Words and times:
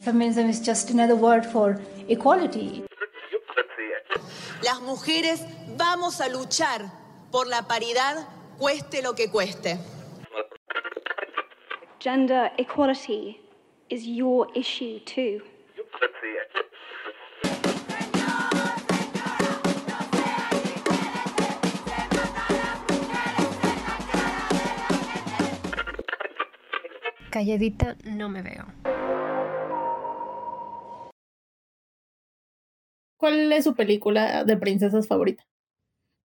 Feminism 0.00 0.48
is 0.48 0.60
just 0.60 0.90
another 0.90 1.14
word 1.14 1.44
for 1.44 1.78
equality. 2.08 2.84
Las 4.62 4.80
mujeres 4.80 5.44
vamos 5.76 6.20
a 6.22 6.28
luchar 6.30 6.90
por 7.30 7.46
la 7.46 7.62
paridad, 7.62 8.26
cueste 8.58 9.02
lo 9.02 9.14
que 9.14 9.30
cueste. 9.30 9.78
Gender 11.98 12.50
equality 12.56 13.40
is 13.90 14.06
your 14.06 14.48
issue 14.54 15.00
too. 15.00 15.42
Calladita 27.30 27.96
no 28.04 28.28
me 28.28 28.42
veo. 28.42 28.89
¿Cuál 33.20 33.52
es 33.52 33.64
su 33.64 33.74
película 33.74 34.44
de 34.44 34.56
princesas 34.56 35.06
favorita? 35.06 35.44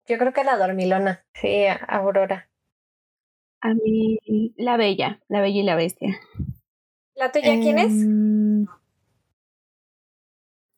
Yo 0.08 0.16
creo 0.16 0.32
que 0.32 0.44
la 0.44 0.56
dormilona. 0.56 1.26
Sí, 1.34 1.66
Aurora. 1.88 2.50
A 3.60 3.74
mí, 3.74 4.18
La 4.56 4.78
Bella, 4.78 5.20
La 5.28 5.42
Bella 5.42 5.60
y 5.60 5.62
la 5.62 5.76
Bestia. 5.76 6.18
¿La 7.14 7.32
tuya 7.32 7.60
quién 7.60 7.78
es? 7.78 7.92
Em, 7.92 8.66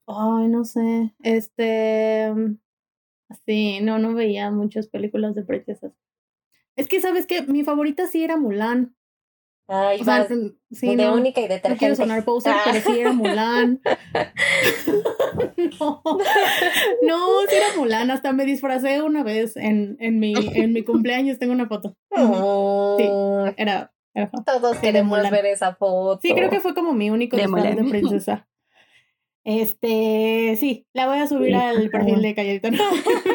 Ay, 0.09 0.49
no 0.49 0.65
sé. 0.65 1.15
Este. 1.23 2.35
Sí, 3.47 3.79
no, 3.81 4.01
no 4.01 4.15
veía 4.15 4.51
muchas 4.51 4.89
películas 4.89 5.37
de 5.37 5.45
princesas. 5.45 5.93
Es 6.75 6.89
que, 6.89 7.01
¿sabes 7.01 7.27
qué? 7.27 7.43
Mi 7.43 7.62
favorita 7.62 8.09
sí 8.09 8.25
era 8.25 8.37
Mulan. 8.37 8.97
Ay, 9.71 10.01
O 10.01 10.05
sea, 10.05 10.21
vas 10.21 10.29
sí, 10.73 10.97
de 10.97 11.05
no, 11.05 11.13
única 11.15 11.41
y 11.41 11.45
no 11.45 11.49
quiero 11.49 11.55
detergente. 11.57 11.97
sonar 11.97 12.25
poser, 12.25 12.55
Ah. 12.57 12.61
pero 12.65 12.81
sí 12.87 13.01
era 13.01 13.13
Mulan. 13.13 13.81
no, 15.81 16.03
no, 17.03 17.41
sí 17.48 17.56
era 17.56 17.67
Mulan. 17.77 18.11
Hasta 18.11 18.33
me 18.33 18.45
disfracé 18.45 19.03
una 19.03 19.23
vez 19.23 19.57
en, 19.57 19.97
en, 20.01 20.19
mi, 20.19 20.34
en 20.55 20.73
mi 20.73 20.83
cumpleaños. 20.83 21.39
Tengo 21.39 21.53
una 21.53 21.69
foto. 21.69 21.97
Sí, 22.97 23.05
era, 23.57 23.92
era. 24.15 24.31
Todos 24.47 24.73
de 24.77 24.81
queremos 24.81 25.19
Mulan. 25.19 25.33
ver 25.33 25.47
esa 25.47 25.75
foto. 25.75 26.19
Sí, 26.23 26.33
creo 26.35 26.51
que 26.51 26.61
fue 26.61 26.75
como 26.75 26.92
mi 26.95 27.11
único 27.11 27.37
De 27.37 27.42
disfraz 27.42 27.77
de 27.77 27.85
princesa. 27.85 28.48
Este, 29.45 30.57
sí, 30.61 30.87
la 30.92 31.07
voy 31.07 31.19
a 31.20 31.27
subir 31.27 31.48
Sí, 31.48 31.55
al 31.55 31.89
perfil 31.89 32.20
de 32.20 32.35
Calladita. 32.35 32.69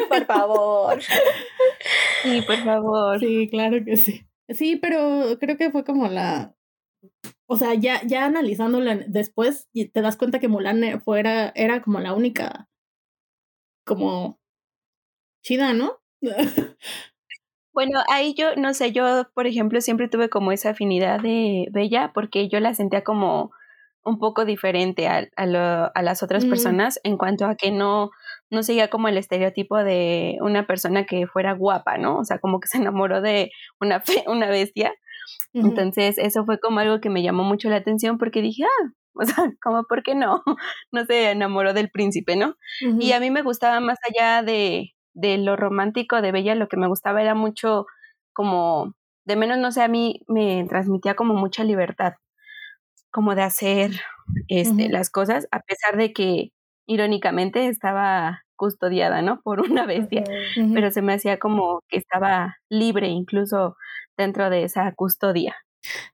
Por 0.08 0.24
favor. 0.26 1.02
Sí, 2.22 2.40
por 2.42 2.56
favor. 2.58 3.18
Sí, 3.18 3.48
claro 3.50 3.78
que 3.84 3.96
sí. 3.96 4.24
Sí, 4.48 4.76
pero 4.76 5.38
creo 5.40 5.56
que 5.56 5.70
fue 5.70 5.84
como 5.84 6.08
la. 6.08 6.54
O 7.46 7.56
sea, 7.56 7.74
ya, 7.74 8.02
ya 8.06 8.26
analizándola 8.26 8.96
después, 9.08 9.68
te 9.72 10.02
das 10.02 10.16
cuenta 10.16 10.40
que 10.40 10.48
Mulan 10.48 10.84
e- 10.84 11.00
fuera, 11.00 11.52
era 11.56 11.82
como 11.82 12.00
la 12.00 12.14
única. 12.14 12.68
Como. 13.84 14.38
chida, 15.42 15.72
¿no? 15.72 15.98
Bueno, 17.74 18.00
ahí 18.08 18.34
yo, 18.34 18.54
no 18.56 18.72
sé, 18.72 18.92
yo, 18.92 19.28
por 19.34 19.46
ejemplo, 19.48 19.80
siempre 19.80 20.08
tuve 20.08 20.28
como 20.28 20.52
esa 20.52 20.70
afinidad 20.70 21.20
de 21.20 21.66
Bella 21.72 22.12
porque 22.14 22.48
yo 22.48 22.60
la 22.60 22.72
sentía 22.74 23.02
como 23.02 23.50
un 24.04 24.18
poco 24.20 24.44
diferente 24.44 25.08
a, 25.08 25.28
a, 25.36 25.46
lo- 25.46 25.90
a 25.96 26.02
las 26.02 26.22
otras 26.22 26.44
Mm. 26.44 26.50
personas 26.50 27.00
en 27.04 27.16
cuanto 27.18 27.46
a 27.46 27.56
que 27.56 27.72
no, 27.72 28.10
no 28.54 28.62
seguía 28.62 28.88
como 28.88 29.08
el 29.08 29.18
estereotipo 29.18 29.78
de 29.84 30.38
una 30.40 30.66
persona 30.66 31.04
que 31.06 31.26
fuera 31.26 31.52
guapa, 31.54 31.98
¿no? 31.98 32.18
O 32.18 32.24
sea, 32.24 32.38
como 32.38 32.60
que 32.60 32.68
se 32.68 32.78
enamoró 32.78 33.20
de 33.20 33.50
una, 33.80 34.00
fe- 34.00 34.24
una 34.28 34.48
bestia. 34.48 34.94
Entonces, 35.54 36.18
eso 36.18 36.44
fue 36.44 36.58
como 36.60 36.80
algo 36.80 37.00
que 37.00 37.10
me 37.10 37.22
llamó 37.22 37.44
mucho 37.44 37.68
la 37.70 37.76
atención 37.76 38.18
porque 38.18 38.42
dije, 38.42 38.64
ah, 38.64 38.90
o 39.14 39.24
sea, 39.24 39.36
como, 39.62 39.84
¿por 39.84 40.02
qué 40.02 40.14
no? 40.14 40.42
No 40.92 41.04
se 41.06 41.30
enamoró 41.32 41.72
del 41.74 41.90
príncipe, 41.90 42.36
¿no? 42.36 42.56
Y 43.00 43.12
a 43.12 43.20
mí 43.20 43.30
me 43.30 43.42
gustaba 43.42 43.80
más 43.80 43.98
allá 44.08 44.42
de, 44.42 44.92
de 45.14 45.38
lo 45.38 45.56
romántico 45.56 46.22
de 46.22 46.32
Bella, 46.32 46.54
lo 46.54 46.68
que 46.68 46.76
me 46.76 46.88
gustaba 46.88 47.22
era 47.22 47.34
mucho 47.34 47.86
como, 48.32 48.94
de 49.26 49.36
menos, 49.36 49.58
no 49.58 49.70
sé, 49.72 49.82
a 49.82 49.88
mí 49.88 50.20
me 50.28 50.66
transmitía 50.68 51.14
como 51.14 51.34
mucha 51.34 51.64
libertad, 51.64 52.14
como 53.10 53.34
de 53.34 53.42
hacer 53.42 53.92
este, 54.48 54.88
las 54.88 55.10
cosas, 55.10 55.46
a 55.52 55.60
pesar 55.60 55.96
de 55.96 56.12
que 56.12 56.50
irónicamente 56.86 57.68
estaba 57.68 58.43
custodiada, 58.56 59.22
¿no? 59.22 59.40
Por 59.42 59.60
una 59.60 59.86
bestia, 59.86 60.24
pero 60.72 60.90
se 60.90 61.02
me 61.02 61.14
hacía 61.14 61.38
como 61.38 61.80
que 61.88 61.98
estaba 61.98 62.56
libre 62.68 63.08
incluso 63.08 63.76
dentro 64.16 64.50
de 64.50 64.64
esa 64.64 64.92
custodia. 64.94 65.56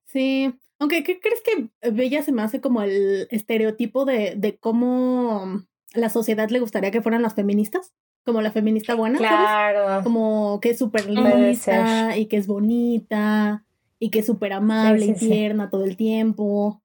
Sí, 0.05 0.55
aunque 0.78 1.05
¿qué 1.05 1.21
crees 1.21 1.43
que 1.43 1.91
Bella 1.91 2.23
se 2.23 2.33
me 2.33 2.43
hace 2.43 2.61
como 2.61 2.83
el 2.83 3.28
estereotipo 3.31 4.05
de, 4.05 4.34
de 4.37 4.59
cómo 4.59 5.62
la 5.93 6.09
sociedad 6.09 6.49
le 6.51 6.61
gustaría 6.61 6.91
que 6.91 7.03
fueran 7.03 7.23
las 7.23 7.34
feministas? 7.34 7.93
Como 8.25 8.43
la 8.43 8.51
feminista 8.51 8.95
buena, 8.95 9.19
¿sabes? 9.19 9.31
Claro. 9.31 10.03
Como 10.03 10.61
que 10.61 10.71
es 10.71 10.78
súper 10.78 11.09
lista 11.09 12.17
y 12.17 12.27
que 12.27 12.37
es 12.37 12.47
bonita 12.47 13.65
y 13.99 14.11
que 14.11 14.19
es 14.21 14.27
súper 14.27 14.53
amable 14.53 15.07
Sí, 15.07 15.12
y 15.12 15.15
sí. 15.15 15.28
tierna 15.28 15.71
todo 15.71 15.84
el 15.84 15.97
tiempo. 15.97 16.83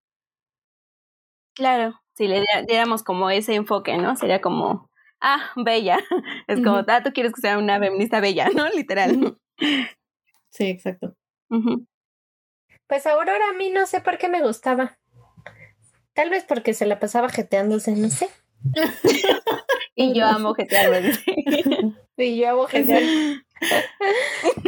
Claro, 1.53 2.01
si 2.13 2.27
le 2.27 2.43
diéramos 2.67 3.03
como 3.03 3.29
ese 3.29 3.55
enfoque, 3.55 3.97
¿no? 3.97 4.15
Sería 4.15 4.41
como, 4.41 4.89
ah, 5.25 5.51
bella. 5.55 5.97
Es 6.47 6.63
como, 6.63 6.83
ah, 6.87 7.03
tú 7.03 7.11
quieres 7.11 7.33
que 7.33 7.41
sea 7.41 7.57
una 7.57 7.79
feminista 7.79 8.19
bella, 8.19 8.49
¿no? 8.55 8.69
Literal. 8.75 9.37
Sí, 10.49 10.65
exacto. 10.67 11.15
Ujú. 11.49 11.85
Pues 12.87 13.05
Aurora 13.07 13.49
a 13.49 13.57
mí 13.57 13.69
no 13.71 13.87
sé 13.87 13.99
por 14.01 14.17
qué 14.17 14.29
me 14.29 14.41
gustaba. 14.41 14.97
Tal 16.13 16.29
vez 16.29 16.45
porque 16.47 16.73
se 16.73 16.85
la 16.85 16.99
pasaba 16.99 17.29
jeteándose, 17.29 17.91
no 17.93 18.09
sé. 18.09 18.29
Y 19.97 20.13
yo 20.13 20.25
amo 20.25 20.53
jetearme. 20.53 21.13
Y 22.17 22.37
yo 22.37 22.49
hago 22.49 22.67
jetear. 22.67 23.01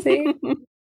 Sí. 0.02 0.24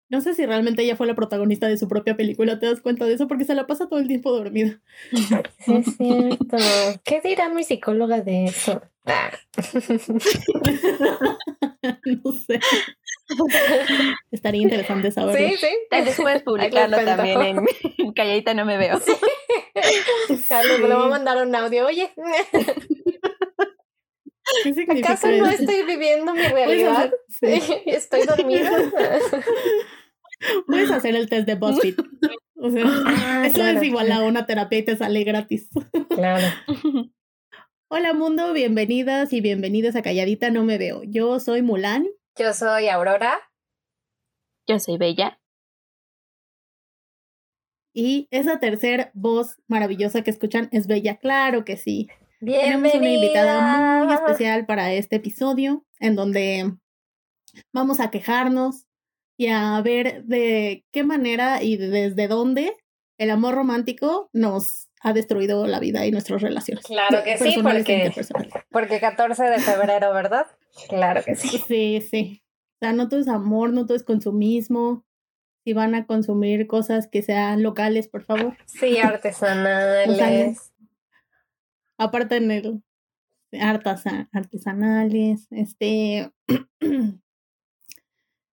No 0.09 0.21
sé 0.21 0.35
si 0.35 0.45
realmente 0.45 0.83
ella 0.83 0.95
fue 0.95 1.07
la 1.07 1.15
protagonista 1.15 1.67
de 1.67 1.77
su 1.77 1.87
propia 1.87 2.15
película, 2.15 2.59
¿te 2.59 2.67
das 2.67 2.81
cuenta 2.81 3.05
de 3.05 3.13
eso? 3.13 3.27
Porque 3.27 3.45
se 3.45 3.55
la 3.55 3.65
pasa 3.65 3.87
todo 3.87 3.99
el 3.99 4.07
tiempo 4.07 4.31
dormida. 4.31 4.79
Sí, 5.11 5.73
es 5.73 5.97
cierto. 5.97 6.57
¿Qué 7.03 7.21
dirá 7.21 7.49
mi 7.49 7.63
psicóloga 7.63 8.21
de 8.21 8.45
eso? 8.45 8.81
No 12.05 12.31
sé. 12.31 12.59
Estaría 14.31 14.61
interesante 14.61 15.11
saberlo. 15.11 15.49
Sí, 15.49 15.55
sí. 15.57 16.21
Puedes 16.21 16.43
publicarlo 16.43 16.97
también 16.97 17.41
en, 17.41 17.65
en 17.97 18.13
Calladita 18.13 18.53
No 18.53 18.65
Me 18.65 18.77
Veo. 18.77 18.99
Ya 20.49 20.63
le, 20.63 20.77
le 20.79 20.95
voy 20.95 21.05
a 21.05 21.09
mandar 21.09 21.45
un 21.45 21.53
audio. 21.55 21.85
Oye, 21.85 22.11
¿Qué 24.63 24.73
significa 24.73 25.13
¿acaso 25.13 25.27
no 25.31 25.47
estoy 25.47 25.83
viviendo 25.83 26.33
mi 26.33 26.41
realidad? 26.43 27.11
hacer, 27.39 27.61
sí. 27.67 27.73
¿Estoy 27.85 28.25
dormida? 28.25 28.71
Puedes 30.67 30.91
hacer 30.91 31.15
el 31.15 31.29
test 31.29 31.47
de 31.47 31.55
BuzzFeed. 31.55 31.95
O 32.57 32.69
sea, 32.69 32.83
Ah, 32.85 33.43
eso 33.47 33.55
claro. 33.55 33.77
es 33.79 33.83
igual 33.83 34.11
a 34.11 34.23
una 34.23 34.45
terapia 34.45 34.79
y 34.79 34.83
te 34.85 34.95
sale 34.97 35.23
gratis. 35.23 35.69
Claro. 36.09 36.45
Hola 37.89 38.13
mundo, 38.13 38.51
bienvenidas 38.53 39.31
y 39.33 39.41
bienvenidos 39.41 39.95
a 39.95 40.01
Calladita 40.01 40.49
No 40.49 40.63
Me 40.63 40.77
Veo. 40.77 41.03
Yo 41.03 41.39
soy 41.39 41.61
Mulan. 41.61 42.07
Yo 42.37 42.53
soy 42.53 42.87
Aurora. 42.89 43.39
Yo 44.67 44.79
soy 44.79 44.97
bella. 44.97 45.39
Y 47.93 48.27
esa 48.31 48.59
tercera 48.59 49.11
voz 49.13 49.57
maravillosa 49.67 50.21
que 50.21 50.31
escuchan 50.31 50.67
es 50.73 50.85
Bella, 50.87 51.17
claro 51.17 51.63
que 51.63 51.77
sí. 51.77 52.09
Bienvenida. 52.45 52.91
Tenemos 52.91 52.93
una 52.93 53.09
invitada 53.09 54.03
muy 54.03 54.13
especial 54.13 54.67
para 54.67 54.93
este 54.93 55.15
episodio, 55.15 55.83
en 55.99 56.15
donde 56.15 56.75
vamos 57.73 57.99
a 57.99 58.11
quejarnos 58.11 58.85
y 59.35 59.47
a 59.47 59.81
ver 59.81 60.25
de 60.25 60.85
qué 60.91 61.03
manera 61.03 61.63
y 61.63 61.77
desde 61.77 62.27
dónde 62.27 62.77
el 63.17 63.31
amor 63.31 63.55
romántico 63.55 64.29
nos 64.31 64.91
ha 65.01 65.13
destruido 65.13 65.65
la 65.65 65.79
vida 65.79 66.05
y 66.05 66.11
nuestras 66.11 66.43
relaciones. 66.43 66.85
Claro 66.85 67.23
que 67.23 67.35
sí, 67.39 67.55
e 67.57 67.63
porque-. 67.63 68.11
Porque 68.69 68.99
14 68.99 69.43
de 69.45 69.57
febrero, 69.57 70.13
¿verdad? 70.13 70.45
Claro 70.87 71.23
que 71.23 71.35
sí. 71.35 71.57
Sí, 71.67 72.07
sí. 72.07 72.43
O 72.75 72.77
sea, 72.85 72.93
no 72.93 73.09
todo 73.09 73.21
es 73.21 73.27
amor, 73.27 73.73
no 73.73 73.87
todo 73.87 73.97
es 73.97 74.03
consumismo. 74.03 75.03
Si 75.63 75.73
van 75.73 75.95
a 75.95 76.05
consumir 76.05 76.67
cosas 76.67 77.07
que 77.07 77.23
sean 77.23 77.63
locales, 77.63 78.07
por 78.07 78.21
favor. 78.21 78.55
Sí, 78.67 78.99
artesanales. 78.99 80.74
Aparte 81.97 82.37
en 82.37 82.51
el 82.51 82.83
artesa- 83.53 84.27
artesanales, 84.33 85.47
este 85.51 86.31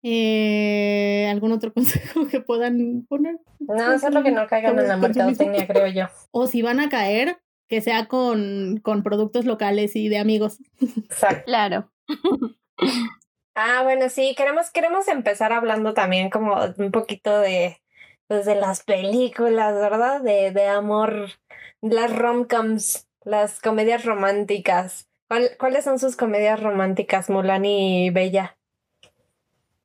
eh, 0.04 1.28
algún 1.30 1.52
otro 1.52 1.74
consejo 1.74 2.28
que 2.28 2.42
puedan 2.42 3.06
poner. 3.08 3.40
No, 3.60 4.00
solo 4.00 4.24
que 4.24 4.32
no 4.32 4.48
caigan 4.48 4.78
en 4.80 4.88
la 4.88 4.98
mercadotecnia, 4.98 5.68
creo 5.68 5.88
yo. 5.88 6.06
O 6.32 6.48
si 6.48 6.62
van 6.62 6.80
a 6.80 6.90
caer, 6.90 7.38
que 7.68 7.82
sea 7.82 8.08
con, 8.08 8.80
con 8.84 9.04
productos 9.04 9.46
locales 9.46 9.96
y 9.96 10.10
de 10.10 10.18
amigos. 10.20 10.60
Exacto. 10.80 11.44
Claro. 11.46 11.92
Ah, 13.56 13.82
bueno, 13.84 14.10
sí, 14.10 14.36
queremos, 14.38 14.70
queremos 14.70 15.08
empezar 15.08 15.54
hablando 15.54 15.94
también 15.94 16.30
como 16.30 16.56
un 16.78 16.92
poquito 16.92 17.40
de, 17.40 17.82
pues, 18.28 18.46
de 18.46 18.56
las 18.56 18.84
películas, 18.84 19.74
¿verdad? 19.76 20.22
De, 20.22 20.52
de 20.52 20.68
amor, 20.68 21.30
las 21.82 22.14
rom-coms, 22.16 23.08
las 23.26 23.60
comedias 23.60 24.06
románticas. 24.06 25.10
¿Cuáles 25.58 25.84
son 25.84 26.00
sus 26.00 26.16
comedias 26.16 26.62
románticas, 26.62 27.30
Mulan 27.30 27.66
y 27.66 28.12
Bella? 28.12 28.58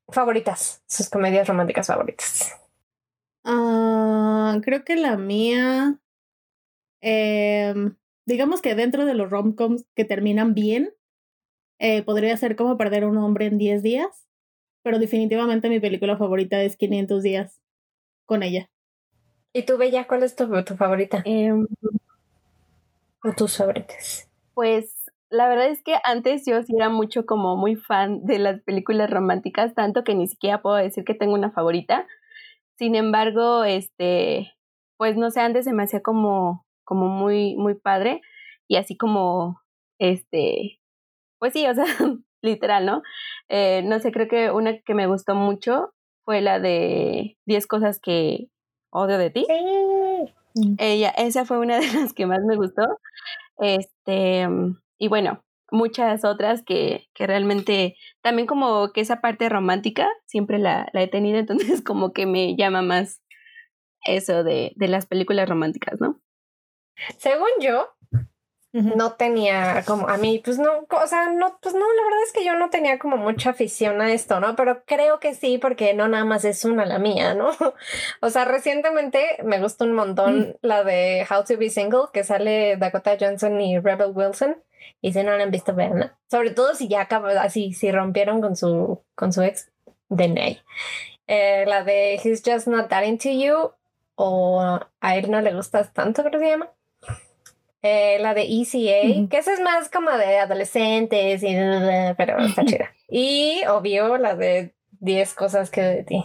Favoritas, 0.08 0.82
sus 0.86 1.08
comedias 1.08 1.48
románticas 1.48 1.86
favoritas. 1.86 2.54
Ah, 3.42 4.58
creo 4.62 4.84
que 4.84 4.96
la 4.96 5.16
mía, 5.16 5.98
em, 7.00 7.96
digamos 8.26 8.60
que 8.60 8.74
dentro 8.74 9.06
de 9.06 9.14
los 9.14 9.30
rom-coms 9.30 9.86
que 9.94 10.04
terminan 10.04 10.52
bien, 10.52 10.92
eh, 11.78 12.02
podría 12.02 12.36
ser 12.36 12.56
como 12.56 12.76
perder 12.76 13.04
a 13.04 13.08
un 13.08 13.16
hombre 13.16 13.46
en 13.46 13.56
10 13.56 13.82
días, 13.82 14.28
pero 14.82 14.98
definitivamente 14.98 15.70
mi 15.70 15.80
película 15.80 16.18
favorita 16.18 16.62
es 16.62 16.76
500 16.76 17.22
días 17.22 17.62
con 18.26 18.42
ella. 18.42 18.70
¿Y 19.54 19.62
tú, 19.62 19.78
Bella, 19.78 20.06
cuál 20.06 20.22
es 20.22 20.36
tu, 20.36 20.46
tu 20.64 20.76
favorita? 20.76 21.22
Em, 21.24 21.66
o 23.22 23.32
tus 23.32 23.56
favoritas. 23.56 24.28
Pues 24.54 24.94
la 25.30 25.48
verdad 25.48 25.68
es 25.68 25.82
que 25.82 25.96
antes 26.04 26.44
yo 26.44 26.62
sí 26.62 26.74
era 26.76 26.88
mucho 26.88 27.24
como 27.24 27.56
muy 27.56 27.76
fan 27.76 28.24
de 28.24 28.38
las 28.38 28.60
películas 28.62 29.10
románticas, 29.10 29.74
tanto 29.74 30.04
que 30.04 30.14
ni 30.14 30.26
siquiera 30.26 30.60
puedo 30.60 30.76
decir 30.76 31.04
que 31.04 31.14
tengo 31.14 31.34
una 31.34 31.52
favorita. 31.52 32.06
Sin 32.76 32.94
embargo, 32.94 33.64
este, 33.64 34.52
pues 34.96 35.16
no 35.16 35.30
sé, 35.30 35.40
antes 35.40 35.64
se 35.64 35.72
me 35.72 35.84
hacía 35.84 36.02
como, 36.02 36.66
como 36.84 37.08
muy, 37.08 37.56
muy 37.56 37.74
padre 37.74 38.22
y 38.66 38.76
así 38.76 38.96
como, 38.96 39.60
este, 39.98 40.80
pues 41.38 41.52
sí, 41.52 41.66
o 41.66 41.74
sea, 41.74 41.84
literal, 42.42 42.86
¿no? 42.86 43.02
Eh, 43.48 43.82
no 43.84 44.00
sé, 44.00 44.10
creo 44.12 44.28
que 44.28 44.50
una 44.50 44.80
que 44.80 44.94
me 44.94 45.06
gustó 45.06 45.34
mucho 45.34 45.92
fue 46.24 46.40
la 46.40 46.58
de 46.58 47.38
10 47.46 47.66
cosas 47.66 48.00
que 48.00 48.48
odio 48.90 49.18
de 49.18 49.30
ti. 49.30 49.46
Sí. 49.46 50.34
Ella, 50.78 51.10
esa 51.10 51.44
fue 51.44 51.58
una 51.58 51.78
de 51.78 51.86
las 51.92 52.12
que 52.12 52.26
más 52.26 52.40
me 52.46 52.56
gustó. 52.56 52.82
Este, 53.58 54.46
y 54.98 55.08
bueno, 55.08 55.44
muchas 55.70 56.24
otras 56.24 56.62
que, 56.62 57.06
que 57.14 57.26
realmente 57.26 57.96
también 58.22 58.46
como 58.46 58.92
que 58.92 59.00
esa 59.00 59.20
parte 59.20 59.48
romántica 59.48 60.08
siempre 60.26 60.58
la, 60.58 60.88
la 60.92 61.02
he 61.02 61.08
tenido, 61.08 61.38
entonces 61.40 61.82
como 61.82 62.12
que 62.12 62.26
me 62.26 62.56
llama 62.56 62.82
más 62.82 63.20
eso 64.04 64.44
de, 64.44 64.72
de 64.76 64.88
las 64.88 65.06
películas 65.06 65.48
románticas, 65.48 66.00
¿no? 66.00 66.20
Según 67.18 67.48
yo, 67.60 67.88
No 68.72 69.14
tenía 69.14 69.82
como 69.84 70.08
a 70.08 70.16
mí, 70.16 70.40
pues 70.44 70.58
no, 70.58 70.86
o 70.88 71.06
sea, 71.08 71.28
no, 71.30 71.58
pues 71.60 71.74
no, 71.74 71.80
la 71.80 72.04
verdad 72.04 72.22
es 72.24 72.32
que 72.32 72.44
yo 72.44 72.54
no 72.54 72.70
tenía 72.70 73.00
como 73.00 73.16
mucha 73.16 73.50
afición 73.50 74.00
a 74.00 74.12
esto, 74.12 74.38
¿no? 74.38 74.54
Pero 74.54 74.84
creo 74.84 75.18
que 75.18 75.34
sí, 75.34 75.58
porque 75.58 75.92
no 75.92 76.06
nada 76.06 76.24
más 76.24 76.44
es 76.44 76.64
una 76.64 76.86
la 76.86 77.00
mía, 77.00 77.34
¿no? 77.34 77.50
O 78.20 78.30
sea, 78.30 78.44
recientemente 78.44 79.38
me 79.42 79.60
gustó 79.60 79.84
un 79.84 79.94
montón 79.94 80.56
la 80.62 80.84
de 80.84 81.26
How 81.28 81.44
to 81.44 81.56
Be 81.58 81.68
Single, 81.68 82.10
que 82.12 82.22
sale 82.22 82.76
Dakota 82.76 83.16
Johnson 83.18 83.60
y 83.60 83.78
Rebel 83.80 84.12
Wilson. 84.14 84.56
Y 85.00 85.12
si 85.12 85.22
no 85.22 85.36
la 85.36 85.42
han 85.42 85.50
visto, 85.50 85.74
veanla. 85.74 86.16
Sobre 86.30 86.50
todo 86.50 86.74
si 86.74 86.86
ya 86.86 87.00
acabó, 87.02 87.26
así, 87.26 87.72
si 87.72 87.90
rompieron 87.90 88.40
con 88.40 88.54
su, 88.54 89.02
con 89.14 89.32
su 89.32 89.42
ex, 89.42 89.72
denle 90.08 90.42
ahí. 90.42 90.60
Eh, 91.26 91.64
la 91.66 91.82
de 91.82 92.20
He's 92.22 92.42
Just 92.44 92.66
Not 92.68 92.88
That 92.88 93.04
Into 93.04 93.30
You, 93.30 93.72
o 94.14 94.80
a 95.00 95.16
él 95.16 95.30
no 95.30 95.40
le 95.40 95.54
gustas 95.54 95.92
tanto, 95.92 96.22
creo 96.22 96.38
que 96.38 96.46
se 96.46 96.50
llama. 96.50 96.70
Eh, 97.82 98.18
la 98.20 98.34
de 98.34 98.42
ECA, 98.42 99.28
que 99.30 99.38
esa 99.38 99.54
es 99.54 99.60
más 99.60 99.88
como 99.88 100.10
de 100.10 100.38
adolescentes, 100.38 101.42
y, 101.42 101.54
pero 102.16 102.38
está 102.38 102.64
chida. 102.64 102.90
Y 103.08 103.62
obvio 103.66 104.18
la 104.18 104.36
de 104.36 104.74
10 105.00 105.34
cosas 105.34 105.70
que 105.70 105.80
de 105.80 106.04
ti. 106.04 106.24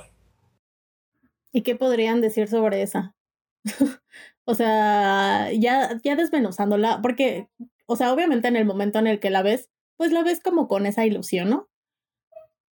¿Y 1.54 1.62
qué 1.62 1.76
podrían 1.76 2.20
decir 2.20 2.50
sobre 2.50 2.82
esa? 2.82 3.16
o 4.44 4.54
sea, 4.54 5.50
ya, 5.54 5.98
ya 6.04 6.18
desmenuzándola, 6.18 7.00
porque, 7.02 7.48
o 7.86 7.96
sea, 7.96 8.12
obviamente 8.12 8.50
en 8.50 8.58
el 8.58 8.66
momento 8.66 9.00
en 9.00 9.08
el 9.08 9.22
que 9.22 9.30
la 9.30 9.42
ves, 9.42 9.70
pues 9.96 10.12
la 10.12 10.24
ves 10.24 10.42
como 10.42 10.68
con 10.68 10.86
esa 10.86 11.06
ilusión, 11.06 11.50
¿no? 11.50 11.70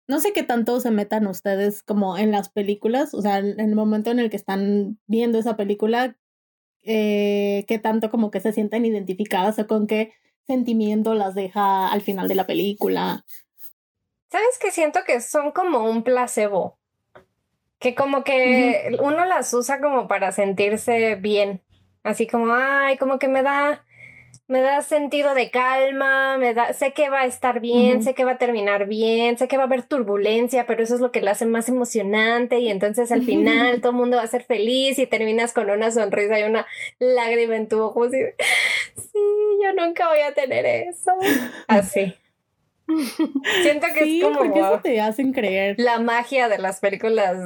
No 0.09 0.21
sé 0.21 0.33
qué 0.33 0.43
tanto 0.43 0.81
se 0.81 0.91
metan 0.91 1.27
ustedes 1.27 1.83
como 1.83 2.17
en 2.17 2.33
las 2.33 2.49
películas, 2.49 3.13
o 3.13 3.21
sea, 3.21 3.39
en 3.39 3.61
el 3.61 3.75
momento 3.77 4.11
en 4.11 4.19
el 4.19 4.31
que 4.31 4.37
están 4.37 4.99
viendo 5.07 5.39
esa 5.39 5.57
película, 5.57 6.17
eh, 6.83 7.65
qué 7.69 7.79
tanto 7.79 8.11
como 8.11 8.31
que 8.31 8.41
se 8.41 8.53
sienten 8.53 8.85
identificadas 8.85 9.59
o 9.59 9.67
con 9.67 9.87
qué 9.87 10.13
sentimiento 10.47 11.15
las 11.15 11.35
deja 11.35 11.89
al 11.89 12.01
final 12.01 12.29
de 12.29 12.35
la 12.35 12.47
película. 12.47 13.25
¿Sabes 14.31 14.59
que 14.61 14.71
Siento 14.71 15.01
que 15.07 15.21
son 15.21 15.53
como 15.53 15.91
un 15.91 16.03
placebo. 16.03 16.79
Que 17.79 17.95
como 17.95 18.25
que 18.25 18.97
uno 19.01 19.25
las 19.25 19.53
usa 19.55 19.81
como 19.81 20.07
para 20.07 20.33
sentirse 20.33 21.17
bien. 21.17 21.63
Así 22.03 22.27
como, 22.27 22.53
ay, 22.53 22.97
como 22.99 23.19
que 23.19 23.29
me 23.29 23.43
da, 23.43 23.85
me 24.51 24.63
da 24.63 24.83
sentido 24.83 25.33
de 25.35 25.49
calma, 25.49 26.37
me 26.37 26.55
da, 26.55 26.73
sé 26.73 26.93
que 26.93 27.09
va 27.09 27.21
a 27.21 27.27
estar 27.27 27.61
bien, 27.61 28.03
sé 28.03 28.15
que 28.15 28.25
va 28.25 28.33
a 28.33 28.39
terminar 28.39 28.89
bien, 28.89 29.39
sé 29.39 29.47
que 29.47 29.57
va 29.57 29.63
a 29.63 29.67
haber 29.67 29.85
turbulencia, 29.85 30.67
pero 30.67 30.83
eso 30.83 30.97
es 30.97 31.01
lo 31.01 31.13
que 31.13 31.23
lo 31.23 31.31
hace 31.31 31.47
más 31.47 31.69
emocionante 31.69 32.59
y 32.59 32.69
entonces 32.69 33.13
al 33.13 33.23
final 33.23 33.81
todo 33.81 33.93
el 33.93 33.99
mundo 33.99 34.17
va 34.17 34.25
a 34.25 34.27
ser 34.27 34.43
feliz 34.43 34.99
y 34.99 35.07
terminas 35.07 35.53
con 35.53 35.71
una 35.71 35.93
sonrisa 35.93 36.41
y 36.41 36.43
una 36.43 36.67
lágrima 36.99 37.55
en 37.55 37.69
tu 37.69 37.81
ojo 37.81 38.07
así, 38.07 38.19
sí, 38.97 39.19
yo 39.63 39.73
nunca 39.73 40.09
voy 40.09 40.21
a 40.21 40.35
tener 40.35 40.67
eso. 40.67 41.13
Así. 41.69 42.17
Siento 43.63 43.87
que 43.95 44.05
Sí, 44.05 44.21
es 44.21 44.25
como 44.25 44.39
porque 44.39 44.61
eso 44.61 44.81
te 44.83 45.01
hacen 45.01 45.33
creer. 45.33 45.77
la 45.79 45.99
magia 46.01 46.49
de 46.49 46.59
las 46.59 46.81
películas 46.81 47.37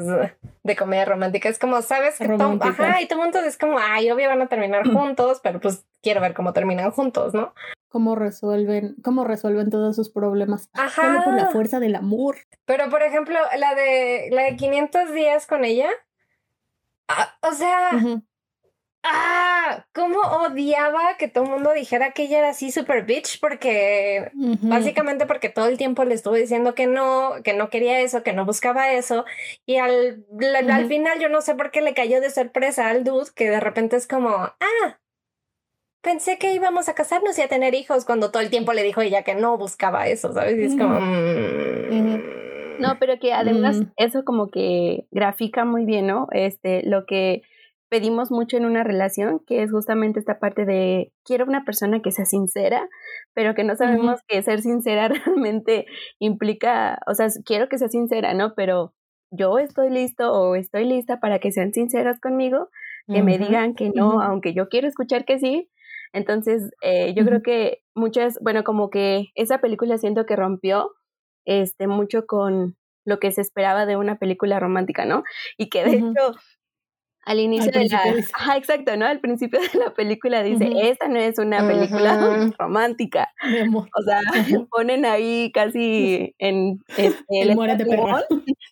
de 0.63 0.77
comedia 0.77 1.05
romántica. 1.05 1.49
Es 1.49 1.59
como, 1.59 1.83
sabes 1.83 2.19
que 2.19 2.25
ajá, 2.25 3.01
y 3.03 3.07
todo 3.07 3.21
el 3.21 3.25
mundo 3.27 3.41
es 3.41 3.59
como, 3.59 3.79
ay, 3.79 4.11
obvio 4.11 4.29
van 4.29 4.43
a 4.43 4.47
terminar 4.47 4.85
juntos, 4.93 5.41
pero 5.43 5.61
pues 5.61 5.85
quiero 6.03 6.21
ver 6.21 6.35
cómo 6.35 6.53
terminan 6.53 6.91
juntos, 6.91 7.35
¿no? 7.35 7.53
cómo 7.95 8.17
resuelven, 8.17 8.97
cómo 9.05 9.23
resuelven 9.23 9.71
todos 9.71 9.95
sus 9.95 10.11
problemas. 10.11 10.69
Ajá. 10.73 11.01
Solo 11.01 11.23
por 11.23 11.35
la 11.35 11.51
fuerza 11.51 11.79
del 11.79 11.95
amor. 11.95 12.39
Pero 12.65 12.91
por 12.91 13.05
ejemplo, 13.05 13.39
la 13.57 13.77
de 13.77 14.31
la 14.33 14.43
de 14.43 14.57
500 14.57 15.13
días 15.13 15.47
con 15.47 15.65
ella, 15.65 15.89
ah, 17.07 17.37
o 17.43 17.53
sea. 17.53 17.91
Ah, 19.05 19.85
cómo 19.95 20.19
odiaba 20.21 21.17
que 21.19 21.29
todo 21.29 21.45
el 21.45 21.51
mundo 21.51 21.73
dijera 21.73 22.11
que 22.13 22.25
ella 22.25 22.39
era 22.39 22.49
así 22.51 22.73
super 22.73 23.05
bitch 23.05 23.39
porque. 23.41 24.31
Básicamente 24.63 25.27
porque 25.27 25.49
todo 25.51 25.67
el 25.69 25.79
tiempo 25.79 26.05
le 26.05 26.15
estuve 26.15 26.41
diciendo 26.41 26.75
que 26.75 26.87
no, 26.87 27.35
que 27.45 27.53
no 27.53 27.69
quería 27.71 28.01
eso, 28.01 28.23
que 28.23 28.33
no 28.33 28.45
buscaba 28.45 28.93
eso. 28.93 29.25
Y 29.67 29.77
al, 29.77 30.25
al 30.71 30.87
final 30.89 31.21
yo 31.21 31.29
no 31.29 31.41
sé 31.41 31.55
por 31.55 31.71
qué 31.71 31.81
le 31.83 31.95
cayó 31.95 32.21
de 32.21 32.31
sorpresa 32.31 32.89
al 32.89 33.05
dude 33.05 33.31
que 33.35 33.49
de 33.51 33.61
repente 33.61 33.97
es 33.97 34.07
como, 34.09 34.31
ah, 34.31 34.99
pensé 36.01 36.37
que 36.39 36.53
íbamos 36.53 36.89
a 36.89 36.95
casarnos 36.95 37.39
y 37.39 37.43
a 37.43 37.49
tener 37.49 37.75
hijos 37.75 38.05
cuando 38.05 38.31
todo 38.31 38.43
el 38.43 38.51
tiempo 38.51 38.73
le 38.73 38.83
dijo 38.83 39.01
ella 39.01 39.23
que 39.23 39.35
no 39.35 39.57
buscaba 39.57 40.07
eso, 40.09 40.33
¿sabes? 40.35 40.59
Y 40.59 40.65
es 40.65 40.77
como... 40.77 41.01
mm, 41.01 42.81
No, 42.81 42.99
pero 42.99 43.19
que 43.19 43.33
además 43.33 43.77
Mm. 43.77 43.93
eso 43.97 44.25
como 44.25 44.51
que 44.51 45.07
grafica 45.13 45.65
muy 45.65 45.85
bien, 45.85 46.07
¿no? 46.09 46.29
Este, 46.33 46.83
lo 46.85 47.07
que 47.07 47.43
pedimos 47.89 48.31
mucho 48.31 48.57
en 48.57 48.65
una 48.65 48.85
relación, 48.85 49.41
que 49.47 49.63
es 49.63 49.71
justamente 49.71 50.19
esta 50.19 50.39
parte 50.39 50.65
de 50.65 51.13
quiero 51.25 51.45
una 51.45 51.65
persona 51.65 52.01
que 52.03 52.11
sea 52.13 52.25
sincera, 52.25 52.89
pero 53.35 53.55
que 53.55 53.65
no 53.65 53.77
sabemos 53.77 54.21
que 54.27 54.43
ser 54.43 54.61
sincera 54.63 55.09
realmente 55.27 55.87
implica, 56.19 56.99
o 57.07 57.15
sea, 57.15 57.29
quiero 57.45 57.69
que 57.69 57.79
sea 57.79 57.89
sincera, 57.89 58.35
¿no? 58.35 58.55
Pero 58.55 58.95
yo 59.31 59.59
estoy 59.59 59.91
listo 59.91 60.33
o 60.33 60.55
estoy 60.55 60.85
lista 60.85 61.21
para 61.21 61.39
que 61.39 61.53
sean 61.53 61.73
sinceras 61.73 62.21
conmigo, 62.21 62.69
que 63.13 63.23
me 63.23 63.37
Ujú. 63.37 63.47
digan 63.47 63.75
que 63.75 63.91
no, 63.95 64.17
Ujú. 64.17 64.21
aunque 64.21 64.55
yo 64.55 64.69
quiero 64.69 64.89
escuchar 64.89 65.25
que 65.25 65.39
sí. 65.39 65.71
Entonces, 66.13 66.71
eh, 66.81 67.13
yo 67.15 67.25
creo 67.25 67.43
que 67.43 67.83
muchas, 67.95 68.39
bueno, 68.41 68.63
como 68.63 68.89
que 68.89 69.27
esa 69.35 69.59
película 69.59 69.99
siento 69.99 70.27
que 70.27 70.37
rompió 70.37 70.93
este 71.45 71.89
mucho 71.89 72.27
con 72.27 72.77
lo 73.05 73.19
que 73.19 73.33
se 73.33 73.41
esperaba 73.41 73.85
de 73.85 73.97
una 73.97 74.19
película 74.19 74.59
romántica, 74.61 75.05
¿no? 75.05 75.25
Y 75.59 75.69
que 75.69 75.85
de 75.85 75.97
hecho 75.99 76.35
al 77.25 77.41
inicio 77.41 77.71
de 77.71 77.89
la 77.89 78.03
dice. 78.15 78.31
Ajá, 78.35 78.57
exacto, 78.57 78.97
¿no? 78.97 79.07
Al 79.07 79.21
principio 79.21 79.61
de 79.61 79.79
la 79.79 79.95
película 79.95 80.43
dice. 80.43 80.71
"Esta 80.83 81.09
no 81.09 81.19
es 81.19 81.39
una 81.39 81.67
película 81.67 82.51
romántica." 82.59 83.31
Mi 83.51 83.59
amor. 83.59 83.89
O 83.99 84.03
sea, 84.03 84.21
ponen 84.71 85.05
ahí 85.05 85.51
casi 85.53 86.35
en 86.39 86.81
este 86.97 87.25
El. 87.29 87.57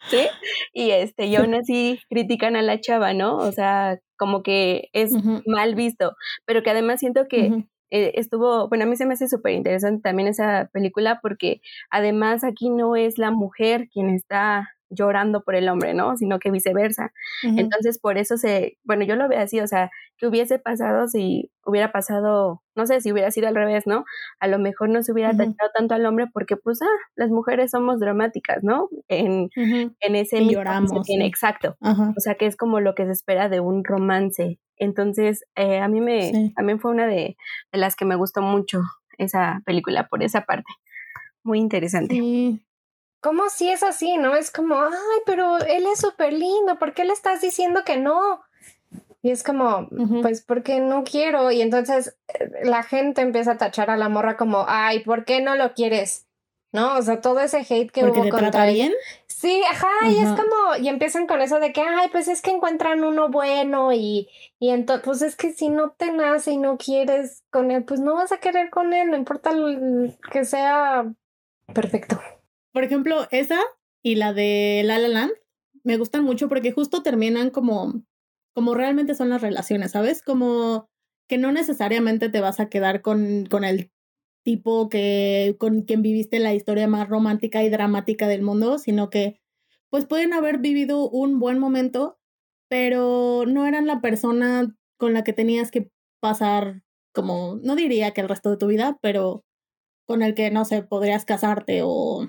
¿sí? 0.08 0.26
Y 0.72 0.90
este, 0.90 1.26
y 1.26 1.36
aún 1.36 1.54
así 1.54 2.00
critican 2.08 2.56
a 2.56 2.62
la 2.62 2.80
chava, 2.80 3.14
¿no? 3.14 3.36
O 3.36 3.52
sea, 3.52 3.98
como 4.16 4.42
que 4.42 4.88
es 4.92 5.12
mal 5.46 5.74
visto, 5.74 6.14
pero 6.44 6.62
que 6.62 6.70
además 6.70 7.00
siento 7.00 7.26
que 7.28 7.64
eh, 7.90 8.12
estuvo, 8.14 8.68
bueno, 8.68 8.84
a 8.84 8.86
mí 8.86 8.96
se 8.96 9.04
me 9.04 9.12
hace 9.12 9.28
súper 9.28 9.52
interesante 9.52 10.00
también 10.02 10.28
esa 10.28 10.70
película 10.72 11.18
porque 11.20 11.60
además 11.90 12.42
aquí 12.42 12.70
no 12.70 12.96
es 12.96 13.18
la 13.18 13.30
mujer 13.30 13.88
quien 13.92 14.08
está 14.08 14.70
llorando 14.92 15.42
por 15.42 15.54
el 15.54 15.68
hombre, 15.68 15.94
¿no? 15.94 16.16
Sino 16.16 16.38
que 16.38 16.50
viceversa. 16.50 17.12
Entonces, 17.42 17.98
por 17.98 18.18
eso 18.18 18.36
se, 18.36 18.78
bueno, 18.84 19.04
yo 19.04 19.16
lo 19.16 19.28
veo 19.28 19.40
así, 19.40 19.60
o 19.60 19.66
sea, 19.66 19.90
que 20.18 20.26
hubiese 20.26 20.58
pasado 20.58 21.08
si 21.08 21.50
hubiera 21.64 21.90
pasado, 21.90 22.62
no 22.76 22.86
sé, 22.86 23.00
si 23.00 23.10
hubiera 23.12 23.30
sido 23.30 23.48
al 23.48 23.54
revés, 23.54 23.86
¿no? 23.86 24.04
A 24.40 24.46
lo 24.46 24.58
mejor 24.58 24.88
no 24.88 25.02
se 25.02 25.12
hubiera 25.12 25.30
tachado 25.30 25.70
tanto 25.74 25.94
al 25.94 26.06
hombre 26.06 26.26
porque, 26.32 26.56
pues, 26.56 26.80
ah, 26.82 26.98
las 27.16 27.30
mujeres 27.30 27.70
somos 27.70 27.98
dramáticas, 27.98 28.62
¿no? 28.62 28.88
En, 29.08 29.48
en 29.56 30.16
ese... 30.16 30.38
Y 30.38 30.50
lloramos. 30.50 30.92
Exacto. 31.08 31.76
O 31.80 32.20
sea, 32.20 32.34
que 32.34 32.46
es 32.46 32.56
como 32.56 32.80
lo 32.80 32.94
que 32.94 33.06
se 33.06 33.12
espera 33.12 33.48
de 33.48 33.60
un 33.60 33.84
romance. 33.84 34.58
Entonces, 34.76 35.44
eh, 35.54 35.78
a 35.78 35.88
mí 35.88 36.00
me, 36.00 36.52
también 36.56 36.80
fue 36.80 36.90
una 36.90 37.06
de, 37.06 37.36
de 37.72 37.78
las 37.78 37.94
que 37.96 38.04
me 38.04 38.16
gustó 38.16 38.42
mucho 38.42 38.80
esa 39.18 39.62
película 39.64 40.08
por 40.08 40.22
esa 40.22 40.42
parte. 40.42 40.72
Muy 41.44 41.58
interesante. 41.58 42.14
Sí. 42.14 42.64
¿Cómo 43.22 43.48
si 43.50 43.70
es 43.70 43.82
así, 43.84 44.18
no? 44.18 44.34
Es 44.34 44.50
como, 44.50 44.74
ay, 44.82 45.20
pero 45.24 45.58
él 45.58 45.86
es 45.86 46.00
súper 46.00 46.32
lindo, 46.32 46.76
¿por 46.78 46.92
qué 46.92 47.04
le 47.04 47.12
estás 47.12 47.40
diciendo 47.40 47.84
que 47.84 47.96
no? 47.96 48.42
Y 49.22 49.30
es 49.30 49.44
como, 49.44 49.88
pues 50.20 50.42
porque 50.42 50.80
no 50.80 51.04
quiero. 51.04 51.52
Y 51.52 51.62
entonces 51.62 52.16
eh, 52.26 52.50
la 52.64 52.82
gente 52.82 53.22
empieza 53.22 53.52
a 53.52 53.58
tachar 53.58 53.88
a 53.90 53.96
la 53.96 54.08
morra 54.08 54.36
como, 54.36 54.64
ay, 54.66 55.04
¿por 55.04 55.24
qué 55.24 55.40
no 55.40 55.54
lo 55.54 55.72
quieres? 55.74 56.26
¿No? 56.72 56.96
O 56.96 57.02
sea, 57.02 57.20
todo 57.20 57.38
ese 57.38 57.58
hate 57.58 57.92
que 57.92 58.00
¿Porque 58.00 58.18
hubo 58.18 58.24
te 58.24 58.30
contra 58.30 58.50
trata 58.50 58.68
él. 58.68 58.74
bien? 58.74 58.92
Sí, 59.28 59.62
ajá, 59.70 59.90
y 60.08 60.18
es 60.18 60.28
como, 60.30 60.76
y 60.80 60.88
empiezan 60.88 61.28
con 61.28 61.40
eso 61.40 61.60
de 61.60 61.72
que, 61.72 61.82
ay, 61.82 62.08
pues 62.10 62.26
es 62.26 62.42
que 62.42 62.50
encuentran 62.50 63.04
uno 63.04 63.28
bueno 63.28 63.92
y, 63.92 64.28
y 64.58 64.70
entonces, 64.70 65.04
pues 65.04 65.22
es 65.22 65.36
que 65.36 65.52
si 65.52 65.68
no 65.68 65.90
te 65.90 66.10
nace 66.10 66.52
y 66.52 66.56
no 66.56 66.76
quieres 66.76 67.44
con 67.50 67.70
él, 67.70 67.84
pues 67.84 68.00
no 68.00 68.14
vas 68.14 68.32
a 68.32 68.38
querer 68.38 68.70
con 68.70 68.92
él, 68.92 69.10
no 69.10 69.16
importa 69.16 69.52
que 70.32 70.44
sea 70.44 71.04
perfecto. 71.72 72.20
Por 72.72 72.84
ejemplo, 72.84 73.26
esa 73.30 73.60
y 74.02 74.16
la 74.16 74.32
de 74.32 74.82
La 74.84 74.98
La 74.98 75.08
Land 75.08 75.32
me 75.84 75.96
gustan 75.96 76.24
mucho 76.24 76.48
porque 76.48 76.72
justo 76.72 77.02
terminan 77.02 77.50
como, 77.50 78.04
como 78.54 78.74
realmente 78.74 79.14
son 79.14 79.28
las 79.30 79.42
relaciones, 79.42 79.92
¿sabes? 79.92 80.22
Como 80.22 80.88
que 81.28 81.38
no 81.38 81.52
necesariamente 81.52 82.28
te 82.28 82.40
vas 82.40 82.60
a 82.60 82.68
quedar 82.68 83.02
con, 83.02 83.46
con 83.46 83.64
el 83.64 83.90
tipo 84.44 84.88
que 84.88 85.56
con 85.58 85.82
quien 85.82 86.02
viviste 86.02 86.38
la 86.40 86.54
historia 86.54 86.88
más 86.88 87.08
romántica 87.08 87.62
y 87.62 87.70
dramática 87.70 88.26
del 88.28 88.42
mundo, 88.42 88.78
sino 88.78 89.10
que 89.10 89.40
pues 89.90 90.06
pueden 90.06 90.32
haber 90.32 90.58
vivido 90.58 91.08
un 91.08 91.38
buen 91.38 91.58
momento, 91.58 92.18
pero 92.68 93.44
no 93.46 93.66
eran 93.66 93.86
la 93.86 94.00
persona 94.00 94.74
con 94.98 95.12
la 95.12 95.24
que 95.24 95.32
tenías 95.32 95.70
que 95.70 95.90
pasar 96.20 96.82
como, 97.12 97.56
no 97.62 97.76
diría 97.76 98.12
que 98.12 98.22
el 98.22 98.28
resto 98.28 98.50
de 98.50 98.56
tu 98.56 98.66
vida, 98.68 98.98
pero 99.02 99.44
con 100.06 100.22
el 100.22 100.34
que, 100.34 100.50
no 100.50 100.64
sé, 100.64 100.82
podrías 100.82 101.24
casarte 101.24 101.82
o, 101.84 102.28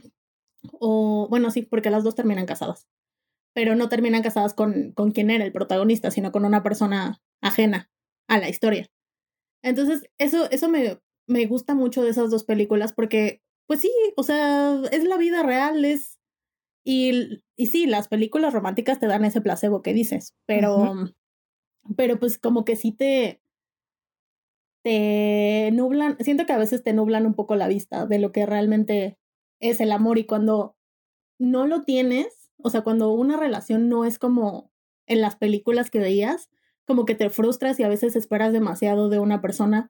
o 0.79 1.27
bueno, 1.29 1.51
sí, 1.51 1.63
porque 1.63 1.89
las 1.89 2.03
dos 2.03 2.15
terminan 2.15 2.45
casadas, 2.45 2.87
pero 3.53 3.75
no 3.75 3.89
terminan 3.89 4.23
casadas 4.23 4.53
con, 4.53 4.91
con 4.93 5.11
quien 5.11 5.29
era 5.29 5.43
el 5.45 5.51
protagonista, 5.51 6.11
sino 6.11 6.31
con 6.31 6.45
una 6.45 6.63
persona 6.63 7.21
ajena 7.41 7.89
a 8.27 8.39
la 8.39 8.49
historia. 8.49 8.89
Entonces, 9.63 10.09
eso, 10.17 10.49
eso 10.51 10.69
me, 10.69 10.99
me 11.27 11.45
gusta 11.45 11.73
mucho 11.75 12.03
de 12.03 12.09
esas 12.09 12.29
dos 12.29 12.43
películas 12.43 12.93
porque, 12.93 13.41
pues 13.67 13.81
sí, 13.81 13.91
o 14.17 14.23
sea, 14.23 14.81
es 14.91 15.03
la 15.03 15.17
vida 15.17 15.43
real, 15.43 15.85
es... 15.85 16.19
Y, 16.85 17.41
y 17.55 17.67
sí, 17.67 17.85
las 17.85 18.09
películas 18.09 18.53
románticas 18.53 18.99
te 18.99 19.07
dan 19.07 19.23
ese 19.23 19.39
placebo 19.39 19.81
que 19.81 19.93
dices, 19.93 20.35
pero, 20.45 20.93
pero 21.95 22.19
pues 22.19 22.37
como 22.37 22.65
que 22.65 22.75
sí 22.75 22.91
te, 22.91 23.41
te 24.83 25.69
nublan, 25.71 26.17
siento 26.19 26.45
que 26.45 26.51
a 26.51 26.57
veces 26.57 26.83
te 26.83 26.91
nublan 26.91 27.25
un 27.25 27.35
poco 27.35 27.55
la 27.55 27.69
vista 27.69 28.05
de 28.05 28.19
lo 28.19 28.33
que 28.33 28.45
realmente 28.45 29.17
es 29.63 29.79
el 29.79 29.93
amor 29.93 30.17
y 30.17 30.25
cuando 30.25 30.75
no 31.39 31.65
lo 31.67 31.83
tienes, 31.83 32.51
o 32.57 32.69
sea, 32.69 32.81
cuando 32.81 33.11
una 33.13 33.37
relación 33.37 33.87
no 33.87 34.03
es 34.03 34.19
como 34.19 34.71
en 35.07 35.21
las 35.21 35.37
películas 35.37 35.89
que 35.89 35.99
veías, 35.99 36.49
como 36.85 37.05
que 37.05 37.15
te 37.15 37.29
frustras 37.29 37.79
y 37.79 37.83
a 37.83 37.89
veces 37.89 38.17
esperas 38.17 38.51
demasiado 38.51 39.07
de 39.07 39.19
una 39.19 39.41
persona 39.41 39.89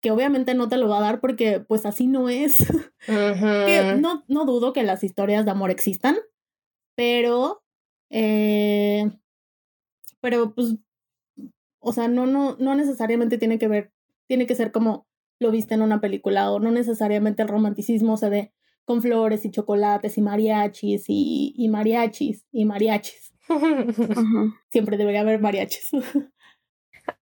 que 0.00 0.10
obviamente 0.10 0.54
no 0.54 0.68
te 0.68 0.78
lo 0.78 0.88
va 0.88 0.98
a 0.98 1.02
dar 1.02 1.20
porque 1.20 1.60
pues 1.60 1.86
así 1.86 2.08
no 2.08 2.28
es. 2.28 2.56
que 3.06 3.96
no, 4.00 4.24
no 4.26 4.44
dudo 4.44 4.72
que 4.72 4.82
las 4.82 5.04
historias 5.04 5.44
de 5.44 5.52
amor 5.52 5.70
existan, 5.70 6.16
pero, 6.96 7.62
eh, 8.10 9.08
pero 10.20 10.56
pues, 10.56 10.74
o 11.78 11.92
sea, 11.92 12.08
no, 12.08 12.26
no, 12.26 12.56
no 12.58 12.74
necesariamente 12.74 13.38
tiene 13.38 13.60
que 13.60 13.68
ver, 13.68 13.92
tiene 14.26 14.46
que 14.46 14.56
ser 14.56 14.72
como 14.72 15.05
lo 15.38 15.50
viste 15.50 15.74
en 15.74 15.82
una 15.82 16.00
película 16.00 16.50
o 16.50 16.58
no 16.58 16.70
necesariamente 16.70 17.42
el 17.42 17.48
romanticismo 17.48 18.16
se 18.16 18.28
ve 18.28 18.52
con 18.84 19.02
flores 19.02 19.44
y 19.44 19.50
chocolates 19.50 20.16
y 20.16 20.22
mariachis 20.22 21.04
y, 21.08 21.54
y 21.56 21.68
mariachis 21.68 22.46
y 22.52 22.64
mariachis. 22.64 23.34
Siempre 24.70 24.96
debería 24.96 25.20
haber 25.20 25.40
mariachis. 25.40 25.90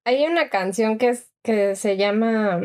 Hay 0.03 0.25
una 0.25 0.49
canción 0.49 0.97
que 0.97 1.09
es 1.09 1.31
que 1.43 1.75
se 1.75 1.97
llama 1.97 2.59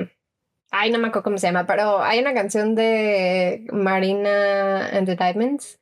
ay 0.71 0.91
no 0.91 0.99
me 0.99 1.09
acuerdo 1.09 1.25
cómo 1.25 1.39
se 1.39 1.49
llama 1.49 1.67
pero 1.67 2.03
hay 2.03 2.19
una 2.21 2.35
canción 2.35 2.75
de 2.75 3.67
Marina 3.73 4.89
and 4.89 5.07
the 5.07 5.17
Diamonds 5.17 5.81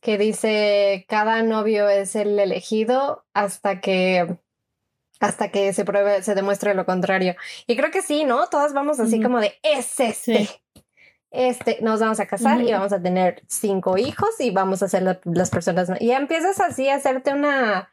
que 0.00 0.18
dice 0.18 1.04
cada 1.08 1.42
novio 1.42 1.88
es 1.88 2.14
el 2.16 2.38
elegido 2.38 3.24
hasta 3.34 3.80
que 3.80 4.38
hasta 5.20 5.50
que 5.50 5.72
se 5.72 5.84
pruebe 5.84 6.22
se 6.22 6.34
demuestre 6.34 6.74
lo 6.74 6.84
contrario 6.86 7.34
y 7.66 7.76
creo 7.76 7.90
que 7.90 8.02
sí 8.02 8.24
no 8.24 8.48
todas 8.48 8.72
vamos 8.74 9.00
así 9.00 9.20
como 9.22 9.40
de 9.40 9.54
es 9.62 9.98
este 10.00 10.44
Sí. 10.44 10.48
este 11.30 11.78
nos 11.82 12.00
vamos 12.00 12.20
a 12.20 12.26
casar 12.26 12.60
y 12.62 12.72
vamos 12.72 12.92
a 12.92 13.00
tener 13.02 13.42
cinco 13.48 13.96
hijos 13.98 14.30
y 14.40 14.50
vamos 14.50 14.82
a 14.82 14.88
ser 14.88 15.02
la- 15.02 15.20
las 15.24 15.50
personas 15.50 15.90
y 16.00 16.08
ya 16.08 16.16
empiezas 16.18 16.60
así 16.60 16.88
a 16.88 16.96
hacerte 16.96 17.32
una 17.32 17.90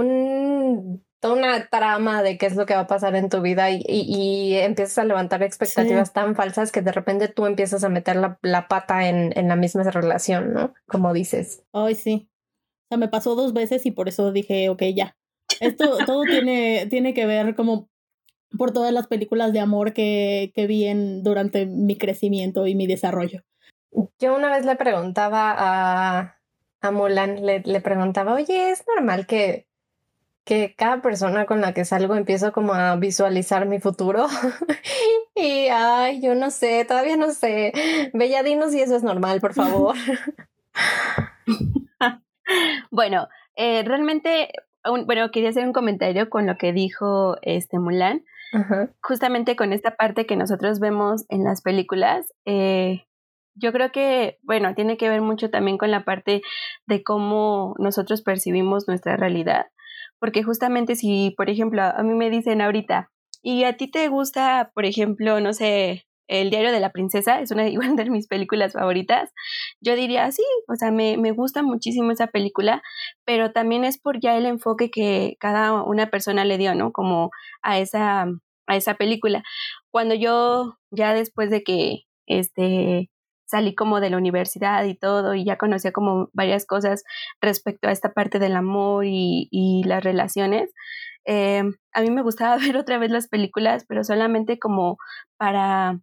un 0.00 1.04
una 1.22 1.66
trama 1.68 2.22
de 2.22 2.38
qué 2.38 2.46
es 2.46 2.56
lo 2.56 2.64
que 2.64 2.74
va 2.74 2.80
a 2.82 2.86
pasar 2.86 3.14
en 3.14 3.28
tu 3.28 3.42
vida 3.42 3.70
y, 3.70 3.82
y- 3.86 4.06
y 4.08 4.56
empiezas 4.56 4.96
a 4.98 5.04
levantar 5.04 5.42
expectativas 5.42 6.14
tan 6.14 6.34
falsas 6.34 6.72
que 6.72 6.80
de 6.80 6.92
repente 6.92 7.28
tú 7.28 7.44
empiezas 7.44 7.84
a 7.84 7.90
meter 7.90 8.16
la, 8.16 8.38
la 8.40 8.68
pata 8.68 9.06
en, 9.06 9.36
en 9.36 9.46
la 9.48 9.54
misma 9.56 9.82
relación, 9.82 10.54
¿no? 10.54 10.72
Como 10.86 11.12
dices. 11.12 11.62
Ay, 11.74 11.94
sí. 11.94 12.30
O 12.84 12.88
sea, 12.88 12.96
me 12.98 13.08
pasó 13.08 13.34
dos 13.34 13.52
veces 13.52 13.84
y 13.84 13.90
por 13.90 14.08
eso 14.08 14.32
dije, 14.32 14.70
ok, 14.70 14.82
ya. 14.96 15.14
Esto 15.58 15.98
todo 16.06 16.24
tiene, 16.24 16.86
tiene 16.86 17.14
que 17.14 17.26
ver 17.26 17.54
como 17.54 17.88
por 18.56 18.72
todas 18.72 18.92
las 18.92 19.06
películas 19.06 19.52
de 19.52 19.60
amor 19.60 19.92
que, 19.92 20.52
que 20.54 20.66
vi 20.66 20.86
en, 20.86 21.22
durante 21.22 21.66
mi 21.66 21.96
crecimiento 21.96 22.66
y 22.66 22.74
mi 22.74 22.86
desarrollo. 22.86 23.42
Yo 24.18 24.36
una 24.36 24.50
vez 24.50 24.64
le 24.64 24.76
preguntaba 24.76 25.54
a, 25.56 26.36
a 26.80 26.90
Mulan, 26.90 27.44
le, 27.44 27.62
le 27.64 27.80
preguntaba, 27.80 28.34
oye, 28.34 28.70
¿es 28.70 28.84
normal 28.94 29.26
que, 29.26 29.66
que 30.44 30.74
cada 30.76 31.02
persona 31.02 31.46
con 31.46 31.60
la 31.60 31.74
que 31.74 31.84
salgo 31.84 32.14
empiezo 32.14 32.52
como 32.52 32.74
a 32.74 32.96
visualizar 32.96 33.66
mi 33.66 33.80
futuro? 33.80 34.26
y, 35.34 35.68
ay, 35.68 36.20
yo 36.20 36.34
no 36.34 36.50
sé, 36.50 36.84
todavía 36.84 37.16
no 37.16 37.32
sé. 37.32 37.72
Bella, 38.14 38.42
dinos 38.42 38.72
si 38.72 38.80
eso 38.80 38.96
es 38.96 39.02
normal, 39.02 39.40
por 39.40 39.54
favor. 39.54 39.96
Bueno, 42.90 43.28
eh, 43.54 43.84
realmente, 43.84 44.50
un- 44.84 45.06
bueno, 45.06 45.30
quería 45.30 45.50
hacer 45.50 45.66
un 45.66 45.72
comentario 45.72 46.30
con 46.30 46.46
lo 46.46 46.56
que 46.56 46.72
dijo 46.72 47.36
este 47.42 47.78
Mulan. 47.78 48.24
Ajá. 48.52 48.90
justamente 49.00 49.54
con 49.54 49.72
esta 49.72 49.94
parte 49.94 50.26
que 50.26 50.34
nosotros 50.34 50.80
vemos 50.80 51.24
en 51.28 51.44
las 51.44 51.62
películas, 51.62 52.32
eh, 52.44 53.04
yo 53.54 53.72
creo 53.72 53.92
que, 53.92 54.38
bueno, 54.42 54.74
tiene 54.74 54.96
que 54.96 55.08
ver 55.08 55.20
mucho 55.20 55.50
también 55.50 55.78
con 55.78 55.92
la 55.92 56.04
parte 56.04 56.42
de 56.86 57.04
cómo 57.04 57.74
nosotros 57.78 58.22
percibimos 58.22 58.88
nuestra 58.88 59.16
realidad, 59.16 59.66
porque 60.18 60.42
justamente 60.42 60.96
si, 60.96 61.32
por 61.36 61.48
ejemplo, 61.48 61.80
a 61.82 62.02
mí 62.02 62.14
me 62.14 62.28
dicen 62.28 62.60
ahorita, 62.60 63.12
y 63.40 63.62
a 63.62 63.76
ti 63.76 63.88
te 63.88 64.08
gusta, 64.08 64.72
por 64.74 64.84
ejemplo, 64.84 65.38
no 65.38 65.52
sé, 65.52 66.06
El 66.30 66.48
diario 66.50 66.70
de 66.70 66.78
la 66.78 66.90
princesa, 66.90 67.40
es 67.40 67.50
una 67.50 67.64
de 68.04 68.10
mis 68.10 68.28
películas 68.28 68.74
favoritas, 68.74 69.32
yo 69.80 69.96
diría, 69.96 70.30
sí, 70.30 70.44
o 70.68 70.76
sea, 70.76 70.92
me, 70.92 71.16
me 71.16 71.32
gusta 71.32 71.62
muchísimo 71.62 72.12
esa 72.12 72.28
película, 72.28 72.82
pero 73.24 73.50
también 73.52 73.84
es 73.84 73.98
por 73.98 74.20
ya 74.20 74.36
el 74.36 74.46
enfoque 74.46 74.90
que 74.90 75.36
cada 75.40 75.82
una 75.82 76.08
persona 76.10 76.44
le 76.44 76.56
dio, 76.56 76.74
¿no? 76.74 76.92
Como 76.92 77.30
a 77.62 77.80
esa, 77.80 78.26
a 78.66 78.76
esa 78.76 78.94
película. 78.94 79.42
Cuando 79.90 80.14
yo, 80.14 80.78
ya 80.92 81.14
después 81.14 81.50
de 81.50 81.64
que 81.64 82.02
este, 82.26 83.10
salí 83.46 83.74
como 83.74 84.00
de 84.00 84.10
la 84.10 84.16
universidad 84.18 84.84
y 84.84 84.94
todo, 84.94 85.34
y 85.34 85.44
ya 85.44 85.58
conocía 85.58 85.90
como 85.92 86.30
varias 86.32 86.64
cosas 86.64 87.02
respecto 87.40 87.88
a 87.88 87.92
esta 87.92 88.12
parte 88.12 88.38
del 88.38 88.54
amor 88.54 89.04
y, 89.04 89.48
y 89.50 89.82
las 89.84 90.04
relaciones, 90.04 90.70
eh, 91.26 91.62
a 91.92 92.00
mí 92.02 92.10
me 92.10 92.22
gustaba 92.22 92.56
ver 92.74 92.76
otra 92.76 92.98
vez 92.98 93.10
las 93.10 93.28
películas, 93.28 93.84
pero 93.88 94.04
solamente 94.04 94.58
como 94.60 94.96
para 95.36 95.98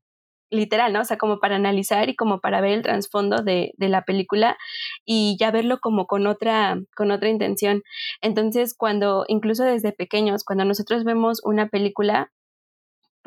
literal, 0.50 0.94
¿no? 0.94 1.02
O 1.02 1.06
sea, 1.06 1.18
como 1.18 1.40
para 1.40 1.56
analizar 1.56 2.10
y 2.10 2.16
como 2.16 2.40
para 2.40 2.62
ver 2.62 2.72
el 2.72 2.82
trasfondo 2.82 3.44
de, 3.44 3.74
de 3.78 3.90
la 3.90 4.04
película 4.04 4.58
y 5.06 5.38
ya 5.40 5.52
verlo 5.52 5.80
como 5.80 6.08
con 6.08 6.28
otra, 6.28 6.80
con 6.96 7.12
otra 7.12 7.30
intención. 7.30 7.84
Entonces, 8.22 8.76
cuando, 8.76 9.26
incluso 9.28 9.64
desde 9.64 9.92
pequeños, 9.92 10.44
cuando 10.44 10.66
nosotros 10.66 11.04
vemos 11.04 11.42
una 11.44 11.68
película, 11.68 12.32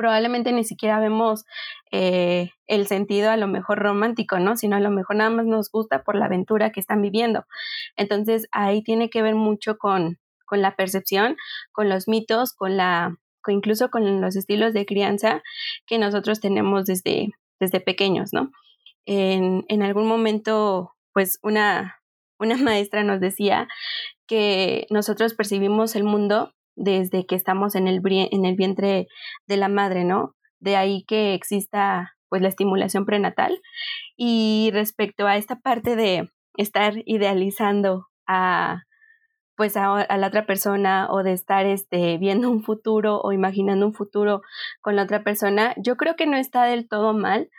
probablemente 0.01 0.53
ni 0.53 0.65
siquiera 0.65 0.99
vemos 0.99 1.45
eh, 1.93 2.53
el 2.67 2.87
sentido 2.87 3.31
a 3.31 3.37
lo 3.37 3.47
mejor 3.49 3.81
romántico, 3.81 4.39
¿no? 4.39 4.57
Sino 4.57 4.77
a 4.77 4.81
lo 4.81 4.91
mejor 4.91 5.17
nada 5.17 5.29
más 5.29 5.45
nos 5.45 5.71
gusta 5.71 6.03
por 6.03 6.17
la 6.17 6.25
aventura 6.25 6.71
que 6.71 6.81
están 6.81 7.03
viviendo. 7.03 7.45
Entonces 7.97 8.49
ahí 8.51 8.83
tiene 8.83 9.11
que 9.11 9.21
ver 9.21 9.35
mucho 9.35 9.77
con, 9.77 10.19
con 10.47 10.63
la 10.63 10.75
percepción, 10.75 11.37
con 11.73 11.91
los 11.91 12.09
mitos, 12.09 12.55
con 12.55 12.79
la, 12.79 13.19
incluso 13.49 13.91
con 13.91 14.21
los 14.21 14.37
estilos 14.37 14.73
de 14.75 14.87
crianza 14.87 15.43
que 15.87 15.99
nosotros 15.99 16.41
tenemos 16.41 16.85
desde, 16.85 17.31
desde 17.59 17.81
pequeños, 17.81 18.33
¿no? 18.33 18.51
En, 19.07 19.65
en 19.69 19.83
algún 19.83 20.07
momento, 20.07 20.93
pues 21.13 21.39
una, 21.43 22.01
una 22.39 22.57
maestra 22.59 23.05
nos 23.05 23.21
decía 23.21 23.69
que 24.27 24.87
nosotros 24.91 25.35
percibimos 25.35 25.97
el 25.97 26.05
mundo 26.05 26.53
desde 26.77 27.27
que 27.27 27.35
estamos 27.35 27.75
en 27.75 27.89
el, 27.89 28.01
en 28.05 28.45
el 28.45 28.57
vientre 28.57 29.07
de 29.47 29.57
la 29.57 29.69
madre, 29.69 30.05
¿no? 30.05 30.35
De 30.61 30.77
ahí 30.77 31.05
que 31.07 31.35
exista 31.35 32.17
pues 32.29 32.43
la 32.43 32.49
estimulación 32.49 33.05
prenatal. 33.05 33.61
Y 34.17 34.71
respecto 34.73 35.27
a 35.27 35.37
esta 35.37 35.57
parte 35.57 35.97
de 35.97 36.31
estar 36.57 36.95
idealizando 37.05 38.07
a 38.27 38.85
pues 39.61 39.77
a, 39.77 40.07
la 40.17 40.27
otra 40.27 40.47
persona 40.47 41.09
o 41.11 41.23
de 41.23 41.35
estar 41.35 41.67
este, 41.67 42.17
viendo 42.17 42.51
un 42.51 42.63
futuro 42.63 43.21
o 43.21 43.31
imaginando 43.31 43.85
un 43.85 43.93
futuro 43.93 44.41
con 44.81 44.97
la 44.97 45.03
otra 45.03 45.23
persona, 45.23 45.75
yo 45.77 45.99
creo 45.99 46.17
que 46.17 46.25
no 46.25 46.39
está 46.39 46.65
del 46.65 46.89
todo 46.89 47.13
mal 47.13 47.51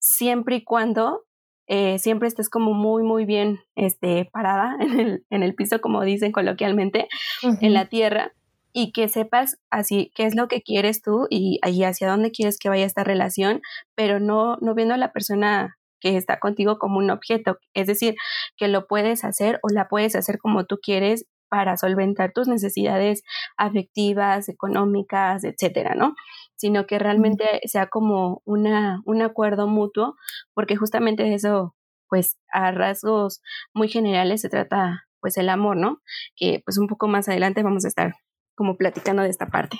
siempre 0.00 0.56
y 0.56 0.64
cuando 0.64 1.22
eh, 1.68 2.00
siempre 2.00 2.26
estés 2.26 2.50
como 2.50 2.74
muy, 2.74 3.04
muy 3.04 3.24
bien 3.24 3.60
este, 3.76 4.28
parada 4.32 4.76
en 4.80 4.98
el, 4.98 5.24
en 5.30 5.44
el 5.44 5.54
piso, 5.54 5.80
como 5.80 6.02
dicen 6.02 6.32
coloquialmente, 6.32 7.06
en 7.60 7.72
la 7.72 7.86
tierra, 7.86 8.32
y 8.72 8.90
que 8.90 9.06
sepas 9.06 9.60
así 9.70 10.10
qué 10.16 10.24
es 10.24 10.34
lo 10.34 10.48
que 10.48 10.60
quieres 10.60 11.02
tú 11.02 11.28
y, 11.30 11.60
hacia 11.84 12.08
dónde 12.08 12.32
quieres 12.32 12.58
que 12.58 12.68
vaya 12.68 12.84
esta 12.84 13.04
relación, 13.04 13.62
pero 13.94 14.18
no, 14.18 14.56
no 14.60 14.74
viendo 14.74 14.94
a 14.94 14.98
la 14.98 15.12
persona 15.12 15.78
que 16.00 16.16
está 16.16 16.40
contigo 16.40 16.80
como 16.80 16.98
un 16.98 17.12
objeto, 17.12 17.58
es 17.74 17.86
decir, 17.86 18.16
que 18.56 18.66
lo 18.66 18.88
puedes 18.88 19.22
hacer 19.22 19.60
o 19.62 19.68
la 19.68 19.86
puedes 19.86 20.16
hacer 20.16 20.38
como 20.38 20.64
tú 20.64 20.80
quieres 20.82 21.26
para 21.48 21.76
solventar 21.76 22.32
tus 22.32 22.48
necesidades 22.48 23.22
afectivas, 23.56 24.48
económicas, 24.48 25.44
etcétera, 25.44 25.94
¿no? 25.94 26.14
Sino 26.56 26.86
que 26.86 26.98
realmente 26.98 27.60
sea 27.64 27.88
como 27.88 28.42
una, 28.44 29.02
un 29.04 29.22
acuerdo 29.22 29.66
mutuo, 29.68 30.16
porque 30.54 30.76
justamente 30.76 31.22
de 31.22 31.34
eso, 31.34 31.74
pues 32.08 32.38
a 32.52 32.70
rasgos 32.70 33.40
muy 33.72 33.88
generales 33.88 34.40
se 34.40 34.48
trata 34.48 35.04
pues 35.20 35.36
el 35.38 35.48
amor, 35.48 35.76
¿no? 35.76 36.02
Que 36.36 36.60
pues 36.64 36.78
un 36.78 36.86
poco 36.86 37.08
más 37.08 37.28
adelante 37.28 37.62
vamos 37.62 37.84
a 37.84 37.88
estar 37.88 38.14
como 38.54 38.76
platicando 38.76 39.22
de 39.22 39.30
esta 39.30 39.46
parte. 39.46 39.78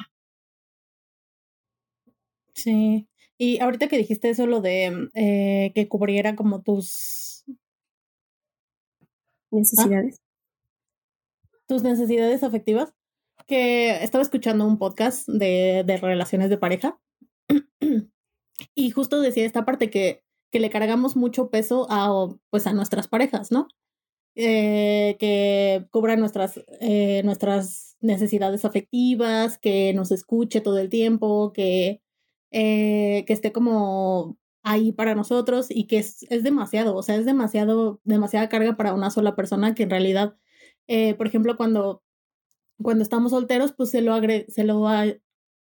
Sí, 2.54 3.08
y 3.36 3.60
ahorita 3.60 3.88
que 3.88 3.98
dijiste 3.98 4.30
eso, 4.30 4.46
lo 4.46 4.60
de 4.60 5.08
eh, 5.14 5.72
que 5.74 5.88
cubriera 5.88 6.36
como 6.36 6.62
tus 6.62 7.44
necesidades. 9.50 10.23
Tus 11.66 11.82
necesidades 11.82 12.42
afectivas. 12.42 12.94
Que 13.46 14.02
estaba 14.02 14.22
escuchando 14.22 14.66
un 14.66 14.78
podcast 14.78 15.28
de, 15.28 15.82
de 15.84 15.96
relaciones 15.98 16.48
de 16.48 16.56
pareja 16.56 16.98
y 18.74 18.90
justo 18.90 19.20
decía 19.20 19.44
esta 19.44 19.64
parte 19.64 19.90
que, 19.90 20.24
que 20.50 20.60
le 20.60 20.70
cargamos 20.70 21.16
mucho 21.16 21.50
peso 21.50 21.86
a, 21.90 22.32
pues, 22.50 22.66
a 22.66 22.72
nuestras 22.72 23.08
parejas, 23.08 23.50
¿no? 23.50 23.68
Eh, 24.36 25.16
que 25.20 25.86
cubra 25.90 26.16
nuestras, 26.16 26.60
eh, 26.80 27.22
nuestras 27.24 27.96
necesidades 28.00 28.64
afectivas, 28.64 29.58
que 29.58 29.92
nos 29.94 30.10
escuche 30.10 30.60
todo 30.60 30.78
el 30.78 30.90
tiempo, 30.90 31.52
que, 31.52 32.02
eh, 32.50 33.24
que 33.26 33.32
esté 33.32 33.52
como 33.52 34.38
ahí 34.62 34.92
para 34.92 35.14
nosotros 35.14 35.66
y 35.70 35.86
que 35.86 35.98
es, 35.98 36.24
es, 36.30 36.42
demasiado, 36.42 36.96
o 36.96 37.02
sea, 37.02 37.16
es 37.16 37.26
demasiado, 37.26 38.00
demasiada 38.04 38.48
carga 38.48 38.76
para 38.76 38.94
una 38.94 39.10
sola 39.10 39.36
persona 39.36 39.74
que 39.74 39.84
en 39.84 39.90
realidad, 39.90 40.36
por 41.16 41.26
ejemplo, 41.26 41.56
cuando, 41.56 42.02
cuando 42.82 43.02
estamos 43.02 43.32
solteros, 43.32 43.72
pues 43.72 43.90
se 43.90 44.02
lo, 44.02 44.14
agre 44.14 44.46
se 44.48 44.64
lo 44.64 44.86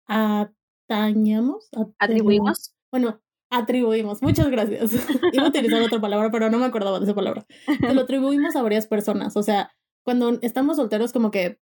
atañamos. 0.07 1.69
Atribuimos. 1.99 2.75
Bueno, 2.91 3.21
atribuimos, 3.51 4.21
muchas 4.21 4.49
gracias. 4.49 4.91
Iba 5.33 5.45
a 5.45 5.49
utilizar 5.49 5.81
otra 5.81 6.01
palabra, 6.01 6.31
pero 6.31 6.49
no 6.49 6.57
me 6.57 6.65
acordaba 6.65 6.99
de 6.99 7.05
esa 7.05 7.13
palabra. 7.13 7.45
Se 7.65 7.93
lo 7.93 8.01
atribuimos 8.01 8.55
a 8.55 8.63
varias 8.63 8.87
personas. 8.87 9.35
O 9.37 9.43
sea, 9.43 9.71
cuando 10.03 10.39
estamos 10.41 10.77
solteros, 10.77 11.11
como 11.11 11.31
que, 11.31 11.59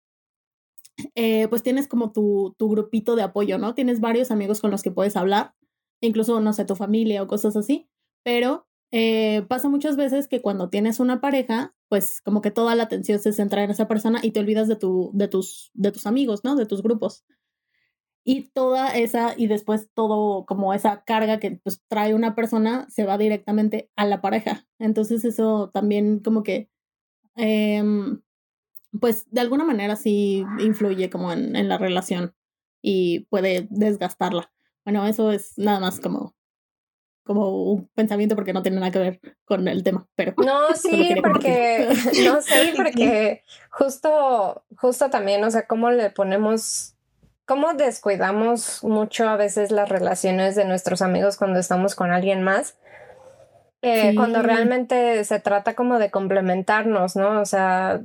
eh, 1.15 1.49
pues 1.49 1.63
tienes 1.63 1.89
como 1.89 2.13
tu, 2.13 2.55
tu 2.59 2.69
grupito 2.69 3.17
de 3.17 3.23
apoyo, 3.23 3.59
¿no? 3.59 3.75
Tienes 3.75 4.01
varios 4.01 4.31
amigos 4.31 4.61
con 4.61 4.71
los 4.71 4.83
que 4.83 4.91
puedes 4.91 5.17
hablar, 5.17 5.55
incluso, 6.01 6.41
no 6.41 6.53
sé, 6.53 6.65
tu 6.65 6.77
familia 6.77 7.23
o 7.23 7.27
cosas 7.27 7.57
así. 7.57 7.89
Pero 8.23 8.68
eh, 8.91 9.45
pasa 9.49 9.69
muchas 9.69 9.97
veces 9.97 10.29
que 10.29 10.41
cuando 10.41 10.71
tienes 10.71 11.01
una 11.01 11.21
pareja, 11.21 11.75
pues 11.89 12.21
como 12.23 12.41
que 12.41 12.51
toda 12.51 12.75
la 12.75 12.85
atención 12.85 13.19
se 13.19 13.33
centra 13.33 13.63
en 13.65 13.71
esa 13.71 13.89
persona 13.89 14.21
y 14.23 14.31
te 14.31 14.41
olvidas 14.41 14.69
de, 14.69 14.77
tu, 14.77 15.11
de, 15.15 15.29
tus, 15.29 15.71
de 15.75 15.93
tus 15.93 16.07
amigos, 16.07 16.45
¿no? 16.45 16.57
De 16.57 16.67
tus 16.67 16.83
grupos 16.83 17.25
y 18.29 18.43
toda 18.51 18.95
esa 18.95 19.33
y 19.39 19.47
después 19.47 19.89
todo 19.95 20.45
como 20.45 20.75
esa 20.75 21.03
carga 21.03 21.41
que 21.41 21.53
pues, 21.65 21.83
trae 21.89 22.13
una 22.13 22.35
persona 22.35 22.87
se 22.91 23.07
va 23.07 23.17
directamente 23.17 23.91
a 23.97 24.05
la 24.05 24.21
pareja. 24.21 24.67
Entonces 24.79 25.25
eso 25.25 25.71
también 25.73 26.19
como 26.21 26.43
que 26.43 26.69
em, 27.37 28.21
pues 29.01 29.31
de 29.31 29.41
alguna 29.41 29.65
manera 29.65 29.97
sí 29.97 30.45
influye 30.59 31.09
como 31.09 31.33
en, 31.33 31.57
en, 31.57 31.71
la 31.71 31.79
relación 31.79 32.35
y 32.83 33.21
puede 33.31 33.67
desgastarla. 33.71 34.53
Bueno, 34.85 35.07
eso 35.07 35.33
es 35.33 35.57
nada 35.57 35.81
más 35.81 35.99
como 35.99 36.35
como 37.29 37.63
un 37.63 37.87
pensamiento 37.95 38.35
porque 38.35 38.55
no 38.55 38.63
tiene 38.63 38.81
nada 38.81 38.91
que 38.91 38.99
ver 38.99 39.21
con 39.45 39.69
el 39.69 39.85
tema, 39.85 40.09
pero 40.17 40.35
no 40.39 40.69
sí 40.75 41.15
porque 41.23 41.89
no 42.25 42.41
sí 42.41 42.73
porque 42.77 43.45
justo 43.71 44.65
justo 44.77 45.11
también 45.11 45.45
o 45.45 45.51
sea 45.51 45.67
cómo 45.67 45.91
le 45.91 46.11
ponemos 46.11 46.97
cómo 47.45 47.75
descuidamos 47.75 48.83
mucho 48.83 49.29
a 49.29 49.37
veces 49.37 49.71
las 49.71 49.89
relaciones 49.89 50.55
de 50.55 50.65
nuestros 50.65 51.03
amigos 51.03 51.37
cuando 51.37 51.61
estamos 51.61 51.95
con 51.95 52.11
alguien 52.11 52.43
más. 52.43 52.77
Eh, 53.81 54.15
cuando 54.17 54.43
realmente 54.43 55.23
se 55.25 55.39
trata 55.39 55.75
como 55.75 55.99
de 55.99 56.11
complementarnos, 56.11 57.15
¿no? 57.15 57.41
O 57.41 57.45
sea, 57.47 58.03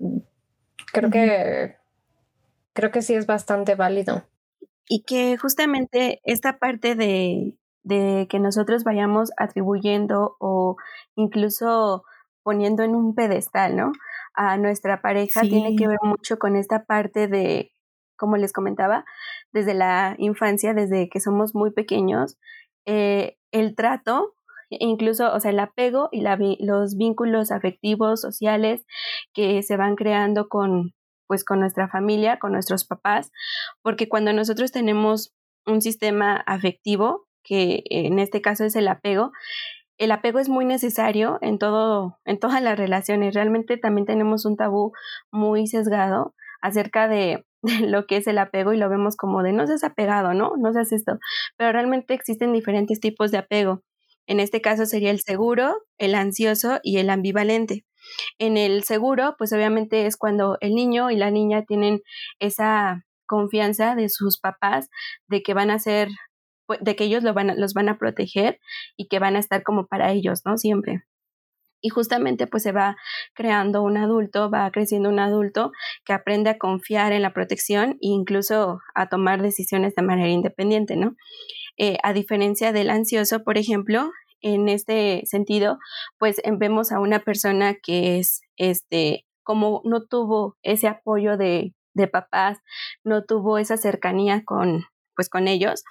creo 0.93 1.09
que 1.09 1.75
creo 2.73 2.91
que 2.91 3.01
sí 3.01 3.15
es 3.15 3.25
bastante 3.25 3.75
válido. 3.75 4.23
Y 4.87 5.03
que 5.03 5.35
justamente 5.35 6.21
esta 6.23 6.57
parte 6.57 6.95
de, 6.95 7.57
de 7.83 8.27
que 8.29 8.39
nosotros 8.39 8.83
vayamos 8.83 9.31
atribuyendo 9.37 10.35
o 10.39 10.77
incluso 11.15 12.03
poniendo 12.43 12.83
en 12.83 12.95
un 12.95 13.15
pedestal, 13.15 13.75
¿no? 13.75 13.91
A 14.33 14.57
nuestra 14.57 15.01
pareja 15.01 15.41
tiene 15.41 15.75
que 15.75 15.87
ver 15.87 15.99
mucho 16.01 16.37
con 16.37 16.55
esta 16.55 16.85
parte 16.85 17.27
de 17.27 17.73
como 18.17 18.37
les 18.37 18.53
comentaba, 18.53 19.03
desde 19.51 19.73
la 19.73 20.15
infancia, 20.17 20.73
desde 20.73 21.09
que 21.09 21.19
somos 21.19 21.53
muy 21.55 21.71
pequeños, 21.71 22.37
eh, 22.85 23.37
el 23.51 23.75
trato, 23.75 24.33
incluso, 24.69 25.33
o 25.33 25.39
sea, 25.39 25.51
el 25.51 25.59
apego 25.59 26.09
y 26.11 26.23
los 26.65 26.95
vínculos 26.95 27.51
afectivos, 27.51 28.21
sociales 28.21 28.85
que 29.33 29.61
se 29.61 29.77
van 29.77 29.95
creando 29.95 30.47
con, 30.47 30.93
pues, 31.27 31.43
con 31.43 31.59
nuestra 31.59 31.89
familia, 31.89 32.39
con 32.39 32.53
nuestros 32.53 32.85
papás, 32.85 33.31
porque 33.81 34.07
cuando 34.09 34.33
nosotros 34.33 34.71
tenemos 34.71 35.33
un 35.65 35.81
sistema 35.81 36.37
afectivo, 36.47 37.27
que 37.43 37.83
en 37.85 38.19
este 38.19 38.41
caso 38.41 38.65
es 38.65 38.75
el 38.75 38.87
apego, 38.87 39.31
el 39.97 40.11
apego 40.11 40.39
es 40.39 40.49
muy 40.49 40.65
necesario 40.65 41.37
en 41.41 41.59
todo, 41.59 42.17
en 42.25 42.39
todas 42.39 42.61
las 42.61 42.77
relaciones. 42.77 43.35
Realmente 43.35 43.77
también 43.77 44.05
tenemos 44.05 44.45
un 44.45 44.57
tabú 44.57 44.91
muy 45.31 45.67
sesgado 45.67 46.33
acerca 46.61 47.07
de 47.07 47.45
lo 47.81 48.05
que 48.05 48.17
es 48.17 48.27
el 48.27 48.37
apego 48.37 48.73
y 48.73 48.77
lo 48.77 48.89
vemos 48.89 49.15
como 49.15 49.43
de 49.43 49.53
no 49.53 49.67
seas 49.67 49.83
apegado, 49.83 50.33
¿no? 50.33 50.53
No 50.57 50.73
seas 50.73 50.91
esto. 50.91 51.19
Pero 51.57 51.71
realmente 51.71 52.13
existen 52.13 52.53
diferentes 52.53 52.99
tipos 52.99 53.31
de 53.31 53.37
apego. 53.37 53.83
En 54.25 54.39
este 54.39 54.61
caso 54.61 54.85
sería 54.85 55.11
el 55.11 55.19
seguro, 55.19 55.75
el 55.97 56.15
ansioso 56.15 56.79
y 56.81 56.97
el 56.97 57.09
ambivalente. 57.09 57.85
En 58.39 58.57
el 58.57 58.83
seguro, 58.83 59.35
pues 59.37 59.53
obviamente 59.53 60.05
es 60.05 60.17
cuando 60.17 60.57
el 60.61 60.75
niño 60.75 61.11
y 61.11 61.17
la 61.17 61.31
niña 61.31 61.63
tienen 61.63 62.01
esa 62.39 63.03
confianza 63.25 63.95
de 63.95 64.09
sus 64.09 64.39
papás 64.39 64.89
de 65.27 65.41
que 65.41 65.53
van 65.53 65.71
a 65.71 65.79
ser, 65.79 66.09
de 66.79 66.95
que 66.95 67.05
ellos 67.05 67.23
lo 67.23 67.33
van 67.33 67.59
los 67.59 67.73
van 67.73 67.89
a 67.89 67.97
proteger 67.97 68.59
y 68.97 69.07
que 69.07 69.19
van 69.19 69.35
a 69.35 69.39
estar 69.39 69.63
como 69.63 69.87
para 69.87 70.11
ellos, 70.11 70.41
¿no? 70.45 70.57
Siempre 70.57 71.03
y 71.83 71.89
justamente 71.89 72.47
pues 72.47 72.63
se 72.63 72.71
va 72.71 72.95
creando 73.35 73.83
un 73.83 73.97
adulto, 73.97 74.49
va 74.49 74.71
creciendo 74.71 75.09
un 75.09 75.19
adulto 75.19 75.71
que 76.05 76.13
aprende 76.13 76.49
a 76.49 76.57
confiar 76.57 77.11
en 77.11 77.21
la 77.21 77.33
protección 77.33 77.91
e 78.01 78.07
incluso 78.07 78.79
a 78.95 79.09
tomar 79.09 79.41
decisiones 79.41 79.93
de 79.93 80.01
manera 80.01 80.29
independiente, 80.29 80.95
¿no? 80.95 81.15
Eh, 81.77 81.97
a 82.01 82.13
diferencia 82.13 82.71
del 82.71 82.89
ansioso, 82.89 83.43
por 83.43 83.57
ejemplo, 83.57 84.11
en 84.41 84.69
este 84.69 85.23
sentido, 85.25 85.77
pues 86.17 86.37
em, 86.43 86.57
vemos 86.57 86.91
a 86.91 86.99
una 86.99 87.19
persona 87.19 87.75
que 87.75 88.17
es, 88.19 88.41
este, 88.55 89.25
como 89.43 89.81
no 89.83 90.05
tuvo 90.05 90.55
ese 90.63 90.87
apoyo 90.87 91.35
de, 91.37 91.73
de 91.93 92.07
papás, 92.07 92.59
no 93.03 93.25
tuvo 93.25 93.57
esa 93.57 93.75
cercanía 93.75 94.43
con, 94.45 94.85
pues 95.15 95.27
con 95.29 95.49
ellos, 95.49 95.83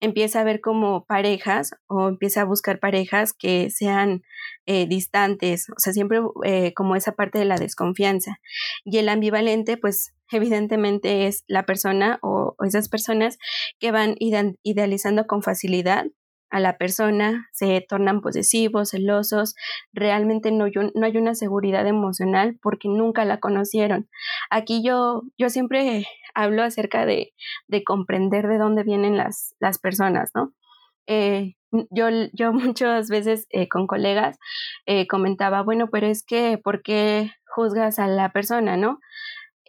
empieza 0.00 0.40
a 0.40 0.44
ver 0.44 0.60
como 0.60 1.04
parejas 1.04 1.72
o 1.86 2.08
empieza 2.08 2.42
a 2.42 2.46
buscar 2.46 2.80
parejas 2.80 3.32
que 3.32 3.70
sean 3.70 4.22
eh, 4.66 4.86
distantes, 4.86 5.68
o 5.70 5.78
sea, 5.78 5.92
siempre 5.92 6.20
eh, 6.44 6.72
como 6.74 6.96
esa 6.96 7.12
parte 7.12 7.38
de 7.38 7.44
la 7.44 7.56
desconfianza. 7.56 8.38
Y 8.84 8.98
el 8.98 9.08
ambivalente, 9.08 9.76
pues 9.76 10.14
evidentemente 10.30 11.26
es 11.26 11.44
la 11.48 11.64
persona 11.66 12.18
o, 12.22 12.56
esas 12.64 12.88
personas 12.88 13.38
que 13.78 13.92
van 13.92 14.16
idealizando 14.18 15.26
con 15.26 15.42
facilidad 15.42 16.06
a 16.50 16.58
la 16.58 16.78
persona, 16.78 17.48
se 17.52 17.80
tornan 17.88 18.20
posesivos, 18.20 18.90
celosos, 18.90 19.54
realmente 19.92 20.50
no, 20.50 20.66
no, 20.94 21.06
hay 21.06 21.16
una 21.16 21.34
seguridad 21.36 21.86
emocional 21.86 22.58
porque 22.60 22.88
nunca 22.88 23.24
la 23.24 23.38
conocieron. 23.38 24.08
Aquí 24.50 24.82
yo, 24.84 25.22
yo 25.38 25.48
siempre 25.48 26.06
hablo 26.34 26.62
acerca 26.62 27.06
de, 27.06 27.32
de 27.68 27.84
comprender 27.84 28.46
de 28.48 28.58
dónde 28.58 28.82
vienen 28.82 29.16
las, 29.16 29.54
las 29.60 29.78
personas, 29.78 30.30
¿no? 30.34 30.52
Eh, 31.06 31.54
yo, 31.90 32.06
yo 32.32 32.52
muchas 32.52 33.08
veces 33.08 33.46
eh, 33.50 33.68
con 33.68 33.86
colegas 33.86 34.38
eh, 34.86 35.06
comentaba, 35.06 35.62
bueno, 35.62 35.88
pero 35.90 36.06
es 36.06 36.24
que, 36.24 36.58
¿por 36.62 36.82
qué 36.82 37.32
juzgas 37.46 37.98
a 37.98 38.06
la 38.06 38.30
persona, 38.30 38.76
no? 38.76 39.00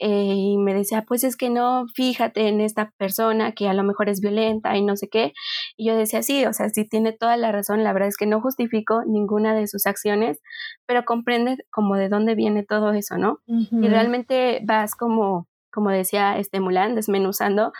Y 0.03 0.57
me 0.57 0.73
decía, 0.73 1.03
pues 1.07 1.23
es 1.23 1.37
que 1.37 1.51
no, 1.51 1.85
fíjate 1.93 2.47
en 2.47 2.59
esta 2.59 2.89
persona 2.97 3.51
que 3.51 3.69
a 3.69 3.73
lo 3.75 3.83
mejor 3.83 4.09
es 4.09 4.19
violenta 4.19 4.75
y 4.75 4.81
no 4.81 4.95
sé 4.95 5.09
qué. 5.09 5.31
Y 5.77 5.85
yo 5.87 5.95
decía, 5.95 6.23
sí, 6.23 6.43
o 6.47 6.53
sea, 6.53 6.69
sí 6.69 6.89
tiene 6.89 7.11
toda 7.11 7.37
la 7.37 7.51
razón, 7.51 7.83
la 7.83 7.93
verdad 7.93 8.09
es 8.09 8.17
que 8.17 8.25
no 8.25 8.41
justifico 8.41 9.03
ninguna 9.05 9.53
de 9.53 9.67
sus 9.67 9.85
acciones, 9.85 10.41
pero 10.87 11.05
comprende 11.05 11.57
como 11.69 11.97
de 11.97 12.09
dónde 12.09 12.33
viene 12.33 12.63
todo 12.63 12.93
eso, 12.93 13.19
¿no? 13.19 13.41
Y 13.45 13.87
realmente 13.89 14.61
vas 14.65 14.95
como, 14.95 15.47
como 15.71 15.89
decía 15.89 16.37
este 16.37 16.59
Mulan, 16.59 16.95
desmenuzando 16.95 17.71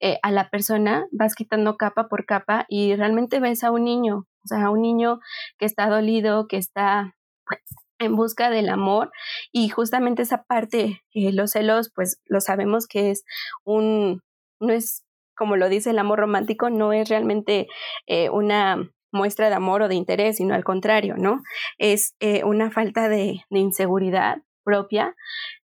eh, 0.00 0.18
a 0.22 0.30
la 0.30 0.50
persona, 0.50 1.06
vas 1.12 1.34
quitando 1.34 1.76
capa 1.76 2.08
por 2.08 2.26
capa 2.26 2.66
y 2.68 2.94
realmente 2.94 3.40
ves 3.40 3.64
a 3.64 3.70
un 3.70 3.84
niño, 3.84 4.26
o 4.44 4.48
sea, 4.48 4.66
a 4.66 4.70
un 4.70 4.82
niño 4.82 5.20
que 5.58 5.66
está 5.66 5.88
dolido, 5.88 6.46
que 6.46 6.56
está 6.56 7.14
pues, 7.46 7.60
en 7.98 8.14
busca 8.14 8.50
del 8.50 8.68
amor 8.68 9.10
y 9.52 9.68
justamente 9.70 10.22
esa 10.22 10.44
parte, 10.44 11.02
eh, 11.12 11.32
los 11.32 11.52
celos, 11.52 11.90
pues 11.94 12.20
lo 12.26 12.40
sabemos 12.40 12.86
que 12.86 13.10
es 13.10 13.24
un, 13.64 14.22
no 14.60 14.72
es 14.72 15.04
como 15.36 15.56
lo 15.56 15.68
dice 15.68 15.90
el 15.90 15.98
amor 15.98 16.18
romántico, 16.18 16.68
no 16.68 16.92
es 16.92 17.08
realmente 17.08 17.68
eh, 18.06 18.28
una 18.30 18.90
muestra 19.12 19.48
de 19.48 19.54
amor 19.54 19.82
o 19.82 19.88
de 19.88 19.94
interés, 19.94 20.36
sino 20.36 20.54
al 20.54 20.64
contrario, 20.64 21.14
¿no? 21.16 21.42
Es 21.78 22.14
una 22.44 22.70
falta 22.70 23.08
de, 23.08 23.40
inseguridad 23.50 24.42
propia 24.64 25.14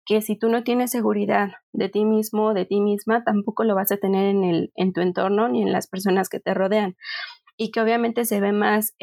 que 0.06 0.20
si 0.22 0.36
tú 0.36 0.48
no 0.48 0.64
tienes 0.64 0.90
seguridad 0.90 1.52
de 1.72 1.88
ti 1.88 2.04
mismo, 2.04 2.54
de 2.54 2.66
ti 2.66 2.80
misma, 2.80 3.24
tampoco 3.24 3.64
lo 3.64 3.74
vas 3.74 3.92
a 3.92 3.96
tener 3.96 4.26
en, 4.26 4.44
el, 4.44 4.72
en 4.76 4.92
tu 4.92 5.00
entorno 5.00 5.48
ni 5.48 5.62
en 5.62 5.72
las 5.72 5.86
personas 5.86 6.28
que 6.28 6.40
te 6.40 6.54
rodean. 6.54 6.96
Y 7.56 7.70
que 7.70 7.80
obviamente 7.80 8.24
se 8.24 8.40
ve 8.40 8.52
más, 8.52 8.94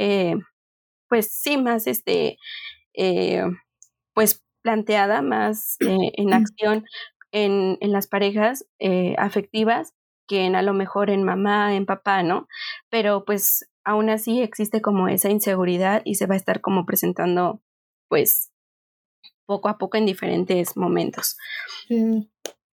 pues 1.08 1.32
sí, 1.32 1.58
más 1.58 1.88
este, 1.88 2.38
eh, 2.94 3.44
pues 4.14 4.44
planteada 4.62 5.22
más 5.22 5.78
eh, 5.80 6.12
en 6.18 6.34
acción 6.34 6.86
en, 7.32 7.78
en 7.82 7.92
las 7.92 8.08
parejas 8.08 8.66
eh, 8.80 9.16
afectivas 9.18 9.94
que 10.28 10.46
en 10.46 10.56
a 10.56 10.62
lo 10.62 10.74
mejor 10.74 11.10
en 11.10 11.24
mamá, 11.24 11.76
en 11.76 11.86
papá, 11.86 12.24
¿no? 12.24 12.48
Pero 12.90 13.26
pues 13.26 13.70
aún 13.84 14.10
así 14.10 14.42
existe 14.42 14.82
como 14.82 15.08
esa 15.08 15.30
inseguridad 15.30 16.02
y 16.06 16.16
se 16.16 16.28
va 16.28 16.36
a 16.36 16.38
estar 16.38 16.62
como 16.62 16.86
presentando 16.86 17.62
pues 18.08 18.51
poco 19.52 19.68
a 19.68 19.78
poco 19.78 19.98
en 19.98 20.06
diferentes 20.06 20.78
momentos. 20.78 21.36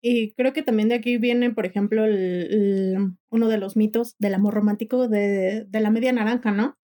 Y 0.02 0.32
creo 0.34 0.52
que 0.52 0.64
también 0.64 0.88
de 0.88 0.96
aquí 0.96 1.18
viene, 1.18 1.52
por 1.52 1.66
ejemplo, 1.66 2.04
el, 2.04 3.12
uno 3.30 3.48
de 3.48 3.58
los 3.58 3.76
mitos 3.76 4.16
del 4.18 4.34
amor 4.34 4.54
romántico 4.54 5.06
de, 5.06 5.66
de 5.68 5.80
la 5.80 5.90
media 5.90 6.12
naranja, 6.12 6.50
¿no? 6.50 6.76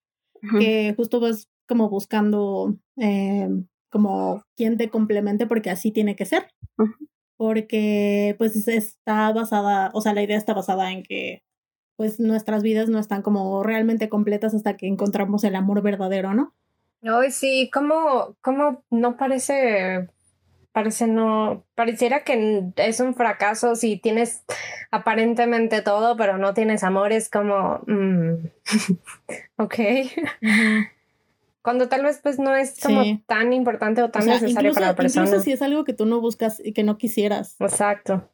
Que 0.59 0.93
justo 0.95 1.21
vas 1.21 1.49
como 1.67 1.89
buscando 1.89 2.77
eh, 2.97 3.49
como 3.91 4.45
quien 4.57 4.77
te 4.77 4.91
complemente 4.91 5.47
porque 5.47 5.71
así 5.71 5.91
tiene 5.91 6.17
que 6.17 6.27
ser. 6.27 6.49
Porque 7.39 8.35
pues 8.37 8.69
está 8.69 9.33
basada, 9.33 9.91
o 9.95 10.03
sea, 10.03 10.13
la 10.13 10.23
idea 10.23 10.37
está 10.37 10.53
basada 10.53 10.93
en 10.93 11.03
que 11.03 11.43
pues 11.97 12.21
nuestras 12.21 12.63
vidas 12.63 12.89
no 12.91 12.99
están 12.99 13.23
como 13.23 13.63
realmente 13.63 14.09
completas 14.11 14.55
hasta 14.55 14.77
que 14.77 14.87
encontramos 14.87 15.43
el 15.45 15.57
amor 15.57 15.83
verdadero, 15.83 16.35
¿no? 16.35 16.55
Ay, 17.03 17.31
sí, 17.31 17.71
como, 17.73 18.37
como 18.41 18.85
no 18.91 19.17
parece, 19.17 20.09
parece 20.73 21.07
no, 21.07 21.65
pareciera 21.75 22.25
que 22.25 22.73
es 22.77 23.01
un 23.01 23.15
fracaso 23.15 23.77
si 23.77 23.97
tienes 23.97 24.43
aparentemente 24.91 25.83
todo, 25.83 26.17
pero 26.17 26.39
no 26.39 26.55
tienes 26.55 26.83
amor, 26.83 27.13
es 27.13 27.31
como, 27.31 27.81
mm, 27.87 28.35
ok. 29.57 29.75
Cuando 31.63 31.89
tal 31.89 32.03
vez 32.03 32.21
pues 32.23 32.39
no 32.39 32.57
es 32.57 32.81
como 32.81 33.03
tan 33.27 33.53
importante 33.53 34.03
o 34.03 34.11
tan 34.11 34.25
necesario 34.25 34.73
para 34.73 34.87
la 34.87 34.97
persona. 34.97 35.27
Incluso 35.27 35.45
si 35.45 35.53
es 35.53 35.61
algo 35.61 35.85
que 35.85 35.93
tú 35.93 36.07
no 36.07 36.21
buscas 36.21 36.63
y 36.65 36.73
que 36.73 36.83
no 36.83 36.97
quisieras. 36.97 37.57
Exacto. 37.59 38.31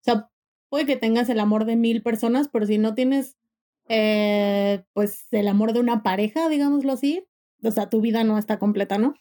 O 0.00 0.02
sea, 0.02 0.28
puede 0.68 0.84
que 0.84 0.96
tengas 0.96 1.28
el 1.30 1.40
amor 1.40 1.64
de 1.64 1.76
mil 1.76 2.02
personas, 2.02 2.48
pero 2.48 2.66
si 2.66 2.76
no 2.76 2.94
tienes 2.94 3.36
eh, 3.88 4.84
pues 4.92 5.26
el 5.30 5.48
amor 5.48 5.72
de 5.72 5.80
una 5.80 6.02
pareja, 6.02 6.48
digámoslo 6.48 6.92
así, 6.92 7.26
o 7.62 7.70
sea, 7.70 7.88
tu 7.88 8.00
vida 8.00 8.24
no 8.24 8.38
está 8.38 8.58
completa, 8.58 8.98
¿no? 8.98 9.14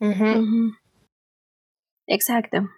Exacto. 2.07 2.69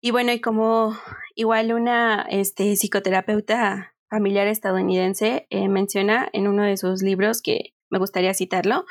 Y 0.00 0.10
bueno, 0.10 0.32
y 0.32 0.40
como 0.40 0.96
igual 1.34 1.72
una 1.72 2.26
este, 2.28 2.76
psicoterapeuta 2.76 3.94
familiar 4.08 4.46
estadounidense 4.46 5.46
eh, 5.50 5.68
menciona 5.68 6.28
en 6.32 6.46
uno 6.46 6.62
de 6.62 6.76
sus 6.76 7.02
libros 7.02 7.42
que 7.42 7.74
me 7.90 7.98
gustaría 7.98 8.34
citarlo, 8.34 8.84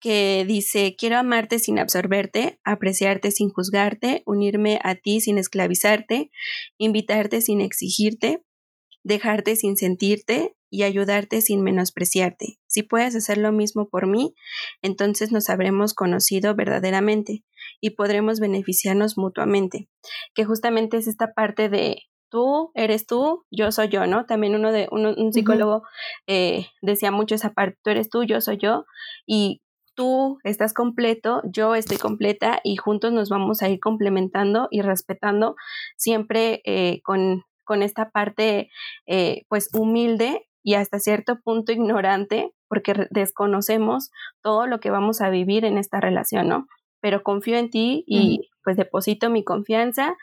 que 0.00 0.44
dice, 0.46 0.94
quiero 0.96 1.18
amarte 1.18 1.58
sin 1.58 1.78
absorberte, 1.78 2.60
apreciarte 2.64 3.30
sin 3.30 3.50
juzgarte, 3.50 4.22
unirme 4.26 4.78
a 4.84 4.94
ti 4.94 5.20
sin 5.20 5.38
esclavizarte, 5.38 6.30
invitarte 6.78 7.40
sin 7.40 7.60
exigirte, 7.60 8.42
dejarte 9.02 9.56
sin 9.56 9.76
sentirte 9.76 10.54
y 10.70 10.82
ayudarte 10.82 11.40
sin 11.40 11.62
menospreciarte. 11.62 12.58
Si 12.66 12.82
puedes 12.82 13.14
hacer 13.16 13.38
lo 13.38 13.52
mismo 13.52 13.88
por 13.88 14.06
mí, 14.06 14.34
entonces 14.82 15.32
nos 15.32 15.48
habremos 15.48 15.94
conocido 15.94 16.54
verdaderamente 16.54 17.44
y 17.80 17.90
podremos 17.90 18.40
beneficiarnos 18.40 19.16
mutuamente, 19.16 19.88
que 20.34 20.44
justamente 20.44 20.96
es 20.96 21.06
esta 21.06 21.32
parte 21.32 21.68
de 21.68 22.02
tú 22.30 22.70
eres 22.74 23.06
tú, 23.06 23.44
yo 23.50 23.72
soy 23.72 23.88
yo, 23.88 24.06
¿no? 24.06 24.26
También 24.26 24.54
uno 24.54 24.72
de 24.72 24.88
un 24.90 25.32
psicólogo 25.32 25.82
eh, 26.26 26.66
decía 26.82 27.10
mucho 27.10 27.34
esa 27.34 27.54
parte, 27.54 27.78
tú 27.82 27.90
eres 27.90 28.10
tú, 28.10 28.24
yo 28.24 28.40
soy 28.40 28.58
yo, 28.58 28.84
y 29.26 29.62
tú 29.98 30.38
estás 30.44 30.74
completo, 30.74 31.42
yo 31.44 31.74
estoy 31.74 31.96
completa 31.96 32.60
y 32.62 32.76
juntos 32.76 33.12
nos 33.12 33.30
vamos 33.30 33.62
a 33.62 33.68
ir 33.68 33.80
complementando 33.80 34.68
y 34.70 34.82
respetando 34.82 35.56
siempre 35.96 36.60
eh, 36.64 37.00
con, 37.02 37.42
con, 37.64 37.82
esta 37.82 38.10
parte 38.10 38.70
eh, 39.06 39.42
pues 39.48 39.68
humilde 39.74 40.47
y 40.68 40.74
hasta 40.74 40.98
cierto 40.98 41.40
punto 41.40 41.72
ignorante 41.72 42.52
porque 42.68 43.06
desconocemos 43.08 44.10
todo 44.42 44.66
lo 44.66 44.80
que 44.80 44.90
vamos 44.90 45.22
a 45.22 45.30
vivir 45.30 45.64
en 45.64 45.78
esta 45.78 45.98
relación, 45.98 46.46
¿no? 46.46 46.66
Pero 47.00 47.22
confío 47.22 47.56
en 47.56 47.70
ti 47.70 48.04
y, 48.06 48.50
pues 48.62 48.76
deposito 48.76 49.30
mi 49.30 49.44
confianza 49.44 50.14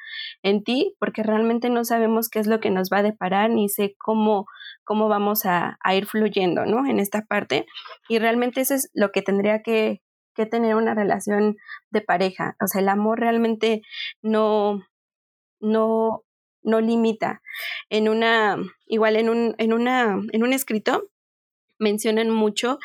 en 0.44 0.64
ti 0.64 0.96
porque 1.00 1.24
realmente 1.24 1.72
no 1.72 1.84
sabemos 1.84 2.30
qué 2.30 2.38
es 2.38 2.46
lo 2.46 2.60
que 2.60 2.70
nos 2.70 2.92
va 2.92 3.00
a 3.00 3.02
deparar 3.04 3.50
ni 3.50 3.70
sé 3.70 3.96
cómo, 3.98 4.46
cómo 4.84 5.08
vamos 5.08 5.48
a, 5.48 5.80
ir 5.96 6.06
fluyendo, 6.06 6.68
¿no? 6.68 6.86
En 6.86 7.00
esta 7.00 7.24
parte. 7.24 7.66
Y 8.08 8.20
realmente 8.20 8.62
eso 8.62 8.76
es 8.76 8.92
lo 8.94 9.12
que 9.12 9.24
tendría 9.24 9.64
que, 9.64 10.04
que 10.36 10.46
tener 10.46 10.76
una 10.76 10.94
relación 10.94 11.56
de 11.90 12.02
pareja. 12.02 12.56
O 12.64 12.68
sea, 12.68 12.82
el 12.82 12.90
amor 12.90 13.20
realmente 13.20 13.82
no, 14.22 14.84
no, 15.60 16.22
no 16.66 16.82
limita. 16.82 17.42
En 17.90 18.10
una, 18.10 18.58
igual 18.88 19.16
en 19.16 19.30
un, 19.30 19.56
en 19.58 19.74
una, 19.74 20.20
en 20.32 20.44
un 20.44 20.54
escrito 20.54 21.10
mencionan 21.80 22.30
mucho 22.30 22.80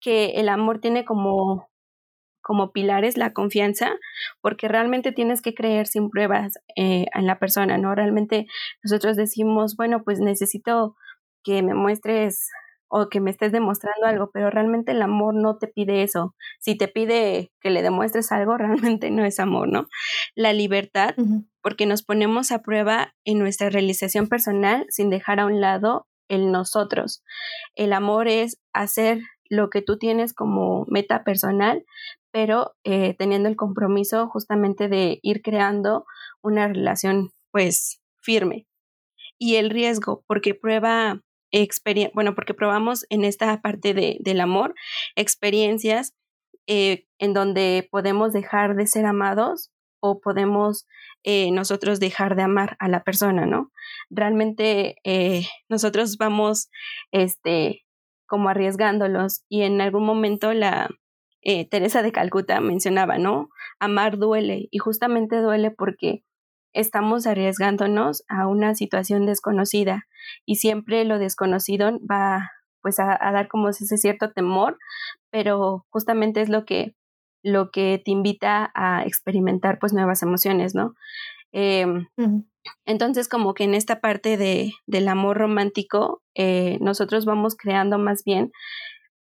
que 0.00 0.32
el 0.36 0.48
amor 0.48 0.80
tiene 0.80 1.04
como 1.04 1.68
como 2.44 2.72
pilares 2.72 3.16
la 3.16 3.32
confianza, 3.32 3.96
porque 4.42 4.68
realmente 4.68 5.12
tienes 5.12 5.40
que 5.40 5.54
creer 5.54 5.86
sin 5.86 6.10
pruebas 6.10 6.58
eh, 6.76 7.06
en 7.14 7.26
la 7.26 7.38
persona, 7.38 7.78
¿no? 7.78 7.94
Realmente 7.94 8.46
nosotros 8.82 9.16
decimos, 9.16 9.76
bueno, 9.76 10.04
pues 10.04 10.20
necesito 10.20 10.94
que 11.42 11.62
me 11.62 11.72
muestres 11.72 12.50
o 12.96 13.08
que 13.08 13.18
me 13.18 13.32
estés 13.32 13.50
demostrando 13.50 14.06
algo, 14.06 14.30
pero 14.32 14.50
realmente 14.50 14.92
el 14.92 15.02
amor 15.02 15.34
no 15.34 15.58
te 15.58 15.66
pide 15.66 16.04
eso. 16.04 16.36
Si 16.60 16.76
te 16.76 16.86
pide 16.86 17.50
que 17.60 17.70
le 17.70 17.82
demuestres 17.82 18.30
algo, 18.30 18.56
realmente 18.58 19.10
no 19.10 19.24
es 19.24 19.40
amor, 19.40 19.68
¿no? 19.68 19.88
La 20.36 20.52
libertad, 20.52 21.16
porque 21.60 21.86
nos 21.86 22.04
ponemos 22.04 22.52
a 22.52 22.62
prueba 22.62 23.12
en 23.24 23.40
nuestra 23.40 23.68
realización 23.68 24.28
personal 24.28 24.86
sin 24.90 25.10
dejar 25.10 25.40
a 25.40 25.46
un 25.46 25.60
lado 25.60 26.06
el 26.28 26.52
nosotros. 26.52 27.24
El 27.74 27.92
amor 27.92 28.28
es 28.28 28.60
hacer 28.72 29.22
lo 29.50 29.70
que 29.70 29.82
tú 29.82 29.98
tienes 29.98 30.32
como 30.32 30.86
meta 30.88 31.24
personal, 31.24 31.84
pero 32.30 32.76
eh, 32.84 33.16
teniendo 33.18 33.48
el 33.48 33.56
compromiso 33.56 34.28
justamente 34.28 34.86
de 34.88 35.18
ir 35.20 35.42
creando 35.42 36.06
una 36.42 36.68
relación 36.68 37.30
pues 37.50 38.00
firme. 38.20 38.68
Y 39.36 39.56
el 39.56 39.70
riesgo, 39.70 40.22
porque 40.28 40.54
prueba 40.54 41.20
bueno, 42.14 42.34
porque 42.34 42.54
probamos 42.54 43.06
en 43.10 43.24
esta 43.24 43.60
parte 43.60 43.94
de, 43.94 44.16
del 44.20 44.40
amor 44.40 44.74
experiencias 45.16 46.14
eh, 46.66 47.06
en 47.18 47.34
donde 47.34 47.88
podemos 47.90 48.32
dejar 48.32 48.74
de 48.74 48.86
ser 48.86 49.04
amados 49.04 49.70
o 50.00 50.20
podemos 50.20 50.86
eh, 51.22 51.50
nosotros 51.50 52.00
dejar 52.00 52.36
de 52.36 52.42
amar 52.42 52.76
a 52.78 52.88
la 52.88 53.02
persona, 53.02 53.46
¿no? 53.46 53.70
Realmente 54.10 54.96
eh, 55.04 55.46
nosotros 55.68 56.16
vamos, 56.18 56.70
este, 57.12 57.84
como 58.26 58.48
arriesgándolos 58.48 59.44
y 59.48 59.62
en 59.62 59.80
algún 59.80 60.04
momento 60.04 60.52
la 60.52 60.88
Teresa 61.70 62.00
de 62.00 62.10
Calcuta 62.10 62.58
mencionaba, 62.62 63.18
¿no? 63.18 63.50
Amar 63.78 64.16
duele 64.16 64.68
y 64.70 64.78
justamente 64.78 65.36
duele 65.36 65.70
porque 65.70 66.24
estamos 66.74 67.26
arriesgándonos 67.26 68.24
a 68.28 68.46
una 68.46 68.74
situación 68.74 69.24
desconocida 69.24 70.06
y 70.44 70.56
siempre 70.56 71.04
lo 71.04 71.18
desconocido 71.18 71.98
va 72.00 72.50
pues 72.82 72.98
a, 73.00 73.18
dar 73.18 73.48
como 73.48 73.70
ese 73.70 73.96
cierto 73.96 74.32
temor, 74.32 74.76
pero 75.30 75.86
justamente 75.88 76.42
es 76.42 76.50
lo 76.50 76.66
que, 76.66 76.94
lo 77.42 77.70
que 77.70 78.02
te 78.04 78.10
invita 78.10 78.70
a 78.74 79.04
experimentar 79.06 79.78
pues 79.78 79.94
nuevas 79.94 80.22
emociones, 80.22 80.74
¿no? 80.74 80.94
Em, 81.52 82.08
entonces 82.84 83.28
como 83.28 83.54
que 83.54 83.64
en 83.64 83.74
esta 83.74 84.00
parte 84.00 84.36
de, 84.36 84.72
del 84.86 85.08
amor 85.08 85.38
romántico, 85.38 86.22
eh, 86.34 86.76
nosotros 86.80 87.24
vamos 87.24 87.56
creando 87.56 87.96
más 87.96 88.22
bien 88.24 88.52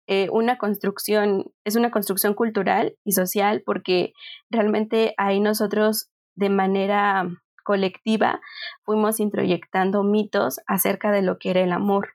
eh, 0.09 0.29
una 0.31 0.57
construcción, 0.57 1.53
es 1.65 1.77
una 1.77 1.91
construcción 1.91 2.35
cultural 2.35 2.97
y 3.05 3.13
social 3.13 3.63
porque 3.67 4.13
realmente 4.51 5.15
ahí 5.19 5.41
nosotros 5.41 6.11
de 6.37 6.51
manera 6.51 7.29
colectiva 7.65 8.41
fuimos 8.85 9.19
introyectando 9.19 10.05
mitos 10.05 10.61
acerca 10.67 11.11
de 11.11 11.23
lo 11.23 11.39
que 11.39 11.51
era 11.51 11.61
el 11.61 11.73
amor, 11.73 12.11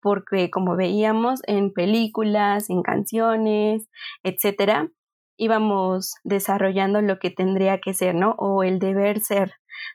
porque 0.00 0.50
como 0.50 0.76
veíamos 0.76 1.40
en 1.46 1.72
películas, 1.72 2.68
en 2.68 2.82
canciones, 2.82 3.88
etcétera, 4.24 4.90
íbamos 5.36 6.14
desarrollando 6.24 7.00
lo 7.02 7.18
que 7.18 7.30
tendría 7.30 7.78
que 7.78 7.94
ser, 7.94 8.14
¿no? 8.14 8.34
O 8.38 8.62
el 8.62 8.78
deber 8.78 9.20
ser 9.20 9.52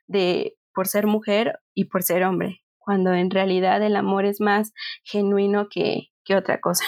de 0.08 0.56
por 0.74 0.88
ser 0.88 1.08
mujer 1.08 1.60
y 1.74 1.86
por 1.86 2.04
ser 2.04 2.24
hombre, 2.24 2.62
cuando 2.78 3.14
en 3.14 3.30
realidad 3.30 3.82
el 3.84 3.96
amor 3.96 4.26
es 4.26 4.40
más 4.40 4.72
genuino 5.04 5.68
que, 5.70 6.08
que 6.24 6.36
otra 6.36 6.62
cosa. 6.62 6.86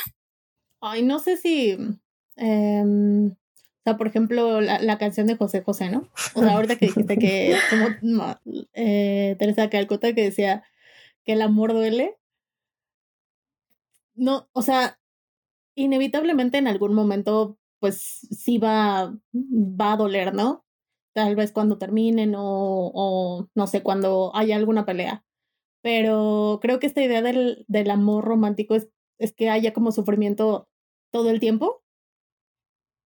Ay, 0.81 1.03
no 1.03 1.19
sé 1.19 1.37
si 1.37 1.77
em, 2.35 3.35
o 3.83 3.89
sea, 3.89 3.97
por 3.97 4.07
ejemplo, 4.07 4.61
la, 4.61 4.79
la, 4.79 4.97
canción 4.97 5.27
de 5.27 5.35
José 5.35 5.61
José, 5.61 5.89
¿no? 5.89 6.07
O 6.35 6.39
sea, 6.41 6.53
ahorita 6.53 6.77
que 6.77 6.85
dijiste 6.85 7.17
que, 7.17 7.53
como 7.99 8.39
eh, 8.73 9.35
Teresa 9.37 9.69
Calcuta 9.69 10.13
que 10.13 10.23
decía 10.23 10.63
que 11.25 11.33
el 11.33 11.41
amor 11.41 11.73
duele. 11.73 12.15
No, 14.15 14.47
o 14.53 14.61
sea, 14.61 15.01
inevitablemente 15.75 16.57
en 16.59 16.67
algún 16.69 16.93
momento, 16.93 17.57
pues 17.79 17.97
sí 17.97 18.57
va, 18.57 19.17
va 19.33 19.93
a 19.93 19.97
doler, 19.97 20.33
¿no? 20.33 20.63
Tal 21.11 21.35
vez 21.35 21.51
cuando 21.51 21.77
terminen 21.77 22.35
o, 22.37 22.89
o 22.93 23.49
no 23.53 23.67
sé, 23.67 23.83
cuando 23.83 24.31
haya 24.33 24.55
alguna 24.55 24.85
pelea. 24.85 25.25
Pero 25.81 26.59
creo 26.61 26.79
que 26.79 26.87
esta 26.87 27.03
idea 27.03 27.21
del, 27.21 27.65
del 27.67 27.91
amor 27.91 28.23
romántico 28.23 28.75
es, 28.75 28.87
es 29.17 29.33
que 29.33 29.49
haya 29.49 29.73
como 29.73 29.91
sufrimiento 29.91 30.69
todo 31.11 31.29
el 31.31 31.41
tiempo 31.41 31.82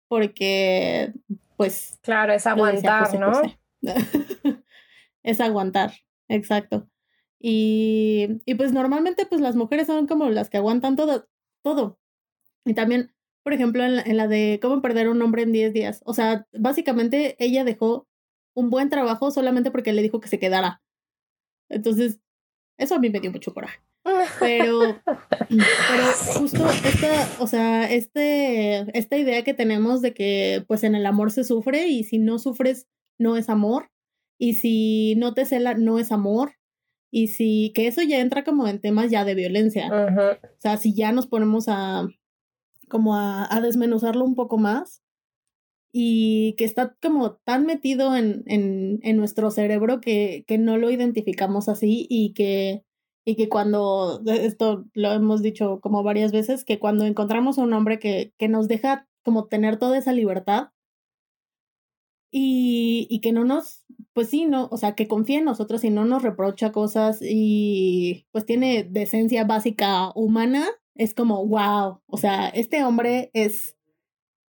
porque 0.08 1.14
pues... 1.56 2.00
Claro, 2.02 2.34
es 2.34 2.46
aguantar, 2.46 3.20
¿no? 3.20 3.42
es 5.24 5.42
aguantar, 5.42 5.94
exacto. 6.28 6.90
Y, 7.40 8.42
y 8.46 8.56
pues 8.56 8.74
normalmente 8.74 9.26
pues 9.26 9.42
las 9.42 9.56
mujeres 9.56 9.88
son 9.88 10.08
como 10.08 10.30
las 10.30 10.50
que 10.50 10.58
aguantan 10.58 10.96
todo, 10.96 11.28
todo. 11.64 12.00
Y 12.66 12.74
también, 12.74 13.14
por 13.44 13.54
ejemplo, 13.54 13.84
en 13.84 13.98
la, 13.98 14.02
en 14.02 14.18
la 14.18 14.28
de 14.28 14.60
cómo 14.62 14.82
perder 14.82 15.10
un 15.10 15.22
hombre 15.22 15.44
en 15.44 15.52
10 15.52 15.74
días. 15.74 16.02
O 16.06 16.14
sea, 16.14 16.48
básicamente 16.54 17.36
ella 17.40 17.64
dejó 17.64 18.08
un 18.54 18.70
buen 18.70 18.90
trabajo 18.90 19.32
solamente 19.32 19.72
porque 19.72 19.94
le 19.94 20.02
dijo 20.02 20.20
que 20.20 20.28
se 20.28 20.40
quedara. 20.40 20.82
Entonces, 21.70 22.20
eso 22.78 22.96
a 22.96 23.00
mí 23.00 23.10
me 23.10 23.20
dio 23.20 23.32
mucho 23.32 23.54
coraje. 23.54 23.80
Pero, 24.40 24.80
pero 25.50 26.04
justo 26.40 26.70
esta, 26.70 27.30
o 27.40 27.48
sea, 27.48 27.92
este, 27.92 28.98
esta 28.98 29.18
idea 29.18 29.44
que 29.44 29.54
tenemos 29.54 30.02
de 30.02 30.14
que 30.14 30.64
pues 30.68 30.84
en 30.84 30.96
el 30.96 31.06
amor 31.06 31.32
se 31.32 31.44
sufre 31.44 31.88
y 31.88 32.04
si 32.04 32.18
no 32.18 32.40
sufres 32.40 32.88
no 33.18 33.38
es 33.38 33.50
amor. 33.50 33.90
Y 34.40 34.54
si 34.54 35.16
no 35.16 35.34
te 35.34 35.46
cela 35.46 35.74
no 35.74 36.00
es 36.00 36.12
amor. 36.12 36.54
Y 37.12 37.30
si 37.30 37.72
que 37.74 37.88
eso 37.88 38.02
ya 38.02 38.20
entra 38.20 38.44
como 38.44 38.68
en 38.68 38.80
temas 38.80 39.10
ya 39.10 39.26
de 39.26 39.36
violencia. 39.36 39.90
O 40.38 40.60
sea, 40.60 40.78
si 40.78 40.94
ya 40.94 41.12
nos 41.12 41.28
ponemos 41.28 41.66
a 41.68 42.08
como 42.90 43.16
a, 43.16 43.54
a, 43.54 43.60
desmenuzarlo 43.60 44.24
un 44.24 44.36
poco 44.36 44.58
más 44.58 45.04
y 45.92 46.54
que 46.58 46.66
está 46.66 46.96
como 47.02 47.36
tan 47.36 47.66
metido 47.66 48.16
en, 48.16 48.44
en, 48.46 49.00
en 49.04 49.18
nuestro 49.18 49.52
cerebro 49.52 50.00
que, 50.00 50.46
que 50.48 50.58
no 50.58 50.78
lo 50.78 50.92
identificamos 50.92 51.70
así 51.70 52.06
y 52.10 52.34
que 52.34 52.86
y 53.28 53.36
que 53.36 53.50
cuando, 53.50 54.22
esto 54.26 54.86
lo 54.94 55.12
hemos 55.12 55.42
dicho 55.42 55.82
como 55.82 56.02
varias 56.02 56.32
veces, 56.32 56.64
que 56.64 56.80
cuando 56.80 57.04
encontramos 57.04 57.60
a 57.60 57.64
un 57.64 57.74
hombre 57.74 58.00
que, 58.00 58.32
que 58.38 58.48
nos 58.48 58.70
deja 58.70 59.06
como 59.22 59.48
tener 59.48 59.78
toda 59.78 59.98
esa 59.98 60.14
libertad 60.14 60.70
y, 62.32 63.06
y 63.10 63.20
que 63.20 63.34
no 63.34 63.44
nos, 63.44 63.84
pues 64.14 64.30
sí, 64.30 64.46
no, 64.46 64.70
o 64.72 64.78
sea, 64.78 64.96
que 64.96 65.10
confía 65.10 65.40
en 65.40 65.44
nosotros 65.44 65.84
y 65.84 65.90
no 65.90 66.06
nos 66.06 66.24
reprocha 66.24 66.72
cosas 66.72 67.20
y 67.22 68.26
pues 68.32 68.46
tiene 68.46 68.88
decencia 68.90 69.44
básica 69.44 70.14
humana, 70.16 70.66
es 70.96 71.14
como, 71.14 71.46
wow, 71.46 72.00
o 72.06 72.18
sea, 72.18 72.48
este 72.48 72.86
hombre 72.86 73.30
es 73.34 73.77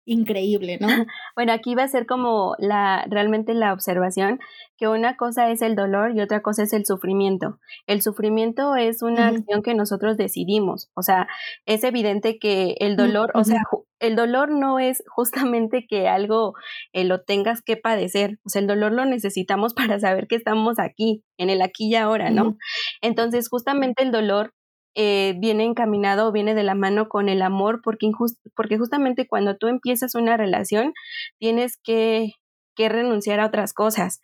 increíble, 0.06 0.78
¿no? 0.80 0.88
Bueno, 1.36 1.54
aquí 1.54 1.76
va 1.76 1.84
a 1.84 1.88
ser 1.88 2.06
como 2.06 2.56
la 2.60 3.06
realmente 3.10 3.54
la 3.54 3.74
observación 3.74 4.40
que 4.78 4.88
una 4.88 5.16
cosa 5.18 5.50
es 5.50 5.62
el 5.62 5.76
dolor 5.76 6.16
y 6.16 6.22
otra 6.22 6.42
cosa 6.42 6.64
es 6.64 6.74
el 6.74 6.86
sufrimiento. 6.86 7.60
El 7.88 8.02
sufrimiento 8.02 8.76
es 8.76 9.02
una 9.02 9.28
acción 9.28 9.64
que 9.64 9.74
nosotros 9.74 10.18
decidimos, 10.18 10.92
o 10.96 11.02
sea, 11.02 11.28
es 11.66 11.84
evidente 11.84 12.38
que 12.40 12.76
el 12.80 12.96
dolor, 12.96 13.32
o 13.34 13.44
sea, 13.44 13.62
el 14.00 14.16
dolor 14.16 14.52
no 14.52 14.80
es 14.80 15.04
justamente 15.08 15.86
que 15.88 16.08
algo 16.08 16.54
eh, 16.92 17.06
lo 17.06 17.22
tengas 17.22 17.62
que 17.62 17.78
padecer, 17.78 18.40
o 18.46 18.50
sea, 18.50 18.62
el 18.62 18.68
dolor 18.68 18.92
lo 18.92 19.06
necesitamos 19.06 19.74
para 19.98 20.00
saber 20.00 20.28
que 20.28 20.36
estamos 20.36 20.80
aquí, 20.80 21.24
en 21.38 21.50
el 21.50 21.62
aquí 21.62 21.88
y 21.90 21.96
ahora, 21.96 22.30
¿no? 22.30 22.58
Entonces, 23.02 23.50
justamente 23.50 24.04
el 24.04 24.12
dolor 24.12 24.54
eh, 24.96 25.36
viene 25.40 25.64
encaminado 25.64 26.28
o 26.28 26.32
viene 26.32 26.54
de 26.54 26.64
la 26.64 26.76
mano 26.76 27.10
con 27.10 27.30
el 27.30 27.42
amor, 27.42 27.82
porque, 27.84 28.12
porque 28.56 28.78
justamente 28.78 29.28
cuando 29.28 29.58
tú 29.58 29.68
empiezas 29.68 30.16
una 30.16 30.38
relación 30.38 30.94
tienes 31.40 31.78
que, 31.84 32.34
que 32.76 32.90
renunciar 32.90 33.40
a 33.40 33.48
otras 33.48 33.74
cosas, 33.74 34.20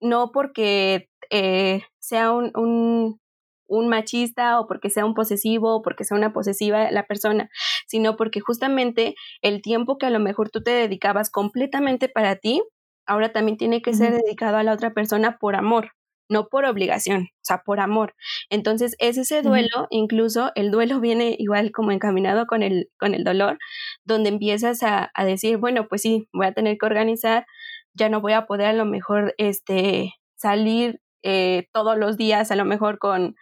no 0.00 0.30
porque 0.32 1.08
eh, 1.30 1.82
sea 1.98 2.32
un, 2.32 2.52
un, 2.54 3.20
un, 3.66 3.88
machista 3.88 4.60
o 4.60 4.66
porque 4.66 4.90
sea 4.90 5.04
un 5.04 5.14
posesivo 5.14 5.76
o 5.76 5.82
porque 5.82 6.04
sea 6.04 6.16
una 6.16 6.32
posesiva 6.32 6.90
la 6.90 7.06
persona, 7.06 7.50
sino 7.86 8.16
porque 8.16 8.40
justamente 8.40 9.14
el 9.42 9.60
tiempo 9.62 9.98
que 9.98 10.06
a 10.06 10.10
lo 10.10 10.20
mejor 10.20 10.50
tú 10.50 10.62
te 10.62 10.70
dedicabas 10.70 11.30
completamente 11.30 12.08
para 12.08 12.36
ti, 12.36 12.62
ahora 13.06 13.32
también 13.32 13.58
tiene 13.58 13.82
que 13.82 13.94
ser 13.94 14.12
dedicado 14.12 14.56
a 14.56 14.62
la 14.62 14.72
otra 14.72 14.92
persona 14.94 15.38
por 15.38 15.56
amor 15.56 15.90
no 16.28 16.48
por 16.48 16.64
obligación, 16.64 17.22
o 17.22 17.42
sea, 17.42 17.62
por 17.64 17.80
amor. 17.80 18.14
Entonces, 18.50 18.94
es 18.98 19.16
ese 19.18 19.42
duelo, 19.42 19.86
incluso 19.90 20.52
el 20.54 20.70
duelo 20.70 21.00
viene 21.00 21.34
igual 21.38 21.72
como 21.72 21.90
encaminado 21.92 22.46
con 22.46 22.62
el, 22.62 22.90
con 22.98 23.14
el 23.14 23.24
dolor, 23.24 23.58
donde 24.04 24.28
empiezas 24.28 24.82
a, 24.82 25.10
a, 25.14 25.24
decir, 25.24 25.56
bueno, 25.58 25.88
pues 25.88 26.02
sí, 26.02 26.28
voy 26.32 26.46
a 26.46 26.52
tener 26.52 26.76
que 26.78 26.86
organizar, 26.86 27.46
ya 27.94 28.08
no 28.08 28.20
voy 28.20 28.32
a 28.32 28.46
poder 28.46 28.66
a 28.66 28.72
lo 28.72 28.84
mejor 28.84 29.34
este, 29.38 30.14
salir 30.36 31.00
eh, 31.22 31.68
todos 31.72 31.98
los 31.98 32.16
días, 32.16 32.50
a 32.50 32.56
lo 32.56 32.64
mejor 32.64 32.98
con, 32.98 33.34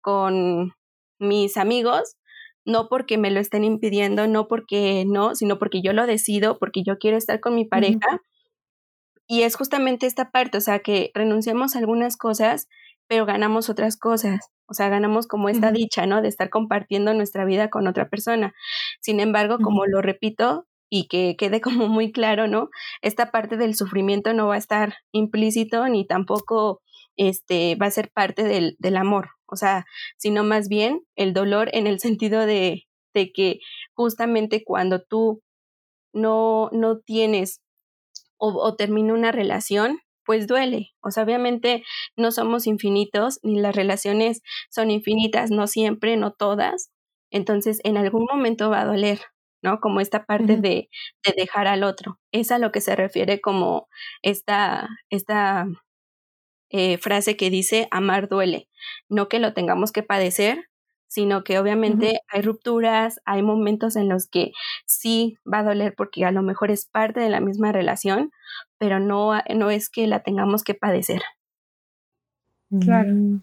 con 0.00 0.72
mis 1.18 1.56
amigos, 1.56 2.16
no 2.64 2.88
porque 2.88 3.18
me 3.18 3.30
lo 3.30 3.40
estén 3.40 3.64
impidiendo, 3.64 4.26
no 4.26 4.48
porque 4.48 5.04
no, 5.06 5.34
sino 5.34 5.58
porque 5.58 5.82
yo 5.82 5.92
lo 5.92 6.06
decido, 6.06 6.58
porque 6.58 6.82
yo 6.84 6.98
quiero 6.98 7.16
estar 7.16 7.40
con 7.40 7.54
mi 7.54 7.64
pareja. 7.64 8.20
Y 9.30 9.44
es 9.44 9.54
justamente 9.54 10.06
esta 10.06 10.32
parte, 10.32 10.58
o 10.58 10.60
sea, 10.60 10.80
que 10.80 11.12
renunciamos 11.14 11.76
a 11.76 11.78
algunas 11.78 12.16
cosas, 12.16 12.68
pero 13.06 13.26
ganamos 13.26 13.70
otras 13.70 13.96
cosas. 13.96 14.40
O 14.66 14.74
sea, 14.74 14.88
ganamos 14.88 15.28
como 15.28 15.48
esta 15.48 15.70
dicha, 15.70 16.04
¿no? 16.04 16.20
De 16.20 16.26
estar 16.26 16.50
compartiendo 16.50 17.14
nuestra 17.14 17.44
vida 17.44 17.70
con 17.70 17.86
otra 17.86 18.08
persona. 18.08 18.52
Sin 19.00 19.20
embargo, 19.20 19.58
como 19.62 19.86
lo 19.86 20.02
repito 20.02 20.66
y 20.90 21.06
que 21.06 21.36
quede 21.38 21.60
como 21.60 21.86
muy 21.86 22.10
claro, 22.10 22.48
¿no? 22.48 22.70
Esta 23.02 23.30
parte 23.30 23.56
del 23.56 23.76
sufrimiento 23.76 24.32
no 24.34 24.48
va 24.48 24.56
a 24.56 24.58
estar 24.58 24.96
implícito 25.12 25.88
ni 25.88 26.04
tampoco 26.04 26.82
este, 27.16 27.76
va 27.76 27.86
a 27.86 27.92
ser 27.92 28.10
parte 28.12 28.42
del, 28.42 28.74
del 28.80 28.96
amor. 28.96 29.28
O 29.46 29.54
sea, 29.54 29.86
sino 30.16 30.42
más 30.42 30.68
bien 30.68 31.02
el 31.14 31.34
dolor 31.34 31.70
en 31.72 31.86
el 31.86 32.00
sentido 32.00 32.46
de, 32.46 32.88
de 33.14 33.30
que 33.32 33.60
justamente 33.94 34.64
cuando 34.64 35.00
tú 35.02 35.40
no, 36.12 36.68
no 36.72 36.98
tienes 36.98 37.60
o, 38.40 38.74
termina 38.76 39.14
una 39.14 39.32
relación, 39.32 40.00
pues 40.24 40.46
duele. 40.46 40.90
O 41.02 41.10
sea, 41.10 41.24
obviamente 41.24 41.84
no 42.16 42.32
somos 42.32 42.66
infinitos, 42.66 43.40
ni 43.42 43.60
las 43.60 43.74
relaciones 43.76 44.42
son 44.70 44.90
infinitas, 44.90 45.50
no 45.50 45.66
siempre, 45.66 46.16
no 46.16 46.32
todas. 46.32 46.90
Entonces, 47.30 47.80
en 47.84 47.96
algún 47.96 48.26
momento 48.30 48.70
va 48.70 48.80
a 48.82 48.84
doler, 48.86 49.20
¿no? 49.62 49.80
Como 49.80 50.00
esta 50.00 50.24
parte 50.26 50.56
de, 50.56 50.88
de, 51.24 51.34
dejar 51.36 51.66
al 51.68 51.84
otro. 51.84 52.18
Es 52.32 52.50
a 52.50 52.58
lo 52.58 52.72
que 52.72 52.80
se 52.80 52.96
refiere 52.96 53.40
como 53.40 53.88
esta, 54.22 54.88
esta 55.10 55.66
eh, 56.70 56.98
frase 56.98 57.36
que 57.36 57.50
dice 57.50 57.88
amar 57.90 58.28
duele. 58.28 58.68
No 59.08 59.28
que 59.28 59.40
lo 59.40 59.52
tengamos 59.54 59.92
que 59.92 60.02
padecer, 60.02 60.69
sino 61.10 61.42
que 61.42 61.58
obviamente 61.58 62.20
hay 62.28 62.40
rupturas, 62.40 63.20
hay 63.24 63.42
momentos 63.42 63.96
en 63.96 64.08
los 64.08 64.28
que 64.28 64.52
sí 64.86 65.36
va 65.44 65.58
a 65.58 65.64
doler 65.64 65.92
porque 65.96 66.24
a 66.24 66.30
lo 66.30 66.40
mejor 66.40 66.70
es 66.70 66.86
parte 66.86 67.18
de 67.18 67.28
la 67.28 67.40
misma 67.40 67.72
relación, 67.72 68.30
pero 68.78 69.00
no, 69.00 69.32
no 69.56 69.70
es 69.70 69.90
que 69.90 70.06
la 70.06 70.22
tengamos 70.22 70.62
que 70.62 70.74
padecer. 70.74 71.22
Claro. 72.80 73.10
Mm. 73.12 73.42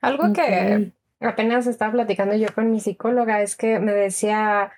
Algo 0.00 0.32
que 0.32 0.90
apenas 1.20 1.68
estaba 1.68 1.92
platicando 1.92 2.34
yo 2.34 2.48
con 2.52 2.72
mi 2.72 2.80
psicóloga 2.80 3.40
es 3.40 3.54
que 3.54 3.78
me 3.78 3.92
decía, 3.92 4.72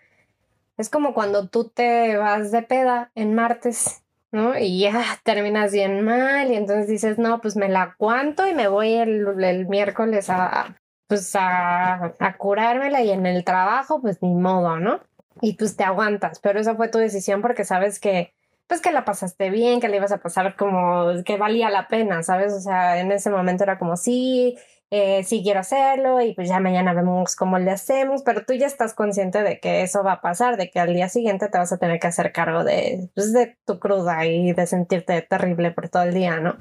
es 0.77 0.91
como 0.91 1.15
cuando 1.15 1.49
tú 1.49 1.71
te 1.71 2.19
vas 2.19 2.53
de 2.53 2.61
peda 2.61 3.11
en 3.15 3.35
martes, 3.35 4.03
¿no? 4.33 4.59
Y 4.59 4.81
ya 4.81 5.03
terminas 5.23 5.73
bien 5.73 6.05
mal 6.05 6.53
y 6.53 6.57
entonces 6.57 6.89
dices, 6.89 7.17
no, 7.17 7.41
pues 7.41 7.57
me 7.57 7.71
la 7.71 7.85
aguanto 7.85 8.47
y 8.47 8.53
me 8.53 8.69
voy 8.69 8.93
el, 8.93 9.43
el 9.43 9.67
miércoles 9.67 10.29
a, 10.29 10.77
pues 11.07 11.35
a, 11.37 12.15
a 12.19 12.37
curármela 12.37 13.03
y 13.03 13.11
en 13.11 13.27
el 13.27 13.45
trabajo, 13.45 14.01
pues 14.01 14.23
ni 14.23 14.35
modo, 14.35 14.79
¿no? 14.79 15.01
Y 15.41 15.55
pues 15.55 15.77
te 15.77 15.85
aguantas, 15.85 16.41
pero 16.41 16.61
esa 16.61 16.75
fue 16.77 16.89
tu 16.89 16.99
decisión 16.99 17.43
porque 17.43 17.65
sabes 17.65 18.01
que, 18.01 18.35
pues 18.67 18.81
que 18.81 18.93
la 18.93 19.05
pasaste 19.05 19.51
bien, 19.51 19.81
que 19.81 19.89
le 19.89 19.99
ibas 19.99 20.13
a 20.13 20.19
pasar 20.19 20.57
como 20.57 21.23
que 21.25 21.37
valía 21.37 21.71
la 21.71 21.89
pena, 21.89 22.23
¿sabes? 22.23 22.53
O 22.53 22.61
sea, 22.61 23.01
en 23.01 23.13
ese 23.13 23.31
momento 23.31 23.65
era 23.65 23.79
como, 23.79 23.97
sí, 23.97 24.57
eh, 24.91 25.25
sí 25.25 25.43
quiero 25.43 25.61
hacerlo 25.61 26.21
y 26.21 26.33
pues 26.35 26.49
ya 26.49 26.61
mañana 26.61 26.95
vemos 26.95 27.37
cómo 27.37 27.59
le 27.59 27.71
hacemos, 27.71 28.23
pero 28.23 28.45
tú 28.45 28.55
ya 28.55 28.67
estás 28.67 28.95
consciente 28.95 29.43
de 29.43 29.61
que 29.61 29.83
eso 29.83 30.03
va 30.03 30.13
a 30.13 30.21
pasar, 30.21 30.57
de 30.57 30.71
que 30.71 30.81
al 30.81 30.95
día 30.95 31.09
siguiente 31.09 31.49
te 31.49 31.59
vas 31.59 31.73
a 31.73 31.79
tener 31.79 31.99
que 32.01 32.07
hacer 32.07 32.33
cargo 32.33 32.65
de, 32.65 33.11
pues, 33.15 33.33
de 33.33 33.57
tu 33.67 33.79
cruda 33.79 34.25
y 34.27 34.53
de 34.53 34.67
sentirte 34.67 35.21
terrible 35.23 35.71
por 35.73 35.89
todo 35.89 36.05
el 36.05 36.15
día, 36.15 36.41
¿no? 36.41 36.57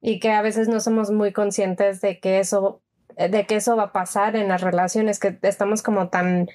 Y 0.00 0.20
que 0.20 0.32
a 0.32 0.42
veces 0.42 0.68
no 0.68 0.80
somos 0.80 1.10
muy 1.10 1.32
conscientes 1.32 2.00
de 2.00 2.20
que 2.20 2.38
eso 2.38 2.82
de 3.26 3.46
que 3.46 3.56
eso 3.56 3.76
va 3.76 3.84
a 3.84 3.92
pasar 3.92 4.36
en 4.36 4.48
las 4.48 4.60
relaciones, 4.60 5.18
que 5.18 5.38
estamos 5.42 5.82
como 5.82 6.08
tan 6.08 6.48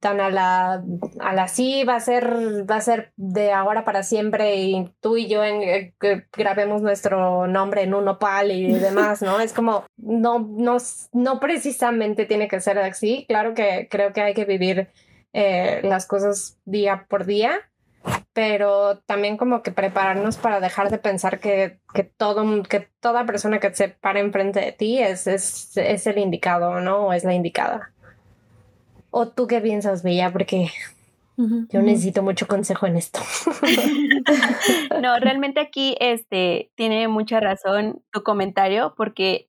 tan 0.00 0.20
a 0.20 0.30
la 0.30 0.84
a 1.20 1.32
la 1.32 1.48
sí 1.48 1.82
va 1.84 1.96
a 1.96 2.00
ser 2.00 2.70
va 2.70 2.76
a 2.76 2.80
ser 2.80 3.12
de 3.16 3.52
ahora 3.52 3.84
para 3.84 4.04
siempre 4.04 4.56
y 4.56 4.92
tú 5.00 5.16
y 5.16 5.26
yo 5.26 5.42
en, 5.42 5.62
eh, 5.62 5.94
grabemos 6.32 6.82
nuestro 6.82 7.48
nombre 7.48 7.82
en 7.82 7.94
un 7.94 8.06
opal 8.06 8.52
y 8.52 8.72
demás 8.78 9.22
no 9.22 9.40
es 9.40 9.52
como 9.52 9.84
no 9.96 10.38
no 10.38 10.76
no 11.12 11.40
precisamente 11.40 12.26
tiene 12.26 12.48
que 12.48 12.60
ser 12.60 12.78
así. 12.78 13.24
Claro 13.28 13.54
que 13.54 13.88
creo 13.90 14.12
que 14.12 14.20
hay 14.20 14.34
que 14.34 14.44
vivir 14.44 14.88
eh, 15.32 15.80
las 15.82 16.06
cosas 16.06 16.58
día 16.64 17.06
por 17.08 17.24
día 17.24 17.67
pero 18.32 18.98
también 19.06 19.36
como 19.36 19.62
que 19.62 19.72
prepararnos 19.72 20.36
para 20.36 20.60
dejar 20.60 20.90
de 20.90 20.98
pensar 20.98 21.40
que, 21.40 21.80
que, 21.92 22.04
todo, 22.04 22.62
que 22.62 22.88
toda 23.00 23.26
persona 23.26 23.58
que 23.58 23.74
se 23.74 23.88
para 23.88 24.20
enfrente 24.20 24.60
de 24.60 24.72
ti 24.72 25.00
es, 25.00 25.26
es, 25.26 25.76
es 25.76 26.06
el 26.06 26.18
indicado, 26.18 26.80
¿no? 26.80 27.06
O 27.06 27.12
es 27.12 27.24
la 27.24 27.34
indicada. 27.34 27.92
¿O 29.10 29.28
tú 29.28 29.46
qué 29.46 29.60
piensas, 29.60 30.02
Bella? 30.02 30.30
Porque 30.32 30.70
yo 31.36 31.82
necesito 31.82 32.22
mucho 32.22 32.48
consejo 32.48 32.86
en 32.86 32.96
esto. 32.96 33.20
no, 35.02 35.18
realmente 35.20 35.60
aquí 35.60 35.96
este, 36.00 36.70
tiene 36.74 37.06
mucha 37.06 37.38
razón 37.38 38.02
tu 38.12 38.22
comentario 38.24 38.94
porque 38.96 39.46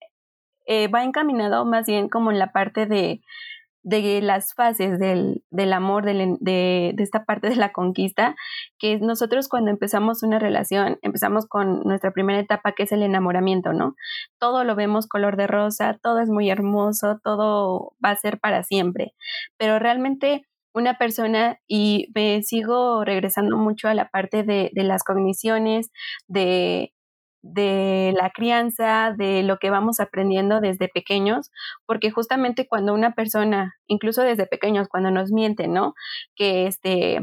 eh, 0.67 0.88
va 0.88 1.03
encaminado 1.03 1.65
más 1.65 1.88
bien 1.88 2.07
como 2.07 2.31
en 2.31 2.38
la 2.38 2.51
parte 2.51 2.85
de 2.85 3.21
de 3.89 4.21
las 4.21 4.54
fases 4.54 4.99
del, 4.99 5.43
del 5.49 5.73
amor, 5.73 6.06
de, 6.06 6.38
de, 6.39 6.93
esta 6.97 7.25
parte 7.25 7.49
de 7.49 7.56
la 7.56 7.71
conquista, 7.71 8.36
que 8.78 8.99
nosotros 8.99 9.47
cuando 9.47 9.71
empezamos 9.71 10.21
una 10.21 10.38
relación, 10.38 10.99
empezamos 11.02 11.47
con 11.47 11.82
nuestra 11.82 12.12
primera 12.12 12.39
etapa, 12.39 12.73
que 12.73 12.84
es 12.84 12.91
el 12.91 13.02
enamoramiento, 13.02 13.73
¿no? 13.73 13.95
Todo 14.39 14.63
lo 14.63 14.75
vemos 14.75 15.08
color 15.08 15.38
de 15.38 15.47
rosa, 15.47 15.97
todo 16.02 16.19
es 16.19 16.30
muy 16.30 16.49
hermoso, 16.49 17.19
todo 17.23 17.93
va 18.04 18.12
a 18.12 18.15
ser 18.15 18.39
para 18.39 18.63
siempre, 18.63 19.13
pero 19.58 19.80
realmente 19.80 20.45
una 20.71 20.99
persona, 20.99 21.58
y 21.67 22.12
me 22.13 22.43
sigo 22.43 23.04
regresando 23.04 23.58
mucho 23.58 23.88
a 23.88 23.95
la 23.95 24.10
parte 24.10 24.43
de, 24.43 24.69
de 24.71 24.84
las 24.84 25.04
cogniciones, 25.04 25.89
de 26.28 26.93
de 27.41 28.13
la 28.17 28.30
crianza, 28.32 29.13
de 29.17 29.43
lo 29.43 29.58
que 29.58 29.69
vamos 29.69 29.99
aprendiendo 29.99 30.60
desde 30.62 30.89
pequeños, 30.89 31.52
porque 31.86 32.12
justamente 32.12 32.67
cuando 32.67 32.93
una 32.93 33.13
persona, 33.13 33.75
incluso 33.88 34.23
desde 34.23 34.47
pequeños, 34.47 34.88
cuando 34.89 35.12
nos 35.12 35.32
mienten, 35.32 35.73
¿no? 35.73 35.93
Que 36.36 36.67
este, 36.67 37.19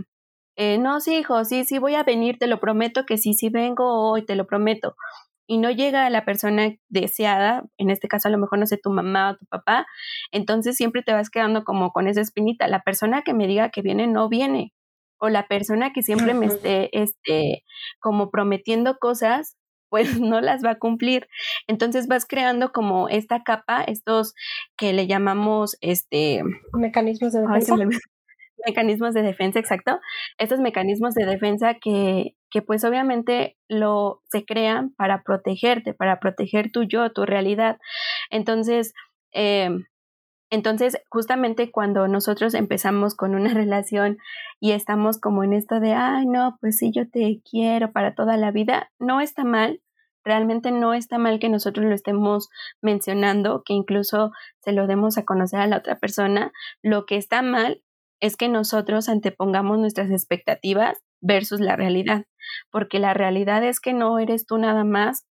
eh, 0.56 0.78
no, 0.78 1.00
sí, 1.00 1.16
hijo, 1.16 1.44
sí, 1.44 1.64
sí 1.64 1.78
voy 1.78 1.94
a 1.94 2.02
venir, 2.02 2.38
te 2.38 2.46
lo 2.46 2.60
prometo 2.60 3.04
que 3.06 3.18
sí, 3.18 3.34
sí 3.34 3.50
vengo 3.50 4.10
hoy, 4.10 4.24
te 4.24 4.36
lo 4.36 4.46
prometo. 4.46 4.96
Y 5.48 5.58
no 5.58 5.70
llega 5.70 6.10
la 6.10 6.24
persona 6.24 6.74
deseada, 6.88 7.64
en 7.78 7.90
este 7.90 8.08
caso 8.08 8.28
a 8.28 8.30
lo 8.32 8.38
mejor 8.38 8.58
no 8.58 8.66
sé 8.66 8.78
tu 8.78 8.90
mamá 8.90 9.32
o 9.32 9.36
tu 9.36 9.46
papá, 9.46 9.86
entonces 10.32 10.76
siempre 10.76 11.02
te 11.02 11.12
vas 11.12 11.30
quedando 11.30 11.64
como 11.64 11.92
con 11.92 12.08
esa 12.08 12.20
espinita. 12.22 12.68
La 12.68 12.82
persona 12.82 13.22
que 13.22 13.34
me 13.34 13.46
diga 13.46 13.70
que 13.70 13.82
viene 13.82 14.06
no 14.06 14.28
viene. 14.28 14.72
O 15.18 15.28
la 15.30 15.46
persona 15.48 15.92
que 15.92 16.02
siempre 16.02 16.34
me 16.34 16.46
esté, 16.46 16.90
este, 17.00 17.64
como 18.00 18.30
prometiendo 18.30 18.98
cosas, 18.98 19.56
pues 19.88 20.08
no 20.20 20.40
las 20.40 20.64
va 20.64 20.72
a 20.72 20.78
cumplir. 20.78 21.28
Entonces 21.66 22.06
vas 22.06 22.26
creando 22.26 22.72
como 22.72 23.08
esta 23.08 23.42
capa, 23.42 23.82
estos 23.82 24.34
que 24.76 24.92
le 24.92 25.06
llamamos 25.06 25.76
este 25.80 26.42
mecanismos 26.72 27.32
de 27.32 27.40
defensa. 27.40 27.74
mecanismos 28.66 29.14
de 29.14 29.22
defensa, 29.22 29.58
exacto. 29.58 30.00
Estos 30.38 30.60
mecanismos 30.60 31.14
de 31.14 31.26
defensa 31.26 31.74
que, 31.74 32.34
que 32.50 32.62
pues 32.62 32.84
obviamente 32.84 33.56
lo 33.68 34.22
se 34.30 34.44
crean 34.44 34.94
para 34.96 35.22
protegerte, 35.22 35.94
para 35.94 36.18
proteger 36.18 36.70
tu 36.72 36.84
yo, 36.84 37.12
tu 37.12 37.26
realidad. 37.26 37.78
Entonces, 38.30 38.92
eh, 39.32 39.70
entonces, 40.50 40.98
justamente 41.10 41.70
cuando 41.70 42.06
nosotros 42.08 42.54
empezamos 42.54 43.14
con 43.14 43.34
una 43.34 43.48
relación 43.54 44.18
y 44.60 44.72
estamos 44.72 45.18
como 45.18 45.44
en 45.44 45.52
esto 45.52 45.80
de, 45.80 45.94
ay, 45.94 46.26
no, 46.26 46.56
pues 46.60 46.78
sí, 46.78 46.90
yo 46.92 47.08
te 47.08 47.40
quiero 47.48 47.92
para 47.92 48.14
toda 48.14 48.36
la 48.36 48.50
vida, 48.50 48.90
no 48.98 49.20
está 49.20 49.44
mal, 49.44 49.80
realmente 50.24 50.72
no 50.72 50.92
está 50.92 51.18
mal 51.18 51.38
que 51.38 51.48
nosotros 51.48 51.86
lo 51.86 51.94
estemos 51.94 52.48
mencionando, 52.82 53.62
que 53.64 53.74
incluso 53.74 54.32
se 54.60 54.72
lo 54.72 54.86
demos 54.86 55.18
a 55.18 55.24
conocer 55.24 55.60
a 55.60 55.66
la 55.68 55.78
otra 55.78 55.98
persona. 55.98 56.52
Lo 56.82 57.06
que 57.06 57.16
está 57.16 57.42
mal 57.42 57.82
es 58.20 58.36
que 58.36 58.48
nosotros 58.48 59.08
antepongamos 59.08 59.78
nuestras 59.78 60.10
expectativas 60.10 60.98
versus 61.20 61.60
la 61.60 61.76
realidad, 61.76 62.24
porque 62.70 62.98
la 62.98 63.14
realidad 63.14 63.62
es 63.64 63.78
que 63.78 63.92
no 63.92 64.18
eres 64.18 64.46
tú 64.46 64.58
nada 64.58 64.84
más 64.84 65.26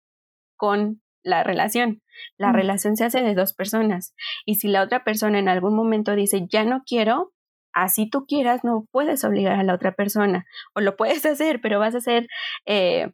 con 0.56 1.00
la 1.22 1.42
relación. 1.42 2.01
La 2.38 2.52
relación 2.52 2.96
se 2.96 3.04
hace 3.04 3.22
de 3.22 3.34
dos 3.34 3.54
personas. 3.54 4.14
Y 4.44 4.56
si 4.56 4.68
la 4.68 4.82
otra 4.82 5.04
persona 5.04 5.38
en 5.38 5.48
algún 5.48 5.74
momento 5.74 6.14
dice, 6.14 6.46
ya 6.48 6.64
no 6.64 6.82
quiero, 6.86 7.32
así 7.72 8.08
tú 8.08 8.26
quieras, 8.26 8.64
no 8.64 8.86
puedes 8.90 9.24
obligar 9.24 9.58
a 9.58 9.62
la 9.64 9.74
otra 9.74 9.92
persona. 9.92 10.46
O 10.74 10.80
lo 10.80 10.96
puedes 10.96 11.24
hacer, 11.26 11.60
pero 11.60 11.78
vas 11.78 11.94
a 11.94 12.00
ser, 12.00 12.26
eh, 12.66 13.12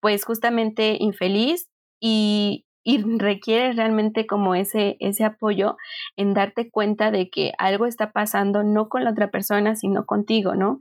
pues, 0.00 0.24
justamente 0.24 0.96
infeliz 1.00 1.68
y, 2.00 2.66
y 2.84 3.02
requieres 3.18 3.76
realmente 3.76 4.26
como 4.26 4.54
ese, 4.54 4.96
ese 5.00 5.24
apoyo 5.24 5.76
en 6.16 6.34
darte 6.34 6.70
cuenta 6.70 7.10
de 7.10 7.28
que 7.28 7.52
algo 7.58 7.86
está 7.86 8.12
pasando 8.12 8.62
no 8.62 8.88
con 8.88 9.04
la 9.04 9.10
otra 9.10 9.30
persona, 9.30 9.76
sino 9.76 10.06
contigo, 10.06 10.54
¿no? 10.54 10.78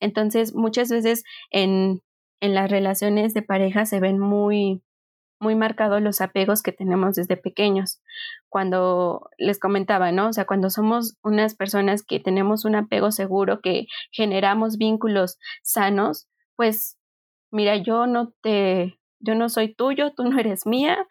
Entonces, 0.00 0.54
muchas 0.54 0.88
veces 0.88 1.24
en, 1.50 2.00
en 2.40 2.54
las 2.54 2.70
relaciones 2.70 3.34
de 3.34 3.42
pareja 3.42 3.84
se 3.84 4.00
ven 4.00 4.18
muy, 4.18 4.82
muy 5.40 5.54
marcados 5.54 6.02
los 6.02 6.20
apegos 6.20 6.62
que 6.62 6.72
tenemos 6.72 7.16
desde 7.16 7.36
pequeños. 7.36 8.00
Cuando 8.48 9.30
les 9.38 9.58
comentaba, 9.58 10.12
¿no? 10.12 10.28
O 10.28 10.32
sea, 10.32 10.46
cuando 10.46 10.70
somos 10.70 11.16
unas 11.22 11.54
personas 11.54 12.02
que 12.04 12.20
tenemos 12.20 12.64
un 12.64 12.76
apego 12.76 13.10
seguro, 13.10 13.60
que 13.60 13.86
generamos 14.12 14.76
vínculos 14.78 15.38
sanos, 15.62 16.28
pues 16.56 16.98
mira, 17.50 17.76
yo 17.76 18.06
no 18.06 18.32
te 18.42 18.98
yo 19.20 19.34
no 19.34 19.48
soy 19.50 19.74
tuyo, 19.74 20.12
tú 20.14 20.24
no 20.24 20.38
eres 20.38 20.66
mía 20.66 21.06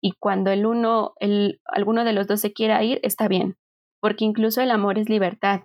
y 0.00 0.12
cuando 0.18 0.50
el 0.50 0.66
uno 0.66 1.14
el 1.20 1.60
alguno 1.66 2.04
de 2.04 2.12
los 2.12 2.26
dos 2.26 2.40
se 2.40 2.52
quiera 2.52 2.82
ir, 2.84 3.00
está 3.02 3.28
bien, 3.28 3.56
porque 4.00 4.24
incluso 4.24 4.62
el 4.62 4.70
amor 4.70 4.98
es 4.98 5.08
libertad. 5.08 5.62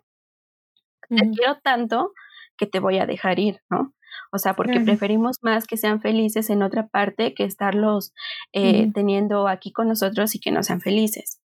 Te 1.16 1.30
quiero 1.32 1.60
tanto 1.64 2.14
que 2.58 2.66
te 2.68 2.80
voy 2.80 2.98
a 3.00 3.06
dejar 3.06 3.40
ir, 3.40 3.62
¿no? 3.70 3.94
O 4.32 4.38
sea, 4.38 4.54
porque 4.56 4.80
preferimos 4.80 5.38
más 5.42 5.68
que 5.68 5.78
sean 5.78 6.02
felices 6.02 6.50
en 6.50 6.64
otra 6.64 6.88
parte 6.88 7.34
que 7.34 7.44
estarlos 7.44 8.14
eh, 8.54 8.92
teniendo 8.94 9.48
aquí 9.48 9.72
con 9.72 9.88
nosotros 9.88 10.36
y 10.36 10.40
que 10.40 10.52
no 10.52 10.64
sean 10.64 10.82
felices. 10.82 11.40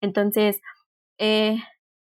Entonces, 0.00 0.60
eh, 1.18 1.56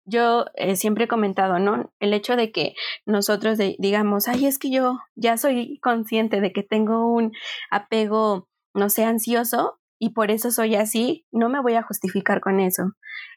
yo 0.04 0.46
eh, 0.54 0.76
siempre 0.76 1.04
he 1.04 1.08
comentado, 1.08 1.58
¿no? 1.58 1.92
El 2.00 2.12
hecho 2.12 2.36
de 2.36 2.52
que 2.52 2.74
nosotros 3.06 3.58
digamos, 3.78 4.28
ay, 4.28 4.46
es 4.46 4.58
que 4.58 4.70
yo 4.70 4.98
ya 5.14 5.36
soy 5.36 5.78
consciente 5.80 6.40
de 6.40 6.52
que 6.52 6.62
tengo 6.62 7.06
un 7.06 7.32
apego 7.70 8.48
no 8.74 8.90
sé, 8.90 9.04
ansioso 9.04 9.78
y 9.98 10.10
por 10.10 10.30
eso 10.30 10.50
soy 10.50 10.74
así, 10.74 11.24
no 11.32 11.48
me 11.48 11.62
voy 11.62 11.74
a 11.74 11.82
justificar 11.82 12.40
con 12.40 12.60
eso. 12.60 12.92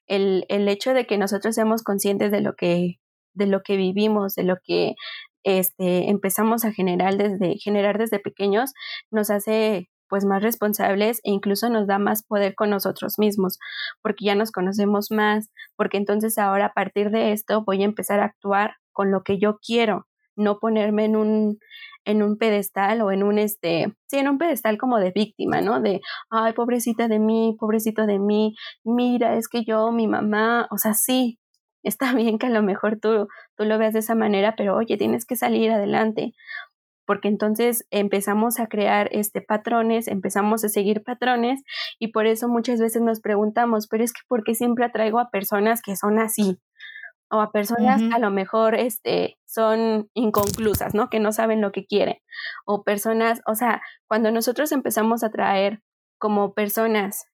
El, 0.08 0.46
el 0.50 0.68
hecho 0.68 0.94
de 0.94 1.06
que 1.06 1.18
nosotros 1.18 1.56
seamos 1.56 1.84
conscientes 1.84 2.32
de 2.32 2.42
lo 2.42 2.56
que, 2.56 2.96
de 3.34 3.46
lo 3.46 3.62
que 3.62 3.78
vivimos, 3.78 4.34
de 4.34 4.44
lo 4.44 4.58
que 4.64 4.96
este, 5.48 6.10
empezamos 6.10 6.66
a 6.66 6.74
generar 6.74 7.16
desde, 7.16 7.56
generar 7.58 7.98
desde 7.98 8.20
pequeños, 8.20 8.74
nos 9.12 9.30
hace 9.30 9.90
pues 10.10 10.26
más 10.26 10.44
responsables 10.44 11.20
e 11.24 11.32
incluso 11.32 11.70
nos 11.70 11.88
da 11.88 12.00
más 12.00 12.24
poder 12.24 12.54
con 12.54 12.70
nosotros 12.70 13.18
mismos, 13.18 13.60
porque 14.02 14.26
ya 14.26 14.36
nos 14.36 14.52
conocemos 14.52 15.08
más, 15.10 15.50
porque 15.78 15.98
entonces 15.98 16.38
ahora 16.38 16.68
a 16.68 16.74
partir 16.74 17.12
de 17.12 17.32
esto 17.32 17.64
voy 17.66 17.82
a 17.82 17.86
empezar 17.86 18.20
a 18.20 18.26
actuar 18.26 18.76
con 18.92 19.10
lo 19.10 19.24
que 19.24 19.40
yo 19.40 19.58
quiero, 19.66 20.06
no 20.36 20.60
ponerme 20.60 21.06
en 21.06 21.16
un 21.16 21.60
en 22.04 22.24
un 22.24 22.38
pedestal 22.38 23.02
o 23.02 23.12
en 23.12 23.22
un 23.22 23.38
este, 23.38 23.94
sí, 24.10 24.18
en 24.18 24.30
un 24.30 24.38
pedestal 24.38 24.78
como 24.78 24.98
de 24.98 25.12
víctima, 25.12 25.60
¿no? 25.60 25.82
De, 25.82 26.00
ay, 26.30 26.54
pobrecita 26.54 27.10
de 27.10 27.20
mí, 27.20 27.58
pobrecito 27.60 28.06
de 28.06 28.18
mí, 28.18 28.56
mira, 28.86 29.36
es 29.36 29.50
que 29.50 29.66
yo, 29.66 29.92
mi 29.92 30.08
mamá, 30.08 30.68
o 30.72 30.78
sea, 30.78 30.94
sí, 30.94 31.38
está 31.88 32.14
bien 32.14 32.38
que 32.38 32.48
a 32.48 32.52
lo 32.52 32.64
mejor 32.64 33.00
tú, 33.00 33.28
tú 33.56 33.66
lo 33.66 33.78
veas 33.78 33.94
de 33.94 34.00
esa 34.00 34.16
manera, 34.16 34.56
pero 34.56 34.76
oye, 34.76 34.98
tienes 34.98 35.26
que 35.26 35.36
salir 35.36 35.72
adelante 35.72 36.34
porque 37.08 37.30
entonces 37.30 37.88
empezamos 37.90 38.60
a 38.60 38.68
crear 38.68 39.08
este 39.12 39.42
patrones, 39.42 40.10
empezamos 40.10 40.64
a 40.66 40.70
seguir 40.70 41.04
patrones 41.04 41.64
y 41.98 42.10
por 42.10 42.28
eso 42.28 42.50
muchas 42.50 42.80
veces 42.80 43.02
nos 43.02 43.22
preguntamos, 43.22 43.88
pero 43.88 44.04
es 44.04 44.12
que 44.12 44.22
¿por 44.28 44.44
qué 44.44 44.54
siempre 44.54 44.86
atraigo 44.86 45.18
a 45.20 45.32
personas 45.32 45.82
que 45.82 45.96
son 45.96 46.20
así? 46.20 46.60
O 47.30 47.40
a 47.42 47.52
personas 47.52 48.02
que 48.02 48.14
a 48.14 48.20
lo 48.20 48.30
mejor 48.30 48.76
este, 48.76 49.38
son 49.46 50.10
inconclusas, 50.14 50.94
¿no? 50.94 51.10
Que 51.10 51.20
no 51.20 51.34
saben 51.34 51.60
lo 51.60 51.74
que 51.74 51.86
quieren. 51.86 52.18
O 52.66 52.84
personas, 52.84 53.42
o 53.46 53.56
sea, 53.56 53.82
cuando 54.08 54.32
nosotros 54.32 54.72
empezamos 54.72 55.24
a 55.24 55.30
traer 55.30 55.82
como 56.20 56.54
personas 56.54 57.26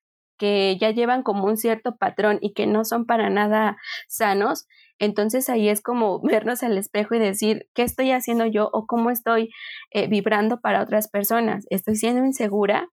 que 0.44 0.78
ya 0.78 0.92
llevan 0.92 1.24
como 1.24 1.46
un 1.46 1.56
cierto 1.56 1.96
patrón 1.96 2.38
y 2.42 2.52
que 2.52 2.68
no 2.68 2.84
son 2.84 3.06
para 3.06 3.30
nada 3.30 3.78
sanos, 4.10 4.68
entonces 5.00 5.48
ahí 5.48 5.70
es 5.70 5.82
como 5.82 6.20
vernos 6.24 6.64
al 6.64 6.78
espejo 6.78 7.16
y 7.16 7.20
decir, 7.20 7.70
¿qué 7.74 7.84
estoy 7.84 8.12
haciendo 8.12 8.46
yo 8.46 8.70
o 8.74 8.86
cómo 8.86 9.10
estoy 9.10 9.52
eh, 9.92 10.08
vibrando 10.10 10.60
para 10.60 10.84
otras 10.84 11.08
personas? 11.08 11.66
¿Estoy 11.70 11.96
siendo 11.96 12.26
insegura? 12.26 12.90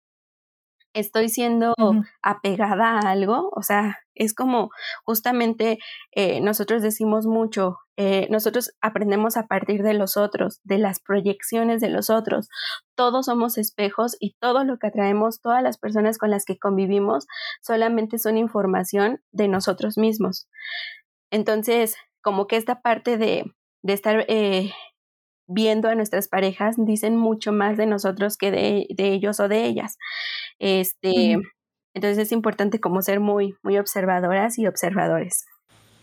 ¿Estoy 0.97 1.29
siendo 1.29 1.75
apegada 2.23 2.97
a 2.97 3.11
algo? 3.11 3.51
O 3.55 3.61
sea, 3.61 3.99
es 4.15 4.33
como 4.33 4.71
justamente 5.03 5.77
eh, 6.11 6.41
nosotros 6.41 6.81
decimos 6.81 7.27
mucho, 7.27 7.77
eh, 7.97 8.25
nosotros 8.31 8.71
aprendemos 8.81 9.37
a 9.37 9.45
partir 9.45 9.83
de 9.83 9.93
los 9.93 10.17
otros, 10.17 10.59
de 10.63 10.79
las 10.79 10.99
proyecciones 10.99 11.81
de 11.81 11.89
los 11.89 12.09
otros. 12.09 12.49
Todos 12.95 13.27
somos 13.27 13.59
espejos 13.59 14.17
y 14.19 14.37
todo 14.39 14.63
lo 14.63 14.79
que 14.79 14.87
atraemos, 14.87 15.39
todas 15.39 15.61
las 15.61 15.77
personas 15.77 16.17
con 16.17 16.31
las 16.31 16.45
que 16.45 16.57
convivimos, 16.57 17.27
solamente 17.61 18.17
son 18.17 18.35
información 18.35 19.21
de 19.31 19.49
nosotros 19.49 19.99
mismos. 19.99 20.47
Entonces, 21.29 21.95
como 22.23 22.47
que 22.47 22.55
esta 22.55 22.81
parte 22.81 23.17
de, 23.19 23.43
de 23.83 23.93
estar 23.93 24.25
eh, 24.27 24.71
viendo 25.47 25.89
a 25.89 25.95
nuestras 25.95 26.27
parejas 26.27 26.75
dicen 26.77 27.15
mucho 27.15 27.51
más 27.51 27.77
de 27.77 27.85
nosotros 27.85 28.37
que 28.37 28.51
de, 28.51 28.87
de 28.89 29.13
ellos 29.13 29.39
o 29.39 29.47
de 29.47 29.65
ellas. 29.65 29.97
Este, 30.59 31.37
Entonces 31.93 32.17
es 32.17 32.31
importante 32.31 32.79
como 32.79 33.01
ser 33.01 33.19
muy, 33.19 33.55
muy 33.63 33.77
observadoras 33.77 34.57
y 34.57 34.67
observadores. 34.67 35.45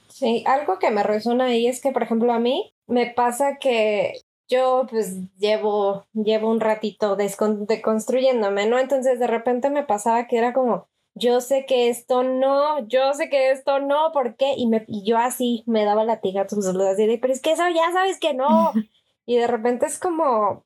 Sí, 0.08 0.44
algo 0.46 0.78
que 0.78 0.90
me 0.90 1.02
resuena 1.02 1.46
ahí 1.46 1.66
es 1.66 1.80
que, 1.80 1.92
por 1.92 2.02
ejemplo, 2.02 2.32
a 2.32 2.38
mí 2.38 2.74
me 2.86 3.06
pasa 3.06 3.58
que 3.58 4.14
yo 4.48 4.86
pues 4.88 5.16
llevo, 5.36 6.06
llevo 6.12 6.50
un 6.50 6.60
ratito 6.60 7.16
deconstruyéndome, 7.16 8.66
¿no? 8.66 8.78
Entonces 8.78 9.18
de 9.18 9.26
repente 9.26 9.70
me 9.70 9.84
pasaba 9.84 10.26
que 10.26 10.36
era 10.36 10.52
como, 10.52 10.86
yo 11.14 11.40
sé 11.40 11.64
que 11.66 11.88
esto 11.88 12.22
no, 12.22 12.86
yo 12.86 13.12
sé 13.14 13.30
que 13.30 13.50
esto 13.50 13.78
no, 13.80 14.12
¿por 14.12 14.36
qué? 14.36 14.54
Y, 14.56 14.66
me, 14.66 14.84
y 14.88 15.04
yo 15.04 15.16
así 15.16 15.62
me 15.66 15.84
daba 15.84 16.04
latigazos, 16.04 16.66
así 16.66 17.06
de, 17.06 17.18
pero 17.18 17.32
es 17.32 17.40
que 17.40 17.52
eso 17.52 17.62
ya 17.68 17.92
sabes 17.92 18.18
que 18.18 18.34
no. 18.34 18.72
y 19.26 19.36
de 19.36 19.46
repente 19.46 19.86
es 19.86 19.98
como, 19.98 20.64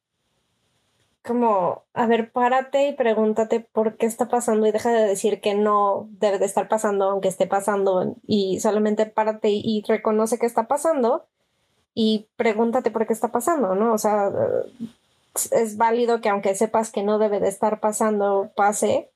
como, 1.29 1.85
a 1.95 2.07
ver, 2.07 2.33
párate 2.33 2.89
y 2.89 2.95
pregúntate 2.95 3.61
por 3.61 3.97
qué 3.97 4.07
está 4.07 4.29
pasando 4.29 4.67
y 4.67 4.73
deja 4.73 4.91
de 4.91 5.07
decir 5.07 5.41
que 5.41 5.55
no 5.55 6.09
debe 6.11 6.39
de 6.39 6.47
estar 6.47 6.67
pasando, 6.67 7.11
aunque 7.11 7.29
esté 7.29 7.47
pasando, 7.47 8.17
y 8.27 8.59
solamente 8.59 9.07
párate 9.07 9.51
y 9.51 9.85
reconoce 9.87 10.39
que 10.39 10.47
está 10.47 10.67
pasando 10.67 11.27
y 11.95 12.27
pregúntate 12.37 12.91
por 12.91 13.07
qué 13.07 13.13
está 13.13 13.31
pasando, 13.31 13.75
¿no? 13.75 13.93
O 13.93 13.99
sea, 13.99 14.33
es 15.53 15.77
válido 15.77 16.21
que 16.21 16.31
aunque 16.31 16.55
sepas 16.55 16.91
que 16.91 17.03
no 17.03 17.19
debe 17.19 17.41
de 17.41 17.49
estar 17.49 17.79
pasando, 17.79 18.51
pase, 18.57 19.11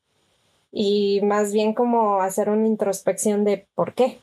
y 0.71 1.21
más 1.23 1.53
bien 1.53 1.75
como 1.75 2.21
hacer 2.21 2.51
una 2.51 2.67
introspección 2.67 3.45
de 3.45 3.67
por 3.75 3.95
qué. 3.95 4.21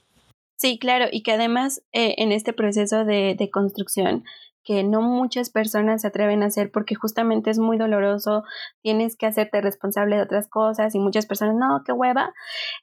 Sí, 0.55 0.77
claro, 0.77 1.05
y 1.11 1.23
que 1.23 1.31
además 1.31 1.81
eh, 1.91 2.15
en 2.17 2.31
este 2.31 2.53
proceso 2.53 3.05
de, 3.05 3.35
de 3.37 3.49
construcción 3.49 4.25
que 4.69 4.83
no 4.83 5.01
muchas 5.01 5.49
personas 5.49 6.03
se 6.03 6.07
atreven 6.09 6.43
a 6.43 6.45
hacer 6.45 6.69
porque 6.71 6.93
justamente 6.93 7.49
es 7.49 7.57
muy 7.57 7.75
doloroso, 7.75 8.43
tienes 8.83 9.17
que 9.17 9.25
hacerte 9.25 9.61
responsable 9.61 10.15
de 10.15 10.21
otras 10.21 10.47
cosas 10.47 10.93
y 10.93 10.99
muchas 10.99 11.25
personas, 11.25 11.55
no, 11.55 11.81
qué 11.83 11.91
hueva. 11.91 12.35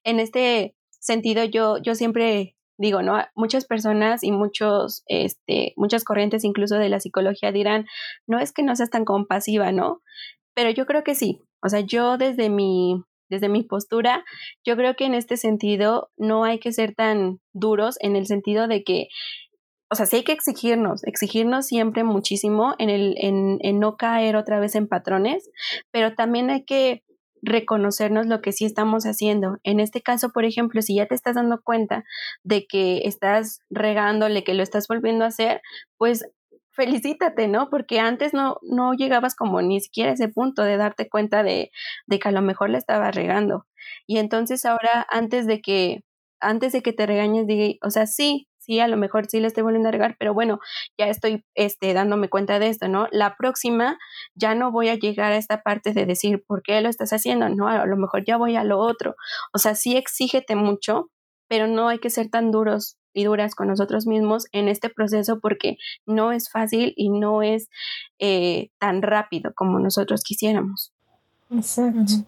En 0.03 0.19
este 0.19 0.75
sentido, 0.99 1.45
yo, 1.45 1.79
yo 1.79 1.95
siempre 1.95 2.57
digo, 2.77 3.03
¿no? 3.03 3.25
Muchas 3.37 3.67
personas 3.67 4.25
y 4.25 4.33
muchos, 4.33 5.05
este, 5.07 5.75
muchas 5.77 6.03
corrientes 6.03 6.43
incluso 6.43 6.75
de 6.75 6.89
la 6.89 6.99
psicología 6.99 7.53
dirán, 7.53 7.87
no 8.27 8.41
es 8.41 8.53
que 8.53 8.65
no 8.65 8.75
seas 8.75 8.91
tan 8.91 9.05
compasiva, 9.05 9.71
¿no? 9.71 10.03
Pero 10.55 10.71
yo 10.71 10.87
creo 10.87 11.05
que 11.05 11.15
sí. 11.15 11.41
O 11.63 11.69
sea, 11.69 11.83
yo 11.83 12.19
desde 12.19 12.51
mi, 12.51 13.01
desde 13.31 13.49
mi 13.49 13.63
postura, 13.63 14.25
yo 14.65 14.75
creo 14.75 14.97
que 14.97 15.05
en 15.05 15.15
este 15.15 15.37
sentido 15.37 16.11
no 16.17 16.43
hay 16.43 16.59
que 16.59 16.73
ser 16.73 16.97
tan 16.97 17.39
duros 17.53 17.97
en 18.01 18.17
el 18.17 18.27
sentido 18.27 18.67
de 18.67 18.83
que, 18.83 19.07
o 19.91 19.95
sea, 19.95 20.07
sí 20.07 20.17
hay 20.17 20.25
que 20.25 20.33
exigirnos, 20.33 21.05
exigirnos 21.05 21.67
siempre 21.67 22.05
muchísimo 22.05 22.75
en, 22.79 22.91
el, 22.91 23.15
en, 23.19 23.59
en 23.61 23.79
no 23.79 23.97
caer 23.97 24.37
otra 24.37 24.59
vez 24.59 24.75
en 24.75 24.89
patrones, 24.89 25.49
pero 25.91 26.15
también 26.15 26.51
hay 26.51 26.65
que 26.65 27.03
reconocernos 27.43 28.27
lo 28.27 28.41
que 28.43 28.53
sí 28.53 28.65
estamos 28.65 29.05
haciendo. 29.05 29.59
En 29.63 29.81
este 29.81 30.03
caso, 30.03 30.31
por 30.31 30.45
ejemplo, 30.45 30.83
si 30.83 30.97
ya 30.97 31.07
te 31.07 31.15
estás 31.15 31.37
dando 31.37 31.61
cuenta 31.63 32.05
de 32.43 32.67
que 32.67 33.03
estás 33.05 33.61
regándole, 33.71 34.45
que 34.45 34.55
lo 34.55 34.63
estás 34.63 34.89
volviendo 34.89 35.25
a 35.25 35.29
hacer, 35.29 35.63
pues 35.97 36.25
felicítate, 36.73 37.49
¿no? 37.49 37.71
Porque 37.71 38.01
antes 38.01 38.35
no, 38.35 38.59
no 38.63 38.93
llegabas 38.93 39.35
como 39.35 39.63
ni 39.63 39.81
siquiera 39.81 40.11
a 40.11 40.15
ese 40.15 40.29
punto 40.29 40.63
de 40.63 40.77
darte 40.77 41.09
cuenta 41.09 41.43
de, 41.43 41.71
de 42.07 42.19
que 42.19 42.29
a 42.29 42.33
lo 42.33 42.43
mejor 42.43 42.71
le 42.71 42.79
estabas 42.79 43.15
regando. 43.15 43.67
Y 44.07 44.19
entonces 44.19 44.65
ahora, 44.65 45.07
antes 45.11 45.47
de 45.47 45.61
que, 45.63 46.03
antes 46.41 46.73
de 46.73 46.83
que 46.83 46.93
te 46.93 47.07
regañes, 47.07 47.47
diga, 47.47 47.79
o 47.83 47.91
sea, 47.91 48.07
sí, 48.07 48.47
sí, 48.67 48.81
a 48.81 48.89
lo 48.89 48.97
mejor 48.97 49.27
sí 49.29 49.41
le 49.41 49.47
estoy 49.47 49.63
volviendo 49.63 49.89
a 49.89 49.93
regar, 49.93 50.17
pero 50.19 50.35
bueno, 50.35 50.59
ya 50.99 51.07
estoy 51.07 51.45
este, 51.55 51.95
dándome 51.95 52.29
cuenta 52.29 52.59
de 52.59 52.69
esto, 52.69 52.89
¿no? 52.89 53.07
La 53.13 53.37
próxima 53.37 53.99
ya 54.35 54.55
no 54.55 54.73
voy 54.73 54.89
a 54.89 54.97
llegar 54.97 55.33
a 55.33 55.37
esta 55.37 55.63
parte 55.63 55.93
de 55.93 56.05
decir, 56.05 56.45
¿por 56.47 56.63
qué 56.63 56.81
lo 56.81 56.89
estás 56.89 57.13
haciendo? 57.13 57.49
No, 57.49 57.69
a 57.69 57.87
lo 57.87 57.97
mejor 57.97 58.25
ya 58.25 58.37
voy 58.37 58.57
a 58.57 58.65
lo 58.65 58.79
otro. 58.79 59.15
O 59.55 59.59
sea, 59.59 59.75
sí 59.75 59.97
exígete 59.97 60.57
mucho, 60.57 61.11
pero 61.49 61.69
no 61.69 61.89
hay 61.89 61.99
que 61.99 62.11
ser 62.11 62.29
tan 62.29 62.51
duros 62.51 62.97
y 63.15 63.25
duras 63.25 63.55
con 63.55 63.69
nosotros 63.69 64.07
mismos 64.07 64.47
en 64.53 64.69
este 64.69 64.91
proceso 64.91 65.41
porque 65.41 65.79
no 66.05 66.33
es 66.33 66.51
fácil 66.51 66.93
y 66.97 67.09
no 67.09 67.43
es 67.43 67.69
eh, 68.19 68.71
tan 68.79 69.01
rápido 69.01 69.53
como 69.55 69.79
nosotros 69.79 70.23
quisiéramos. 70.23 70.93
Exacto. 71.51 72.27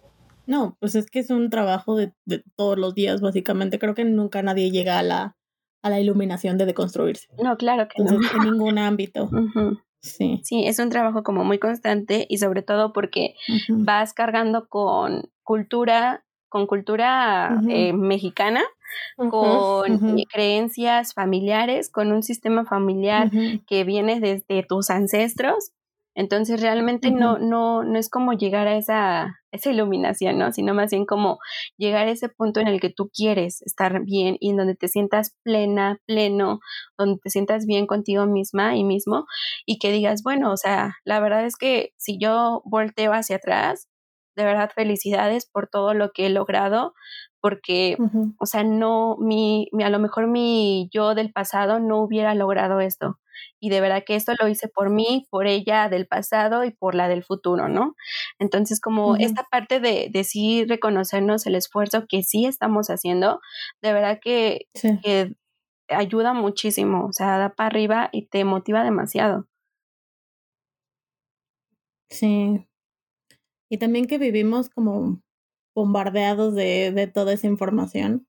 No, 0.48 0.78
pues 0.80 0.94
es 0.94 1.10
que 1.10 1.18
es 1.18 1.28
un 1.28 1.50
trabajo 1.50 1.94
de, 1.94 2.14
todos 2.56 2.78
los 2.78 2.94
días, 2.94 3.20
básicamente. 3.20 3.78
Creo 3.78 3.94
que 3.94 4.06
nunca 4.06 4.42
nadie 4.42 4.70
llega 4.70 4.98
a 4.98 5.02
la, 5.02 5.36
a 5.82 5.90
la 5.90 6.00
iluminación 6.00 6.58
de 6.58 6.66
deconstruirse. 6.66 7.28
No, 7.42 7.56
claro 7.56 7.88
que 7.88 8.02
no. 8.02 8.10
En 8.12 8.50
ningún 8.50 8.78
ámbito. 8.78 9.28
Sí. 10.00 10.40
Sí, 10.44 10.64
es 10.64 10.78
un 10.78 10.90
trabajo 10.90 11.24
como 11.24 11.42
muy 11.42 11.58
constante 11.58 12.24
y 12.28 12.38
sobre 12.38 12.62
todo 12.62 12.92
porque 12.92 13.34
vas 13.68 14.14
cargando 14.14 14.68
con 14.68 15.28
cultura, 15.42 16.24
con 16.48 16.68
cultura 16.68 17.60
eh, 17.68 17.92
mexicana, 17.92 18.62
con 19.16 19.98
creencias 20.32 21.14
familiares, 21.14 21.90
con 21.90 22.12
un 22.12 22.22
sistema 22.22 22.64
familiar 22.64 23.28
que 23.66 23.82
viene 23.82 24.20
desde 24.20 24.62
tus 24.62 24.88
ancestros. 24.88 25.72
Entonces 26.18 26.60
realmente 26.60 27.12
no, 27.12 27.38
no, 27.38 27.84
no 27.84 27.96
es 27.96 28.10
como 28.10 28.32
llegar 28.32 28.66
a 28.66 28.76
esa, 28.76 29.38
esa 29.52 29.70
iluminación, 29.70 30.36
¿no? 30.36 30.50
Sino 30.50 30.74
más 30.74 30.90
bien 30.90 31.06
como 31.06 31.38
llegar 31.76 32.08
a 32.08 32.10
ese 32.10 32.28
punto 32.28 32.58
en 32.58 32.66
el 32.66 32.80
que 32.80 32.90
tú 32.90 33.08
quieres 33.14 33.62
estar 33.62 34.02
bien 34.02 34.36
y 34.40 34.50
en 34.50 34.56
donde 34.56 34.74
te 34.74 34.88
sientas 34.88 35.36
plena, 35.44 36.00
pleno, 36.06 36.58
donde 36.98 37.20
te 37.22 37.30
sientas 37.30 37.66
bien 37.66 37.86
contigo 37.86 38.26
misma 38.26 38.74
y 38.76 38.82
mismo 38.82 39.26
y 39.64 39.78
que 39.78 39.92
digas, 39.92 40.24
bueno, 40.24 40.50
o 40.50 40.56
sea, 40.56 40.96
la 41.04 41.20
verdad 41.20 41.46
es 41.46 41.54
que 41.54 41.92
si 41.98 42.18
yo 42.18 42.62
volteo 42.64 43.12
hacia 43.12 43.36
atrás, 43.36 43.88
de 44.34 44.44
verdad 44.44 44.72
felicidades 44.74 45.46
por 45.46 45.68
todo 45.68 45.94
lo 45.94 46.10
que 46.10 46.26
he 46.26 46.30
logrado, 46.30 46.94
porque, 47.40 47.96
o 48.38 48.46
sea, 48.46 48.64
no, 48.64 49.16
mi, 49.18 49.68
a 49.82 49.90
lo 49.90 49.98
mejor 49.98 50.26
mi 50.26 50.88
yo 50.92 51.14
del 51.14 51.32
pasado 51.32 51.78
no 51.80 52.02
hubiera 52.02 52.34
logrado 52.34 52.80
esto. 52.80 53.18
Y 53.60 53.70
de 53.70 53.80
verdad 53.80 54.02
que 54.04 54.16
esto 54.16 54.32
lo 54.40 54.48
hice 54.48 54.68
por 54.68 54.90
mí, 54.90 55.26
por 55.30 55.46
ella 55.46 55.88
del 55.88 56.06
pasado 56.06 56.64
y 56.64 56.70
por 56.72 56.94
la 56.94 57.08
del 57.08 57.22
futuro, 57.22 57.68
¿no? 57.68 57.94
Entonces, 58.38 58.80
como 58.80 59.16
esta 59.16 59.44
parte 59.44 59.80
de, 59.80 60.08
de 60.10 60.24
sí 60.24 60.64
reconocernos 60.64 61.46
el 61.46 61.54
esfuerzo 61.54 62.06
que 62.08 62.22
sí 62.22 62.46
estamos 62.46 62.88
haciendo, 62.88 63.40
de 63.82 63.92
verdad 63.92 64.18
que, 64.22 64.66
que 65.02 65.34
ayuda 65.88 66.34
muchísimo, 66.34 67.06
o 67.06 67.12
sea, 67.12 67.38
da 67.38 67.50
para 67.54 67.68
arriba 67.68 68.08
y 68.12 68.26
te 68.26 68.44
motiva 68.44 68.84
demasiado. 68.84 69.46
Sí. 72.10 72.66
Y 73.70 73.78
también 73.78 74.06
que 74.06 74.18
vivimos 74.18 74.70
como 74.70 75.20
bombardeados 75.78 76.54
de, 76.56 76.92
de 76.92 77.06
toda 77.06 77.32
esa 77.32 77.46
información. 77.46 78.26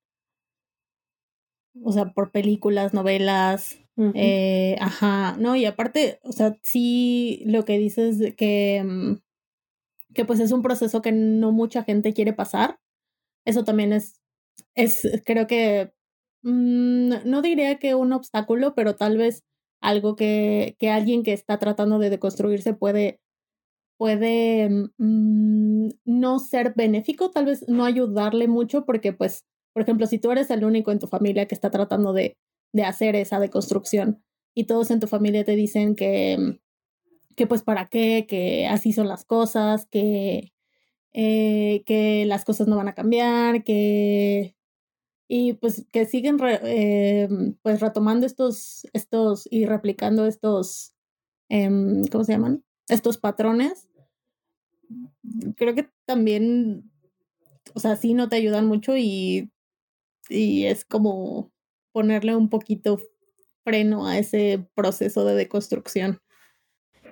O 1.84 1.92
sea, 1.92 2.14
por 2.14 2.32
películas, 2.32 2.94
novelas, 2.94 3.78
eh, 4.16 4.76
ajá, 4.80 5.36
no, 5.40 5.56
y 5.56 5.66
aparte, 5.66 6.20
o 6.24 6.32
sea, 6.32 6.58
sí 6.64 7.44
lo 7.46 7.66
que 7.66 7.78
dices 7.78 8.34
que, 8.38 8.82
mm, 8.86 9.16
que 10.14 10.26
pues 10.26 10.40
es 10.40 10.52
un 10.52 10.62
proceso 10.62 11.02
que 11.02 11.12
no 11.12 11.52
mucha 11.52 11.84
gente 11.84 12.14
quiere 12.14 12.34
pasar, 12.34 12.80
eso 13.46 13.64
también 13.66 13.94
es, 13.94 14.22
es 14.76 15.04
creo 15.26 15.48
que, 15.48 15.94
mm, 16.44 17.26
no 17.26 17.42
diría 17.42 17.80
que 17.80 17.96
un 17.96 18.14
obstáculo, 18.14 18.76
pero 18.76 18.96
tal 18.96 19.18
vez 19.18 19.44
algo 19.82 20.16
que, 20.16 20.76
que 20.80 20.90
alguien 20.92 21.24
que 21.24 21.34
está 21.34 21.60
tratando 21.60 22.00
de 22.00 22.10
deconstruirse 22.12 22.74
puede 22.74 23.22
puede 24.00 24.70
mm, 24.98 25.90
no 26.06 26.40
ser 26.40 26.74
benéfico, 26.74 27.32
tal 27.32 27.46
vez 27.46 27.66
no 27.68 27.84
ayudarle 27.84 28.48
mucho 28.48 28.86
porque, 28.86 29.12
pues, 29.12 29.46
por 29.74 29.84
ejemplo, 29.84 30.08
si 30.08 30.20
tú 30.20 30.32
eres 30.32 30.50
el 30.52 30.64
único 30.64 30.92
en 30.92 31.00
tu 31.00 31.08
familia 31.08 31.48
que 31.48 31.54
está 31.54 31.70
tratando 31.70 32.14
de, 32.14 32.38
de 32.72 32.84
hacer 32.84 33.18
esa 33.18 33.42
deconstrucción 33.42 34.24
y 34.56 34.64
todos 34.64 34.90
en 34.92 35.02
tu 35.02 35.08
familia 35.08 35.44
te 35.44 35.58
dicen 35.58 35.96
que, 35.96 36.38
mm, 36.40 37.36
que 37.36 37.46
pues 37.46 37.62
para 37.62 37.90
qué, 37.90 38.26
que 38.28 38.68
así 38.68 38.94
son 38.94 39.10
las 39.10 39.26
cosas, 39.26 39.86
que, 39.88 40.54
eh, 41.12 41.84
que 41.86 42.26
las 42.26 42.46
cosas 42.46 42.68
no 42.68 42.78
van 42.78 42.88
a 42.88 42.96
cambiar, 42.96 43.64
que... 43.66 44.56
Y 45.28 45.54
pues 45.54 45.86
que 45.92 46.06
siguen 46.06 46.38
eh, 46.42 47.28
pues 47.62 47.82
retomando 47.82 48.26
estos, 48.26 48.88
estos 48.94 49.48
y 49.52 49.66
replicando 49.66 50.26
estos, 50.26 50.96
em, 51.50 52.04
¿cómo 52.06 52.24
se 52.24 52.32
llaman? 52.32 52.64
Estos 52.88 53.20
patrones 53.20 53.89
creo 55.56 55.76
que 55.76 55.90
también, 56.06 56.90
o 57.74 57.80
sea, 57.80 57.96
sí 57.96 58.14
no 58.14 58.30
te 58.30 58.36
ayudan 58.36 58.66
mucho 58.66 58.96
y, 58.98 59.52
y 60.30 60.66
es 60.66 60.86
como 60.86 61.52
ponerle 61.92 62.36
un 62.36 62.50
poquito 62.50 63.00
freno 63.64 64.08
a 64.08 64.18
ese 64.18 64.68
proceso 64.76 65.26
de 65.26 65.36
deconstrucción. 65.36 66.22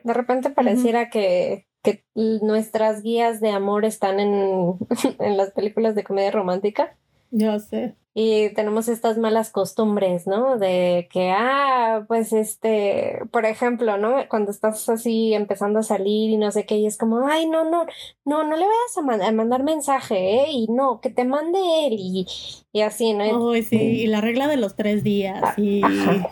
De 0.03 0.13
repente 0.13 0.49
pareciera 0.49 1.09
que, 1.09 1.67
que 1.83 2.05
nuestras 2.15 3.01
guías 3.01 3.41
de 3.41 3.49
amor 3.49 3.85
están 3.85 4.19
en, 4.19 4.77
en 5.19 5.37
las 5.37 5.51
películas 5.51 5.95
de 5.95 6.03
comedia 6.03 6.31
romántica. 6.31 6.97
Ya 7.37 7.59
sé. 7.59 7.95
Y 8.15 8.51
tenemos 8.55 8.87
estas 8.87 9.19
malas 9.19 9.51
costumbres, 9.51 10.25
¿no? 10.25 10.57
De 10.57 11.07
que, 11.11 11.29
ah, 11.29 12.03
pues 12.07 12.33
este, 12.33 13.19
por 13.29 13.45
ejemplo, 13.45 13.99
¿no? 13.99 14.27
Cuando 14.27 14.49
estás 14.49 14.89
así 14.89 15.35
empezando 15.35 15.77
a 15.77 15.83
salir 15.83 16.31
y 16.31 16.37
no 16.37 16.51
sé 16.51 16.65
qué, 16.65 16.77
y 16.77 16.87
es 16.87 16.97
como, 16.97 17.27
ay, 17.27 17.47
no, 17.47 17.69
no, 17.69 17.85
no, 18.25 18.43
no 18.43 18.57
le 18.57 18.65
vayas 18.65 19.23
a, 19.27 19.31
mandar 19.31 19.61
mensaje, 19.61 20.15
¿eh? 20.17 20.45
Y 20.51 20.65
no, 20.67 20.99
que 20.99 21.11
te 21.11 21.25
mande 21.25 21.59
él 21.85 21.93
y, 21.99 22.25
y 22.73 22.81
así, 22.81 23.13
¿no? 23.13 23.49
Uy, 23.49 23.61
sí, 23.61 23.77
y 23.77 24.07
la 24.07 24.19
regla 24.19 24.47
de 24.47 24.57
los 24.57 24.75
tres 24.75 25.03
días. 25.03 25.43
Ah, 25.43 26.27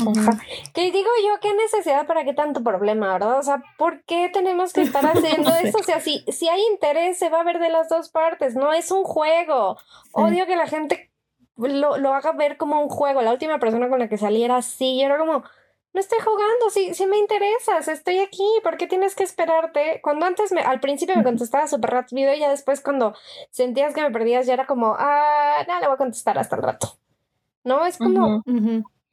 y... 0.00 0.72
Que 0.72 0.90
digo 0.90 1.08
yo, 1.24 1.40
qué 1.40 1.54
necesidad 1.54 2.06
para 2.06 2.24
qué 2.24 2.34
tanto 2.34 2.62
problema, 2.62 3.12
¿verdad? 3.12 3.38
O 3.38 3.42
sea, 3.42 3.62
¿por 3.78 4.02
qué 4.04 4.30
tenemos 4.32 4.72
que 4.72 4.82
estar 4.82 5.04
haciendo 5.16 5.54
eso? 5.54 5.78
O 5.78 5.82
sea, 5.82 6.00
si, 6.00 6.24
si 6.28 6.48
hay 6.48 6.60
interés, 6.72 7.18
se 7.18 7.30
va 7.30 7.40
a 7.40 7.44
ver 7.44 7.58
de 7.58 7.70
las 7.70 7.88
dos 7.88 8.10
partes, 8.10 8.54
no 8.54 8.72
es 8.72 8.90
un 8.90 9.04
juego. 9.04 9.78
Odio 10.12 10.46
que 10.46 10.56
la 10.56 10.66
gente 10.66 11.10
lo, 11.56 11.96
lo 11.98 12.14
haga 12.14 12.32
ver 12.32 12.56
como 12.56 12.80
un 12.80 12.88
juego. 12.88 13.22
La 13.22 13.32
última 13.32 13.58
persona 13.58 13.88
con 13.88 13.98
la 13.98 14.08
que 14.08 14.18
saliera 14.18 14.56
así, 14.56 14.98
yo 14.98 15.06
era 15.06 15.18
como, 15.18 15.44
no 15.94 16.00
estoy 16.00 16.18
jugando, 16.18 16.70
sí, 16.70 16.92
sí 16.92 17.06
me 17.06 17.18
interesas, 17.18 17.86
estoy 17.86 18.18
aquí, 18.18 18.44
¿por 18.64 18.76
qué 18.76 18.88
tienes 18.88 19.14
que 19.14 19.22
esperarte? 19.22 20.00
Cuando 20.02 20.26
antes, 20.26 20.50
me, 20.50 20.60
al 20.60 20.80
principio 20.80 21.14
me 21.16 21.22
contestaba 21.22 21.68
súper 21.68 21.90
rápido 21.90 22.34
y 22.34 22.40
ya 22.40 22.50
después 22.50 22.80
cuando 22.80 23.14
sentías 23.50 23.94
que 23.94 24.02
me 24.02 24.10
perdías 24.10 24.44
ya 24.44 24.54
era 24.54 24.66
como, 24.66 24.96
ah, 24.98 25.64
no, 25.68 25.78
le 25.78 25.86
voy 25.86 25.94
a 25.94 25.98
contestar 25.98 26.36
hasta 26.36 26.56
el 26.56 26.62
rato. 26.62 26.98
No, 27.62 27.86
es 27.86 27.96
como, 27.96 28.42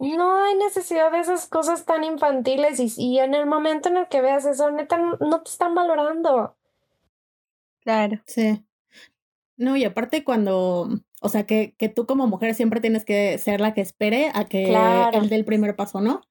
no 0.02 0.44
hay 0.44 0.56
necesidad 0.56 1.12
de 1.12 1.20
esas 1.20 1.48
cosas 1.48 1.86
tan 1.86 2.04
infantiles 2.04 2.80
y, 2.80 2.92
y 2.98 3.20
en 3.20 3.34
el 3.34 3.46
momento 3.46 3.90
en 3.90 3.98
el 3.98 4.08
que 4.08 4.22
veas 4.22 4.46
eso, 4.46 4.72
neta, 4.72 4.98
no 4.98 5.42
te 5.42 5.50
están 5.50 5.76
valorando. 5.76 6.56
Claro. 7.82 8.22
Sí. 8.26 8.64
No, 9.58 9.76
y 9.76 9.84
aparte 9.84 10.24
cuando, 10.24 10.90
o 11.22 11.30
sea, 11.30 11.46
que, 11.46 11.76
que 11.78 11.88
tú 11.88 12.08
como 12.08 12.26
mujer 12.26 12.56
siempre 12.56 12.82
tienes 12.82 13.06
que 13.06 13.38
ser 13.38 13.62
la 13.62 13.76
que 13.76 13.82
espere 13.82 14.32
a 14.34 14.46
que 14.46 14.74
él 15.14 15.30
dé 15.30 15.36
el 15.36 15.46
primer 15.46 15.76
paso, 15.76 16.02
¿no? 16.02 16.22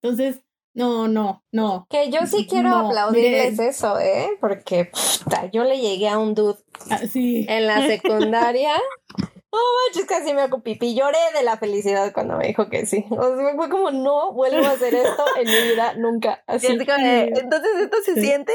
Entonces, 0.00 0.44
no, 0.72 1.08
no, 1.08 1.42
no. 1.50 1.86
Que 1.90 2.10
yo 2.10 2.26
sí 2.26 2.46
quiero 2.46 2.74
aplaudirles 2.76 3.58
eso, 3.58 3.98
¿eh? 3.98 4.28
Porque 4.40 4.84
puta, 5.24 5.50
yo 5.50 5.64
le 5.64 5.80
llegué 5.80 6.08
a 6.08 6.18
un 6.18 6.34
dude 6.34 6.58
ah, 6.90 7.00
en 7.12 7.66
la 7.66 7.86
secundaria 7.86 8.74
manches, 9.56 10.06
casi 10.06 10.34
me 10.34 10.42
hago 10.42 10.62
pipí. 10.62 10.94
Lloré 10.94 11.18
de 11.34 11.42
la 11.42 11.56
felicidad 11.56 12.12
cuando 12.12 12.36
me 12.36 12.46
dijo 12.46 12.68
que 12.68 12.86
sí. 12.86 13.04
O 13.10 13.36
sea, 13.36 13.54
fue 13.54 13.68
como, 13.68 13.90
no 13.90 14.32
vuelvo 14.32 14.64
a 14.64 14.70
hacer 14.70 14.94
esto 14.94 15.24
en 15.36 15.46
mi 15.46 15.72
vida 15.72 15.94
nunca. 15.94 16.42
Así 16.46 16.66
entonces 16.68 17.70
esto 17.82 17.96
se 18.04 18.20
siente. 18.20 18.52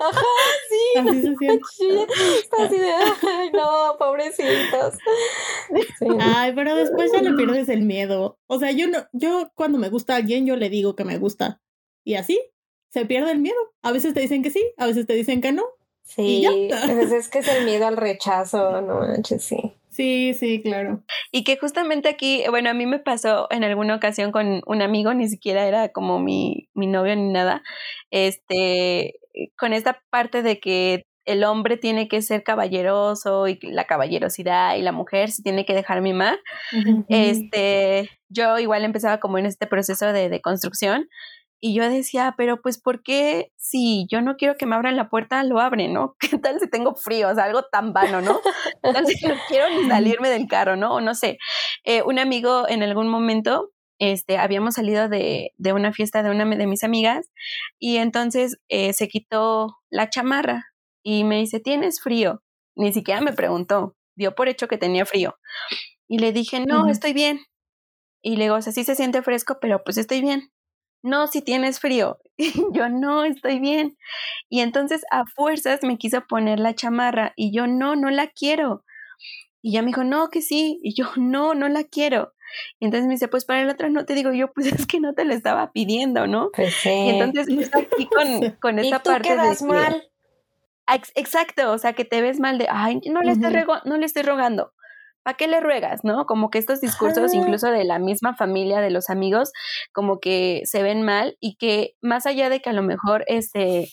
Ajá, 0.00 0.26
sí. 0.68 0.98
Así 0.98 1.22
se 1.22 1.36
siente. 1.36 2.14
Así 2.58 2.78
de, 2.78 2.92
ay, 2.92 3.50
no, 3.52 3.96
pobrecitos. 3.98 4.94
Ay, 6.20 6.52
pero 6.54 6.74
después 6.76 7.12
ya 7.12 7.22
le 7.22 7.32
pierdes 7.32 7.68
el 7.68 7.82
miedo. 7.82 8.38
O 8.46 8.58
sea, 8.58 8.70
yo 8.72 8.88
no, 8.88 9.06
yo 9.12 9.50
cuando 9.54 9.78
me 9.78 9.88
gusta 9.88 10.16
alguien, 10.16 10.46
yo 10.46 10.56
le 10.56 10.70
digo 10.70 10.96
que 10.96 11.04
me 11.04 11.18
gusta. 11.18 11.60
Y 12.04 12.14
así 12.14 12.40
se 12.88 13.06
pierde 13.06 13.32
el 13.32 13.38
miedo. 13.38 13.58
A 13.82 13.92
veces 13.92 14.14
te 14.14 14.20
dicen 14.20 14.42
que 14.42 14.50
sí, 14.50 14.72
a 14.76 14.86
veces 14.86 15.06
te 15.06 15.14
dicen 15.14 15.40
que 15.40 15.52
no. 15.52 15.64
Sí, 16.02 16.44
pues 16.86 17.12
es 17.12 17.28
que 17.28 17.38
es 17.38 17.48
el 17.48 17.64
miedo 17.64 17.86
al 17.86 17.96
rechazo, 17.96 18.80
no 18.80 19.00
manches, 19.00 19.44
sí. 19.44 19.74
Sí, 19.90 20.34
sí, 20.34 20.62
claro. 20.62 21.02
Y 21.32 21.42
que 21.44 21.56
justamente 21.58 22.08
aquí, 22.08 22.44
bueno, 22.48 22.70
a 22.70 22.74
mí 22.74 22.86
me 22.86 23.00
pasó 23.00 23.48
en 23.50 23.64
alguna 23.64 23.96
ocasión 23.96 24.30
con 24.30 24.62
un 24.64 24.82
amigo, 24.82 25.12
ni 25.14 25.28
siquiera 25.28 25.66
era 25.66 25.88
como 25.88 26.20
mi, 26.20 26.68
mi 26.74 26.86
novio 26.86 27.16
ni 27.16 27.28
nada, 27.28 27.62
este, 28.10 29.14
con 29.58 29.72
esta 29.72 30.00
parte 30.10 30.42
de 30.42 30.60
que 30.60 31.06
el 31.24 31.44
hombre 31.44 31.76
tiene 31.76 32.08
que 32.08 32.22
ser 32.22 32.42
caballeroso 32.42 33.46
y 33.48 33.58
la 33.62 33.84
caballerosidad 33.84 34.76
y 34.76 34.82
la 34.82 34.92
mujer 34.92 35.30
se 35.30 35.42
tiene 35.42 35.64
que 35.64 35.74
dejar 35.74 36.02
mimar. 36.02 36.38
Este, 37.08 38.08
yo 38.28 38.58
igual 38.58 38.84
empezaba 38.84 39.18
como 39.18 39.38
en 39.38 39.46
este 39.46 39.66
proceso 39.66 40.12
de, 40.12 40.28
de 40.28 40.40
construcción 40.40 41.08
y 41.62 41.74
yo 41.74 41.88
decía, 41.88 42.34
pero 42.38 42.62
pues, 42.62 42.80
¿por 42.80 43.02
qué 43.02 43.52
si 43.56 44.06
yo 44.10 44.22
no 44.22 44.36
quiero 44.36 44.56
que 44.56 44.64
me 44.64 44.76
abran 44.76 44.96
la 44.96 45.10
puerta, 45.10 45.44
lo 45.44 45.60
abren, 45.60 45.92
¿no? 45.92 46.16
¿Qué 46.32 46.38
tal 46.38 46.58
si 46.58 46.68
tengo 46.70 46.94
frío? 46.94 47.28
O 47.28 47.34
sea, 47.34 47.44
algo 47.44 47.64
tan 47.64 47.92
vano, 47.92 48.22
¿no? 48.22 48.40
Entonces 48.82 49.22
no 49.22 49.34
quiero 49.46 49.68
ni 49.68 49.86
salirme 49.88 50.30
del 50.30 50.48
carro, 50.48 50.76
¿no? 50.76 50.94
O 50.94 51.00
no 51.02 51.14
sé. 51.14 51.38
Eh, 51.84 52.02
un 52.02 52.18
amigo 52.18 52.66
en 52.66 52.82
algún 52.82 53.08
momento, 53.08 53.72
este, 53.98 54.38
habíamos 54.38 54.74
salido 54.74 55.10
de, 55.10 55.52
de, 55.58 55.72
una 55.74 55.92
fiesta 55.92 56.22
de 56.22 56.30
una 56.30 56.46
de 56.46 56.66
mis 56.66 56.82
amigas 56.82 57.30
y 57.78 57.98
entonces 57.98 58.56
eh, 58.68 58.94
se 58.94 59.08
quitó 59.08 59.76
la 59.90 60.08
chamarra 60.08 60.64
y 61.02 61.24
me 61.24 61.36
dice, 61.36 61.60
¿tienes 61.60 62.00
frío? 62.00 62.42
Ni 62.74 62.94
siquiera 62.94 63.20
me 63.20 63.34
preguntó, 63.34 63.96
dio 64.16 64.34
por 64.34 64.48
hecho 64.48 64.66
que 64.66 64.78
tenía 64.78 65.04
frío. 65.04 65.36
Y 66.08 66.18
le 66.18 66.32
dije, 66.32 66.60
no, 66.60 66.88
estoy 66.88 67.12
bien. 67.12 67.40
Y 68.22 68.36
le 68.36 68.44
digo, 68.44 68.56
o 68.56 68.62
sea, 68.62 68.72
sí 68.72 68.84
se 68.84 68.94
siente 68.94 69.22
fresco, 69.22 69.58
pero 69.60 69.82
pues 69.84 69.98
estoy 69.98 70.22
bien 70.22 70.50
no, 71.02 71.26
si 71.26 71.42
tienes 71.42 71.80
frío. 71.80 72.18
Y 72.36 72.54
yo 72.72 72.88
no, 72.88 73.24
estoy 73.24 73.58
bien. 73.58 73.98
Y 74.48 74.60
entonces 74.60 75.02
a 75.10 75.26
fuerzas 75.26 75.80
me 75.82 75.98
quiso 75.98 76.26
poner 76.26 76.58
la 76.58 76.74
chamarra 76.74 77.34
y 77.36 77.52
yo 77.54 77.66
no, 77.66 77.96
no 77.96 78.08
la 78.08 78.28
quiero. 78.28 78.82
Y 79.60 79.72
ya 79.72 79.82
me 79.82 79.88
dijo, 79.88 80.04
no, 80.04 80.30
que 80.30 80.40
sí. 80.40 80.78
Y 80.82 80.94
yo 80.94 81.04
no, 81.16 81.54
no 81.54 81.68
la 81.68 81.84
quiero. 81.84 82.32
Y 82.78 82.86
entonces 82.86 83.06
me 83.06 83.14
dice, 83.14 83.28
pues 83.28 83.44
para 83.44 83.60
el 83.60 83.68
otro 83.68 83.90
no 83.90 84.06
te 84.06 84.14
digo 84.14 84.32
yo, 84.32 84.52
pues 84.52 84.66
es 84.72 84.86
que 84.86 85.00
no 85.00 85.14
te 85.14 85.24
lo 85.24 85.34
estaba 85.34 85.72
pidiendo, 85.72 86.26
¿no? 86.26 86.50
Pues 86.52 86.74
sí. 86.74 86.88
Y 86.88 87.10
entonces 87.10 87.70
aquí 87.74 88.06
con, 88.06 88.50
con 88.60 88.78
esta 88.78 88.96
¿Y 88.96 88.98
tú 89.00 89.10
parte 89.10 89.28
quedas 89.28 89.62
mal. 89.62 90.06
Exacto, 91.14 91.70
o 91.70 91.78
sea, 91.78 91.92
que 91.92 92.04
te 92.04 92.20
ves 92.20 92.40
mal 92.40 92.58
de, 92.58 92.66
ay, 92.68 93.00
no 93.06 93.20
le, 93.20 93.30
estoy 93.32 93.52
no 93.84 93.96
le 93.96 94.06
estoy 94.06 94.22
rogando. 94.22 94.72
¿Para 95.22 95.36
qué 95.36 95.46
le 95.46 95.60
ruegas? 95.60 96.00
¿No? 96.04 96.26
Como 96.26 96.50
que 96.50 96.58
estos 96.58 96.80
discursos, 96.80 97.34
incluso 97.34 97.70
de 97.70 97.84
la 97.84 97.98
misma 97.98 98.34
familia, 98.34 98.80
de 98.80 98.90
los 98.90 99.10
amigos, 99.10 99.52
como 99.92 100.20
que 100.20 100.62
se 100.64 100.82
ven 100.82 101.02
mal 101.02 101.36
y 101.40 101.56
que 101.56 101.94
más 102.00 102.26
allá 102.26 102.48
de 102.48 102.60
que 102.60 102.70
a 102.70 102.74
lo 102.74 102.82
mejor 102.82 103.24
este 103.26 103.88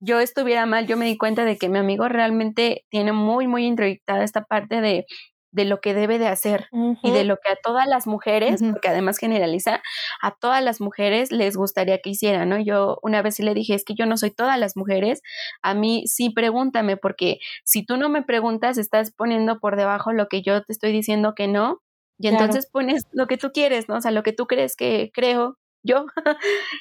yo 0.00 0.20
estuviera 0.20 0.64
mal, 0.66 0.86
yo 0.86 0.96
me 0.96 1.06
di 1.06 1.16
cuenta 1.16 1.44
de 1.44 1.56
que 1.56 1.68
mi 1.68 1.78
amigo 1.78 2.08
realmente 2.08 2.84
tiene 2.88 3.12
muy, 3.12 3.48
muy 3.48 3.66
introyectada 3.66 4.22
esta 4.22 4.44
parte 4.44 4.80
de 4.80 5.06
de 5.50 5.64
lo 5.64 5.80
que 5.80 5.94
debe 5.94 6.18
de 6.18 6.28
hacer 6.28 6.68
y 7.02 7.10
de 7.10 7.24
lo 7.24 7.36
que 7.38 7.50
a 7.50 7.56
todas 7.62 7.86
las 7.86 8.06
mujeres, 8.06 8.62
porque 8.62 8.88
además 8.88 9.18
generaliza, 9.18 9.82
a 10.20 10.34
todas 10.34 10.62
las 10.62 10.80
mujeres 10.80 11.32
les 11.32 11.56
gustaría 11.56 11.98
que 11.98 12.10
hicieran, 12.10 12.48
¿no? 12.48 12.58
Yo 12.58 12.98
una 13.02 13.22
vez 13.22 13.38
le 13.40 13.54
dije, 13.54 13.74
es 13.74 13.84
que 13.84 13.94
yo 13.94 14.06
no 14.06 14.16
soy 14.16 14.30
todas 14.30 14.58
las 14.58 14.76
mujeres, 14.76 15.22
a 15.62 15.74
mí 15.74 16.04
sí 16.06 16.30
pregúntame, 16.30 16.96
porque 16.96 17.38
si 17.64 17.84
tú 17.84 17.96
no 17.96 18.08
me 18.08 18.22
preguntas, 18.22 18.78
estás 18.78 19.12
poniendo 19.12 19.58
por 19.58 19.76
debajo 19.76 20.12
lo 20.12 20.28
que 20.28 20.42
yo 20.42 20.62
te 20.62 20.72
estoy 20.72 20.92
diciendo 20.92 21.34
que 21.34 21.48
no, 21.48 21.80
y 22.18 22.28
entonces 22.28 22.68
pones 22.70 23.04
lo 23.12 23.26
que 23.26 23.36
tú 23.36 23.52
quieres, 23.52 23.88
¿no? 23.88 23.96
O 23.96 24.00
sea, 24.00 24.10
lo 24.10 24.24
que 24.24 24.32
tú 24.32 24.46
crees 24.46 24.74
que 24.74 25.10
creo 25.14 25.56
yo. 25.84 26.06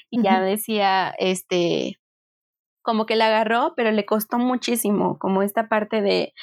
y 0.09 0.23
ya 0.23 0.41
decía, 0.41 1.13
este, 1.19 1.99
como 2.81 3.05
que 3.05 3.15
la 3.15 3.27
agarró, 3.27 3.73
pero 3.75 3.91
le 3.91 4.05
costó 4.05 4.39
muchísimo, 4.39 5.17
como 5.19 5.43
esta 5.43 5.67
parte 5.69 6.01
de, 6.01 6.33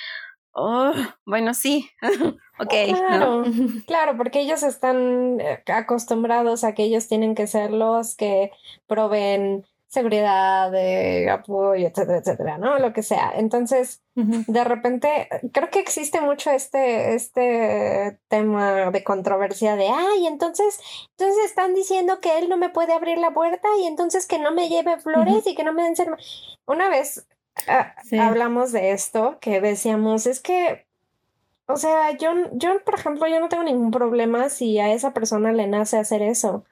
oh, 0.55 0.92
bueno, 1.26 1.55
sí, 1.55 1.88
ok. 2.59 2.74
Claro, 2.96 3.44
claro, 3.86 4.16
porque 4.16 4.40
ellos 4.40 4.62
están 4.62 5.40
eh, 5.40 5.62
acostumbrados 5.66 6.64
a 6.64 6.74
que 6.74 6.84
ellos 6.84 7.09
tienen 7.09 7.34
que 7.34 7.46
ser 7.46 7.70
los 7.70 8.16
que 8.16 8.50
proveen 8.86 9.64
seguridad, 9.94 10.72
de 10.72 11.30
apoyo, 11.30 11.86
etcétera, 11.86 12.18
etcétera, 12.18 12.59
¿no? 12.59 12.78
Lo 12.78 12.92
que 12.92 13.02
sea. 13.02 13.32
Entonces, 13.36 14.02
de 14.14 14.64
repente, 14.64 15.28
creo 15.52 15.70
que 15.70 15.78
existe 15.78 16.20
mucho 16.20 16.50
este, 16.50 17.14
este 17.14 18.18
tema 18.28 18.90
de 18.90 19.05
controversia 19.05 19.76
de, 19.76 19.88
ay, 19.88 20.26
entonces, 20.26 20.80
entonces 21.16 21.44
están 21.46 21.74
diciendo 21.74 22.20
que 22.20 22.38
él 22.38 22.48
no 22.48 22.57
me 22.57 22.70
puede 22.70 22.92
abrir 22.92 23.18
la 23.18 23.32
puerta 23.32 23.68
y 23.80 23.86
entonces 23.86 24.26
que 24.26 24.38
no 24.38 24.52
me 24.52 24.68
lleve 24.68 24.98
flores 24.98 25.46
y 25.46 25.55
que 25.55 25.64
no 25.64 25.72
me 25.72 25.84
den 25.84 25.96
ser... 25.96 26.09
Una 26.66 26.88
vez 26.88 27.26
ah, 27.68 27.94
hablamos 28.20 28.72
de 28.72 28.92
esto, 28.92 29.38
que 29.40 29.61
decíamos, 29.61 30.26
es 30.26 30.40
que 30.40 30.86
o 31.66 31.76
sea, 31.76 32.16
yo, 32.18 32.30
yo, 32.52 32.84
por 32.84 32.94
ejemplo, 32.94 33.26
yo 33.26 33.40
no 33.40 33.48
tengo 33.48 33.64
ningún 33.64 33.90
problema 33.90 34.50
si 34.50 34.78
a 34.78 34.92
esa 34.92 35.14
persona 35.14 35.52
le 35.52 35.66
nace 35.66 35.96
hacer 35.96 36.20
eso. 36.22 36.64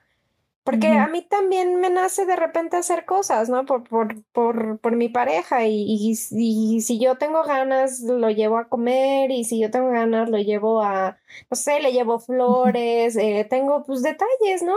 Porque 0.64 0.86
a 0.86 1.08
mí 1.08 1.22
también 1.22 1.80
me 1.80 1.90
nace 1.90 2.24
de 2.24 2.36
repente 2.36 2.76
hacer 2.76 3.04
cosas, 3.04 3.48
¿no? 3.48 3.66
Por, 3.66 3.82
por, 3.82 4.22
por, 4.32 4.78
por 4.78 4.94
mi 4.94 5.08
pareja 5.08 5.66
y, 5.66 6.14
y, 6.30 6.80
si 6.80 7.00
yo 7.00 7.18
tengo 7.18 7.42
ganas 7.42 7.98
lo 8.00 8.30
llevo 8.30 8.58
a 8.58 8.68
comer 8.68 9.32
y 9.32 9.42
si 9.42 9.58
yo 9.60 9.72
tengo 9.72 9.90
ganas 9.90 10.30
lo 10.30 10.38
llevo 10.38 10.80
a, 10.80 11.18
no 11.50 11.56
sé, 11.56 11.80
le 11.80 11.92
llevo 11.92 12.20
flores, 12.20 13.16
eh, 13.16 13.44
tengo 13.50 13.82
pues 13.82 14.02
detalles, 14.02 14.62
¿no? 14.62 14.74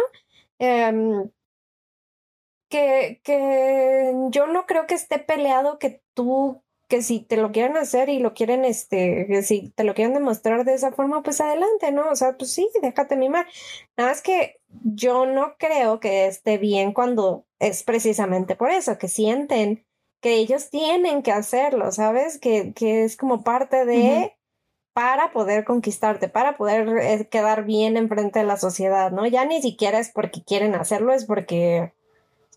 Em, 0.58 1.30
que, 2.76 3.22
que 3.24 4.14
yo 4.32 4.48
no 4.48 4.66
creo 4.66 4.86
que 4.86 4.96
esté 4.96 5.18
peleado 5.18 5.80
que 5.80 6.02
tú 6.14 6.62
que 6.88 7.02
si 7.02 7.20
te 7.20 7.38
lo 7.38 7.52
quieren 7.52 7.78
hacer 7.78 8.10
y 8.10 8.20
lo 8.20 8.36
quieren, 8.36 8.64
este, 8.64 9.26
que 9.28 9.42
si 9.42 9.72
te 9.72 9.84
lo 9.84 9.96
quieren 9.96 10.14
demostrar 10.14 10.66
de 10.66 10.76
esa 10.76 10.92
forma, 10.92 11.24
pues 11.24 11.42
adelante, 11.42 11.92
¿no? 11.92 12.12
O 12.12 12.16
sea, 12.16 12.38
pues 12.38 12.54
sí, 12.54 12.70
déjate 12.80 13.16
mimar. 13.16 13.48
Nada 13.98 14.12
más 14.12 14.22
que 14.22 14.60
yo 14.84 15.26
no 15.26 15.56
creo 15.58 16.00
que 16.00 16.28
esté 16.28 16.60
bien 16.60 16.94
cuando 16.94 17.48
es 17.58 17.82
precisamente 17.82 18.56
por 18.56 18.70
eso, 18.70 19.00
que 19.00 19.08
sienten 19.08 19.84
que 20.22 20.36
ellos 20.36 20.70
tienen 20.70 21.24
que 21.24 21.32
hacerlo, 21.32 21.92
¿sabes? 21.92 22.38
Que, 22.40 22.74
que 22.74 23.04
es 23.04 23.18
como 23.18 23.44
parte 23.44 23.86
de... 23.86 24.36
para 24.94 25.32
poder 25.32 25.66
conquistarte, 25.66 26.30
para 26.30 26.56
poder 26.56 26.88
eh, 27.00 27.28
quedar 27.30 27.64
bien 27.66 27.98
enfrente 27.98 28.40
de 28.40 28.46
la 28.46 28.58
sociedad, 28.58 29.12
¿no? 29.12 29.26
Ya 29.26 29.46
ni 29.46 29.60
siquiera 29.62 29.98
es 29.98 30.12
porque 30.12 30.44
quieren 30.44 30.76
hacerlo, 30.76 31.14
es 31.14 31.26
porque 31.26 31.94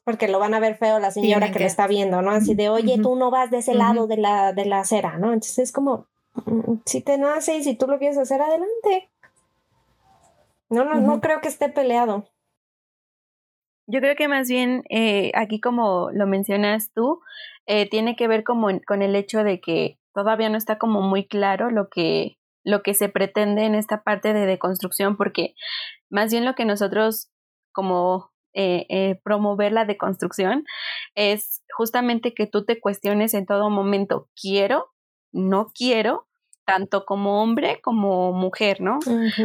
porque 0.08 0.26
lo 0.26 0.38
van 0.38 0.54
a 0.54 0.58
ver 0.58 0.78
feo 0.78 0.98
la 1.00 1.10
señora 1.10 1.52
que, 1.52 1.58
lo 1.58 1.66
está 1.66 1.86
viendo, 1.86 2.22
¿no? 2.22 2.30
Así 2.30 2.54
de, 2.54 2.70
oye, 2.70 2.96
tú 3.02 3.14
no 3.14 3.30
vas 3.30 3.50
de 3.50 3.58
ese 3.58 3.74
lado 3.74 4.06
de 4.06 4.16
la, 4.16 4.54
de 4.54 4.64
la 4.64 4.80
acera, 4.80 5.18
¿no? 5.18 5.34
Entonces 5.34 5.58
es 5.58 5.70
como, 5.70 6.06
mm, 6.46 6.76
si 6.86 7.02
te 7.02 7.18
nace 7.18 7.58
y 7.58 7.62
si 7.62 7.74
tú 7.74 7.86
lo 7.86 7.98
quieres 7.98 8.16
hacer, 8.16 8.40
adelante. 8.40 9.10
No, 10.70 10.86
no, 10.86 10.94
no 10.94 11.20
creo 11.20 11.42
que 11.42 11.48
esté 11.48 11.68
peleado. 11.68 12.26
Yo 13.86 14.00
creo 14.00 14.16
que 14.16 14.28
más 14.28 14.48
bien 14.48 14.82
eh, 14.88 15.30
aquí 15.34 15.60
como 15.60 16.08
lo 16.10 16.26
mencionas 16.26 16.90
tú, 16.94 17.20
eh, 17.66 17.86
tiene 17.86 18.16
que 18.16 18.28
ver 18.28 18.44
como 18.44 18.68
con 18.86 19.02
el 19.02 19.14
hecho 19.14 19.44
de 19.44 19.60
que 19.60 19.98
todavía 20.14 20.48
no 20.48 20.56
está 20.56 20.78
como 20.78 21.02
muy 21.02 21.26
claro 21.26 21.70
lo 21.70 21.90
que, 21.90 22.38
lo 22.64 22.82
que 22.82 22.94
se 22.94 23.10
pretende 23.10 23.66
en 23.66 23.74
esta 23.74 24.04
parte 24.04 24.32
de 24.32 24.46
deconstrucción, 24.46 25.18
porque 25.18 25.54
más 26.08 26.32
bien 26.32 26.46
lo 26.46 26.54
que 26.54 26.64
nosotros 26.64 27.30
como 27.72 28.30
eh, 28.60 28.86
eh, 28.88 29.20
promover 29.22 29.70
la 29.70 29.84
deconstrucción 29.84 30.64
es 31.14 31.62
justamente 31.76 32.34
que 32.34 32.48
tú 32.48 32.64
te 32.64 32.80
cuestiones 32.80 33.32
en 33.34 33.46
todo 33.46 33.70
momento, 33.70 34.28
quiero, 34.34 34.90
no 35.30 35.68
quiero, 35.72 36.26
tanto 36.64 37.04
como 37.04 37.40
hombre 37.40 37.80
como 37.80 38.32
mujer, 38.32 38.80
¿no? 38.80 38.98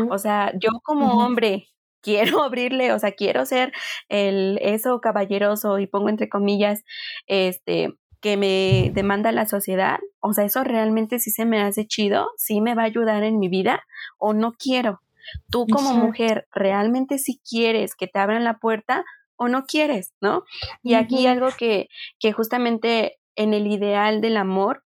O 0.10 0.18
sea, 0.18 0.52
yo 0.60 0.72
como 0.82 1.24
hombre 1.24 1.68
quiero 2.02 2.42
abrirle, 2.42 2.92
o 2.92 2.98
sea, 2.98 3.12
quiero 3.12 3.46
ser 3.46 3.72
el 4.10 4.58
eso 4.64 5.00
caballeroso 5.00 5.78
y 5.78 5.86
pongo 5.86 6.10
entre 6.10 6.28
comillas, 6.28 6.84
este, 7.28 7.94
que 8.20 8.36
me 8.36 8.90
demanda 8.96 9.32
la 9.32 9.46
sociedad, 9.46 10.00
o 10.22 10.34
sea, 10.34 10.44
eso 10.46 10.64
realmente 10.64 11.20
sí 11.20 11.30
se 11.30 11.46
me 11.46 11.62
hace 11.62 11.86
chido, 11.86 12.32
sí 12.36 12.62
me 12.62 12.74
va 12.74 12.82
a 12.82 12.86
ayudar 12.86 13.22
en 13.22 13.38
mi 13.38 13.48
vida 13.48 13.84
o 14.18 14.34
no 14.34 14.54
quiero. 14.54 15.03
Tú 15.50 15.66
como 15.68 15.94
mujer, 15.94 16.48
¿realmente 16.52 17.18
si 17.18 17.40
quieres 17.40 17.96
que 17.96 18.08
te 18.08 18.20
abran 18.20 18.44
la 18.44 18.58
puerta 18.60 19.04
o 19.36 19.48
no 19.48 19.66
quieres, 19.66 20.14
no? 20.22 20.44
Y 20.82 20.94
aquí 20.94 21.28
algo 21.28 21.50
que, 21.58 21.88
que 22.20 22.34
justamente 22.34 23.20
en 23.36 23.54
el 23.54 23.68
ideal 23.68 24.22
del 24.22 24.38
amor, 24.38 24.84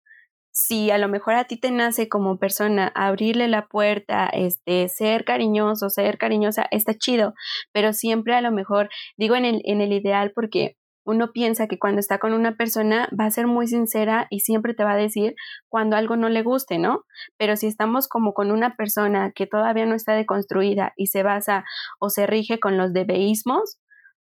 si 0.53 0.91
a 0.91 0.99
lo 0.99 1.09
mejor 1.09 1.35
a 1.35 1.45
ti 1.45 1.57
te 1.57 1.71
nace 1.71 2.09
como 2.09 2.39
persona 2.39 2.93
abrirle 2.95 3.49
la 3.49 3.67
puerta, 3.67 4.27
este, 4.27 4.89
ser 4.89 5.25
cariñoso, 5.25 5.89
ser 5.89 6.19
cariñosa, 6.19 6.67
está 6.71 6.95
chido, 6.95 7.35
pero 7.73 7.93
siempre 7.93 8.35
a 8.35 8.43
lo 8.43 8.53
mejor, 8.53 8.91
digo 9.17 9.35
en 9.35 9.47
el, 9.47 9.63
en 9.65 9.81
el 9.81 9.93
ideal 9.93 10.33
porque 10.35 10.77
uno 11.05 11.33
piensa 11.33 11.67
que 11.67 11.79
cuando 11.79 12.01
está 12.01 12.19
con 12.19 12.33
una 12.33 12.57
persona 12.57 13.09
va 13.19 13.27
a 13.27 13.31
ser 13.31 13.47
muy 13.47 13.67
sincera 13.67 14.27
y 14.31 14.41
siempre 14.41 14.75
te 14.75 14.85
va 14.85 14.93
a 14.93 14.97
decir 14.97 15.35
cuando 15.69 15.97
algo 15.97 16.17
no 16.17 16.29
le 16.29 16.43
guste, 16.43 16.79
¿no? 16.79 17.05
Pero 17.39 17.57
si 17.57 17.67
estamos 17.67 18.09
como 18.09 18.35
con 18.35 18.51
una 18.53 18.77
persona 18.77 19.33
que 19.35 19.47
todavía 19.47 19.87
no 19.87 19.95
está 19.95 20.15
deconstruida 20.15 20.93
y 20.97 21.09
se 21.09 21.23
basa 21.23 21.65
o 21.99 22.09
se 22.11 22.27
rige 22.27 22.61
con 22.61 22.77
los 22.77 22.93
debeísmos, 22.93 23.79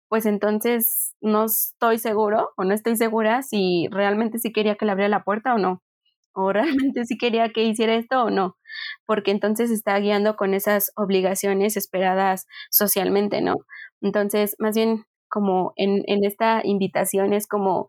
pues 0.08 0.26
entonces 0.26 1.14
no 1.20 1.44
estoy 1.46 1.98
seguro 1.98 2.50
o 2.56 2.64
no 2.64 2.74
estoy 2.74 2.96
segura 2.96 3.42
si 3.42 3.88
realmente 3.90 4.38
sí 4.38 4.52
quería 4.52 4.74
que 4.76 4.84
le 4.84 4.92
abriera 4.92 5.08
la 5.08 5.24
puerta 5.24 5.54
o 5.54 5.58
no, 5.58 5.82
o 6.34 6.52
realmente 6.52 7.04
sí 7.06 7.16
quería 7.18 7.48
que 7.50 7.64
hiciera 7.64 7.94
esto 7.94 8.24
o 8.24 8.30
no, 8.30 8.56
porque 9.06 9.30
entonces 9.30 9.70
está 9.70 9.98
guiando 9.98 10.36
con 10.36 10.54
esas 10.54 10.92
obligaciones 10.96 11.76
esperadas 11.76 12.46
socialmente, 12.70 13.40
¿no? 13.40 13.56
Entonces, 14.02 14.54
más 14.58 14.74
bien 14.76 15.04
como 15.32 15.72
en, 15.76 16.02
en 16.06 16.24
esta 16.24 16.60
invitación 16.62 17.32
es 17.32 17.46
como 17.46 17.88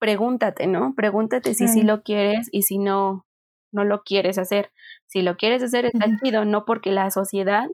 pregúntate, 0.00 0.66
¿no? 0.66 0.94
Pregúntate 0.96 1.54
si 1.54 1.68
sí 1.68 1.82
lo 1.82 2.02
quieres 2.02 2.48
y 2.50 2.62
si 2.62 2.78
no, 2.78 3.24
no 3.70 3.84
lo 3.84 4.02
quieres 4.02 4.36
hacer. 4.36 4.72
Si 5.06 5.22
lo 5.22 5.36
quieres 5.36 5.62
hacer 5.62 5.86
está 5.86 6.06
chido, 6.20 6.44
no 6.44 6.64
porque 6.64 6.90
la 6.90 7.10
sociedad 7.12 7.68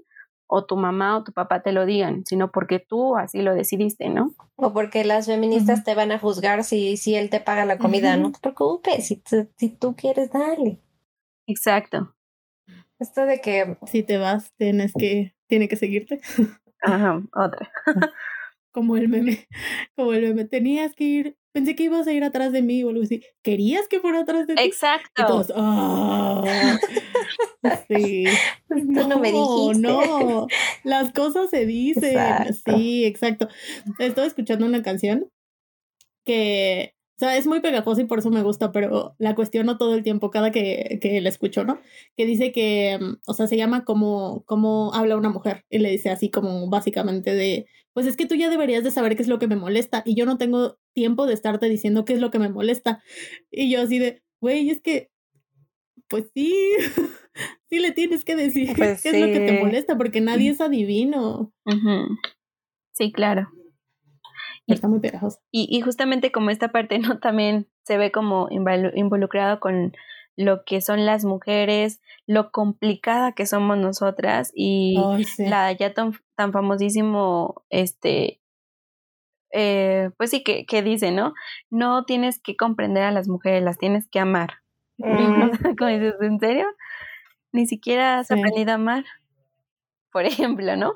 o 0.47 0.67
tu 0.67 0.77
mamá 0.77 1.17
o 1.17 1.25
tu 1.25 1.33
papá 1.33 1.63
te 1.63 1.73
lo 1.73 1.87
digan, 1.87 2.27
sino 2.27 2.53
porque 2.53 2.79
tú 2.79 3.17
así 3.17 3.41
lo 3.41 3.55
decidiste, 3.55 4.11
¿no? 4.11 4.35
O 4.57 4.73
porque 4.75 5.05
las 5.05 5.27
feministas 5.27 5.83
te 5.83 5.95
van 5.95 6.13
a 6.13 6.19
juzgar 6.19 6.63
si, 6.65 6.99
si 6.99 7.15
él 7.15 7.31
te 7.31 7.41
paga 7.41 7.65
la 7.65 7.79
comida, 7.79 8.17
no 8.19 8.31
te 8.31 8.41
preocupes, 8.41 9.07
si, 9.07 9.23
si 9.57 9.71
tú 9.71 9.97
quieres, 9.97 10.31
dale. 10.31 10.81
Exacto. 11.47 12.15
Esto 12.99 13.25
de 13.25 13.41
que... 13.41 13.77
Si 13.87 14.03
te 14.03 14.19
vas, 14.19 14.53
tienes 14.57 14.93
que, 14.99 15.35
tiene 15.47 15.69
que 15.69 15.77
seguirte. 15.77 16.21
Ajá, 16.83 17.23
otra. 17.33 17.71
como 18.77 18.99
el 18.99 19.09
meme, 19.09 19.49
como 19.97 20.13
el 20.13 20.21
meme, 20.21 20.45
tenías 20.45 20.95
que 20.95 21.05
ir, 21.05 21.37
pensé 21.53 21.75
que 21.75 21.85
ibas 21.85 22.07
a 22.07 22.13
ir 22.13 22.23
atrás 22.25 22.53
de 22.53 22.61
mí 22.61 22.85
o 22.85 22.91
algo 22.91 23.03
así, 23.03 23.23
querías 23.43 23.89
que 23.89 24.01
fuera 24.01 24.21
atrás 24.21 24.47
de 24.47 24.55
ti. 24.55 24.63
Exacto. 24.63 25.47
Ah, 25.55 26.79
sí. 27.89 28.27
No, 28.69 29.09
no 29.09 29.19
me 29.19 29.33
dijiste. 29.33 29.81
No, 29.81 30.47
las 30.85 31.11
cosas 31.15 31.49
se 31.49 31.65
dicen. 31.67 32.19
Sí, 32.67 33.07
exacto. 33.07 33.49
Estoy 33.99 34.27
escuchando 34.27 34.67
una 34.67 34.83
canción 34.83 35.31
que 36.27 36.93
o 37.17 37.19
sea, 37.19 37.39
es 37.39 37.47
muy 37.47 37.61
pegajosa 37.61 38.03
y 38.03 38.05
por 38.05 38.19
eso 38.19 38.29
me 38.29 38.43
gusta, 38.43 38.73
pero 38.73 39.15
la 39.17 39.35
cuestiono 39.35 39.79
todo 39.79 39.95
el 39.95 40.03
tiempo, 40.03 40.31
cada 40.31 40.51
que, 40.51 40.99
que 41.01 41.19
la 41.23 41.31
escucho, 41.31 41.65
¿no? 41.65 41.81
Que 42.15 42.27
dice 42.27 42.53
que, 42.53 42.99
mm, 43.01 43.21
o 43.27 43.33
sea, 43.33 43.47
se 43.47 43.57
llama 43.57 43.87
como, 43.87 44.45
como 44.45 44.93
habla 44.93 45.17
una 45.17 45.31
mujer. 45.31 45.65
Y 45.71 45.79
le 45.79 45.91
dice 45.91 46.11
así 46.11 46.31
como 46.31 46.69
básicamente 46.69 47.35
de, 47.35 47.69
pues 47.97 48.05
es 48.05 48.19
que 48.19 48.27
tú 48.27 48.35
ya 48.35 48.51
deberías 48.51 48.85
de 48.85 48.91
saber 48.91 49.17
qué 49.17 49.23
es 49.23 49.29
lo 49.29 49.39
que 49.39 49.47
me 49.47 49.57
molesta 49.57 50.03
y 50.05 50.15
yo 50.15 50.27
no 50.27 50.37
tengo 50.37 50.77
tiempo 50.93 51.25
de 51.25 51.33
estarte 51.33 51.67
diciendo 51.67 52.05
qué 52.05 52.13
es 52.13 52.21
lo 52.21 52.31
que 52.31 52.39
me 52.39 52.51
molesta. 52.51 53.03
Y 53.51 53.71
yo 53.71 53.81
así 53.81 53.99
de, 53.99 54.23
güey, 54.39 54.69
es 54.69 54.83
que, 54.83 55.09
pues 56.07 56.31
sí, 56.35 56.53
sí 57.71 57.79
le 57.79 57.93
tienes 57.93 58.27
que 58.27 58.37
decir 58.37 58.75
pues 58.77 59.03
qué 59.03 59.09
es 59.09 59.19
lo 59.19 59.29
que 59.29 59.41
te 59.41 59.59
molesta 59.59 59.97
porque 59.97 60.21
nadie 60.21 60.51
es 60.51 60.61
adivino. 60.61 61.55
Sí, 62.93 63.13
claro. 63.13 63.49
Está 64.67 64.89
muy 64.89 65.01
pegajoso. 65.01 65.39
Y, 65.51 65.67
y 65.75 65.81
justamente 65.81 66.31
como 66.31 66.51
esta 66.51 66.73
parte, 66.73 66.99
¿no? 66.99 67.19
También 67.19 67.67
se 67.87 67.97
ve 67.97 68.13
como 68.13 68.51
involucrado 68.51 69.59
con 69.59 69.97
lo 70.37 70.65
que 70.65 70.81
son 70.81 71.07
las 71.07 71.25
mujeres, 71.25 72.01
lo 72.27 72.53
complicada 72.53 73.33
que 73.33 73.47
somos 73.47 73.79
nosotras 73.79 74.53
y 74.55 74.99
la 75.39 75.73
ya 75.73 75.95
tan, 75.95 76.13
tan 76.35 76.53
famosísimo, 76.53 77.65
este, 77.71 78.41
eh, 79.53 80.11
pues 80.19 80.31
sí, 80.31 80.43
que, 80.43 80.67
que, 80.67 80.83
dice, 80.83 81.13
¿no? 81.13 81.33
No 81.71 82.05
tienes 82.05 82.39
que 82.39 82.57
comprender 82.57 83.05
a 83.05 83.11
las 83.11 83.29
mujeres, 83.29 83.63
las 83.63 83.79
tienes 83.79 84.09
que 84.09 84.21
amar. 84.21 84.55
Mm. 84.99 85.51
dices, 85.51 86.15
¿en 86.23 86.41
serio? 86.41 86.65
Ni 87.53 87.67
siquiera 87.67 88.19
has 88.19 88.31
aprendido 88.31 88.73
a 88.73 88.77
amar, 88.77 89.05
por 90.11 90.25
ejemplo, 90.57 90.75
¿no? 90.77 90.95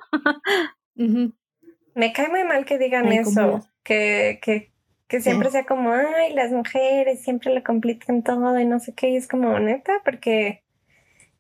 Me 1.95 2.13
cae 2.15 2.29
muy 2.31 2.45
mal 2.45 2.65
que 2.65 2.79
digan 2.79 3.13
eso, 3.13 3.61
que, 3.83 4.41
que, 4.43 4.73
que 5.11 5.21
siempre 5.21 5.51
sea 5.51 5.67
como, 5.67 5.93
ay, 5.93 6.33
las 6.35 6.53
mujeres 6.53 7.21
siempre 7.21 7.53
lo 7.53 7.65
complican 7.65 8.23
todo 8.23 8.59
y 8.61 8.65
no 8.65 8.79
sé 8.79 8.95
qué, 8.95 9.11
y 9.11 9.17
es 9.17 9.27
como 9.27 9.59
neta, 9.59 10.01
porque 10.05 10.63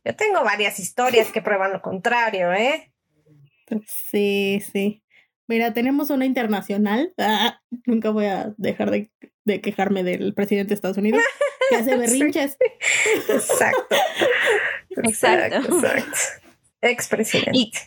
yo 0.04 0.16
tengo 0.16 0.42
varias 0.42 0.80
historias 0.80 1.30
que 1.30 1.40
prueban 1.40 1.72
lo 1.72 1.80
contrario, 1.80 2.52
¿eh? 2.52 2.90
Sí, 3.86 4.60
sí. 4.72 5.04
Mira, 5.46 5.72
tenemos 5.72 6.10
una 6.10 6.26
internacional, 6.26 7.14
ah, 7.18 7.60
nunca 7.86 8.10
voy 8.10 8.26
a 8.26 8.52
dejar 8.56 8.90
de, 8.90 9.08
de, 9.44 9.60
quejarme 9.60 10.02
del 10.02 10.34
presidente 10.34 10.70
de 10.70 10.74
Estados 10.74 10.98
Unidos, 10.98 11.22
que 11.68 11.76
hace 11.76 11.96
berrinches. 11.96 12.56
Exacto. 13.28 13.96
exacto. 14.96 15.76
Exacto. 15.76 16.18
Expresidente. 16.80 17.78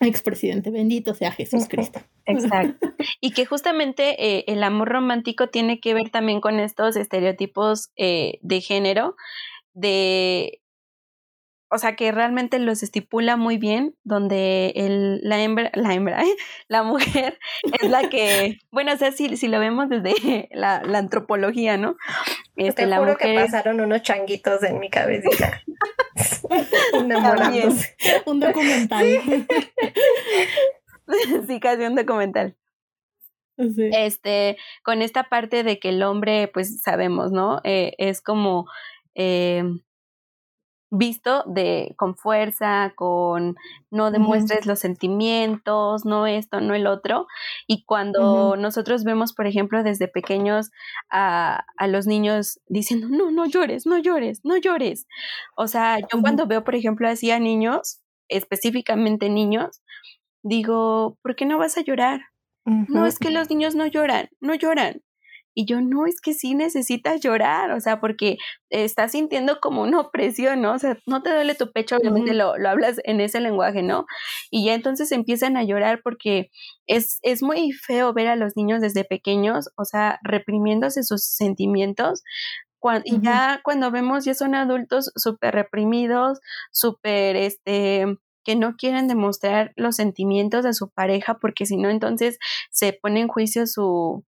Expresidente, 0.00 0.70
bendito 0.70 1.14
sea 1.14 1.30
Jesucristo. 1.30 2.00
Exacto. 2.26 2.92
Y 3.20 3.30
que 3.30 3.46
justamente 3.46 4.16
eh, 4.18 4.44
el 4.48 4.62
amor 4.62 4.88
romántico 4.88 5.48
tiene 5.48 5.78
que 5.78 5.94
ver 5.94 6.10
también 6.10 6.40
con 6.40 6.58
estos 6.58 6.96
estereotipos 6.96 7.90
eh, 7.96 8.38
de 8.42 8.60
género, 8.60 9.14
de, 9.72 10.60
o 11.74 11.78
sea, 11.78 11.96
que 11.96 12.12
realmente 12.12 12.60
los 12.60 12.84
estipula 12.84 13.36
muy 13.36 13.58
bien, 13.58 13.96
donde 14.04 14.72
el, 14.76 15.20
la 15.22 15.42
hembra, 15.42 15.72
la 15.74 15.92
hembra, 15.92 16.22
¿eh? 16.22 16.36
la 16.68 16.84
mujer 16.84 17.38
es 17.82 17.90
la 17.90 18.08
que, 18.08 18.58
bueno, 18.70 18.92
o 18.92 18.96
sea, 18.96 19.10
si, 19.10 19.36
si 19.36 19.48
lo 19.48 19.58
vemos 19.58 19.88
desde 19.88 20.48
la, 20.52 20.82
la 20.84 20.98
antropología, 20.98 21.76
¿no? 21.76 21.96
Este, 22.54 22.82
Te 22.82 22.88
la 22.88 22.98
juro 22.98 23.16
que 23.16 23.34
pasaron 23.34 23.80
unos 23.80 24.02
changuitos 24.02 24.62
en 24.62 24.78
mi 24.78 24.88
cabecita. 24.88 25.60
Un 28.26 28.38
documental. 28.38 29.04
Sí. 31.46 31.60
casi 31.60 31.82
un 31.82 31.96
documental. 31.96 32.56
Este, 33.56 34.56
con 34.82 35.02
esta 35.02 35.24
parte 35.24 35.64
de 35.64 35.78
que 35.78 35.90
el 35.90 36.02
hombre, 36.02 36.48
pues 36.52 36.80
sabemos, 36.82 37.32
¿no? 37.32 37.60
Eh, 37.64 37.94
es 37.98 38.20
como 38.22 38.66
eh, 39.14 39.64
visto 40.96 41.42
de 41.46 41.94
con 41.96 42.16
fuerza, 42.16 42.92
con 42.94 43.56
no 43.90 44.10
demuestres 44.10 44.66
los 44.66 44.78
sentimientos, 44.78 46.04
no 46.04 46.26
esto, 46.26 46.60
no 46.60 46.74
el 46.74 46.86
otro. 46.86 47.26
Y 47.66 47.84
cuando 47.84 48.56
nosotros 48.56 49.04
vemos, 49.04 49.32
por 49.32 49.46
ejemplo, 49.46 49.82
desde 49.82 50.08
pequeños 50.08 50.70
a, 51.10 51.64
a, 51.76 51.86
los 51.88 52.06
niños 52.06 52.60
diciendo, 52.66 53.08
no, 53.10 53.30
no 53.30 53.46
llores, 53.46 53.86
no 53.86 53.98
llores, 53.98 54.40
no 54.44 54.56
llores. 54.56 55.06
O 55.56 55.66
sea, 55.66 55.98
yo 55.98 56.20
cuando 56.20 56.46
veo, 56.46 56.64
por 56.64 56.74
ejemplo, 56.74 57.08
así 57.08 57.30
a 57.30 57.38
niños, 57.38 58.00
específicamente 58.28 59.28
niños, 59.28 59.82
digo, 60.42 61.18
¿por 61.22 61.34
qué 61.34 61.46
no 61.46 61.58
vas 61.58 61.76
a 61.76 61.82
llorar? 61.82 62.20
No, 62.64 63.04
es 63.04 63.18
que 63.18 63.30
los 63.30 63.50
niños 63.50 63.74
no 63.74 63.86
lloran, 63.86 64.30
no 64.40 64.54
lloran. 64.54 65.02
Y 65.54 65.66
yo, 65.66 65.80
no, 65.80 66.06
es 66.06 66.20
que 66.20 66.34
sí 66.34 66.54
necesitas 66.54 67.20
llorar, 67.20 67.70
o 67.70 67.80
sea, 67.80 68.00
porque 68.00 68.38
estás 68.70 69.12
sintiendo 69.12 69.60
como 69.60 69.82
una 69.82 70.00
opresión, 70.00 70.60
¿no? 70.60 70.72
O 70.72 70.78
sea, 70.78 70.98
no 71.06 71.22
te 71.22 71.30
duele 71.30 71.54
tu 71.54 71.72
pecho, 71.72 71.96
obviamente 71.96 72.34
lo, 72.34 72.58
lo, 72.58 72.68
hablas 72.68 73.00
en 73.04 73.20
ese 73.20 73.40
lenguaje, 73.40 73.82
¿no? 73.82 74.06
Y 74.50 74.64
ya 74.66 74.74
entonces 74.74 75.12
empiezan 75.12 75.56
a 75.56 75.64
llorar 75.64 76.00
porque 76.02 76.50
es, 76.86 77.18
es 77.22 77.42
muy 77.42 77.72
feo 77.72 78.12
ver 78.12 78.28
a 78.28 78.36
los 78.36 78.56
niños 78.56 78.80
desde 78.80 79.04
pequeños, 79.04 79.70
o 79.76 79.84
sea, 79.84 80.18
reprimiéndose 80.22 81.02
sus 81.02 81.24
sentimientos, 81.24 82.22
y 83.04 83.20
ya 83.22 83.60
cuando 83.64 83.90
vemos 83.90 84.24
ya 84.24 84.34
son 84.34 84.54
adultos 84.54 85.10
súper 85.16 85.54
reprimidos, 85.54 86.40
súper, 86.70 87.36
este, 87.36 88.18
que 88.44 88.56
no 88.56 88.76
quieren 88.76 89.08
demostrar 89.08 89.72
los 89.76 89.96
sentimientos 89.96 90.64
de 90.64 90.74
su 90.74 90.90
pareja 90.90 91.38
porque 91.40 91.64
si 91.64 91.78
no 91.78 91.88
entonces 91.88 92.38
se 92.70 92.92
pone 92.92 93.20
en 93.20 93.28
juicio 93.28 93.66
su, 93.66 94.24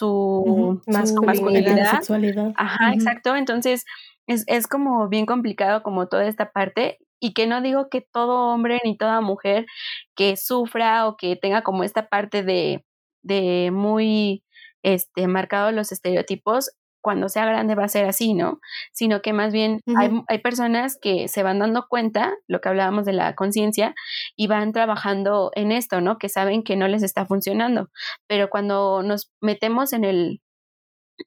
su, 0.00 0.80
masculinidad, 0.86 1.92
sexualidad. 1.92 2.52
Ajá, 2.56 2.92
exacto. 2.92 3.36
Entonces, 3.36 3.84
es, 4.26 4.44
es 4.46 4.66
como 4.66 5.08
bien 5.08 5.26
complicado 5.26 5.82
como 5.82 6.08
toda 6.08 6.26
esta 6.26 6.52
parte 6.52 6.98
y 7.20 7.34
que 7.34 7.46
no 7.46 7.60
digo 7.60 7.88
que 7.90 8.00
todo 8.00 8.52
hombre 8.52 8.80
ni 8.84 8.96
toda 8.96 9.20
mujer 9.20 9.66
que 10.14 10.36
sufra 10.36 11.06
o 11.06 11.16
que 11.16 11.36
tenga 11.36 11.62
como 11.62 11.84
esta 11.84 12.08
parte 12.08 12.42
de, 12.42 12.84
de 13.22 13.70
muy 13.72 14.42
este 14.82 15.26
marcado 15.26 15.70
los 15.72 15.92
estereotipos 15.92 16.70
cuando 17.00 17.28
sea 17.28 17.46
grande 17.46 17.74
va 17.74 17.84
a 17.84 17.88
ser 17.88 18.06
así, 18.06 18.34
¿no? 18.34 18.60
Sino 18.92 19.22
que 19.22 19.32
más 19.32 19.52
bien 19.52 19.80
hay, 19.96 20.10
hay, 20.28 20.38
personas 20.38 20.98
que 21.00 21.28
se 21.28 21.42
van 21.42 21.58
dando 21.58 21.86
cuenta, 21.88 22.34
lo 22.46 22.60
que 22.60 22.68
hablábamos 22.68 23.04
de 23.06 23.12
la 23.12 23.34
conciencia, 23.34 23.94
y 24.36 24.46
van 24.46 24.72
trabajando 24.72 25.50
en 25.54 25.72
esto, 25.72 26.00
¿no? 26.00 26.18
Que 26.18 26.28
saben 26.28 26.62
que 26.62 26.76
no 26.76 26.88
les 26.88 27.02
está 27.02 27.26
funcionando. 27.26 27.90
Pero 28.26 28.50
cuando 28.50 29.02
nos 29.02 29.30
metemos 29.40 29.92
en 29.92 30.04
el 30.04 30.40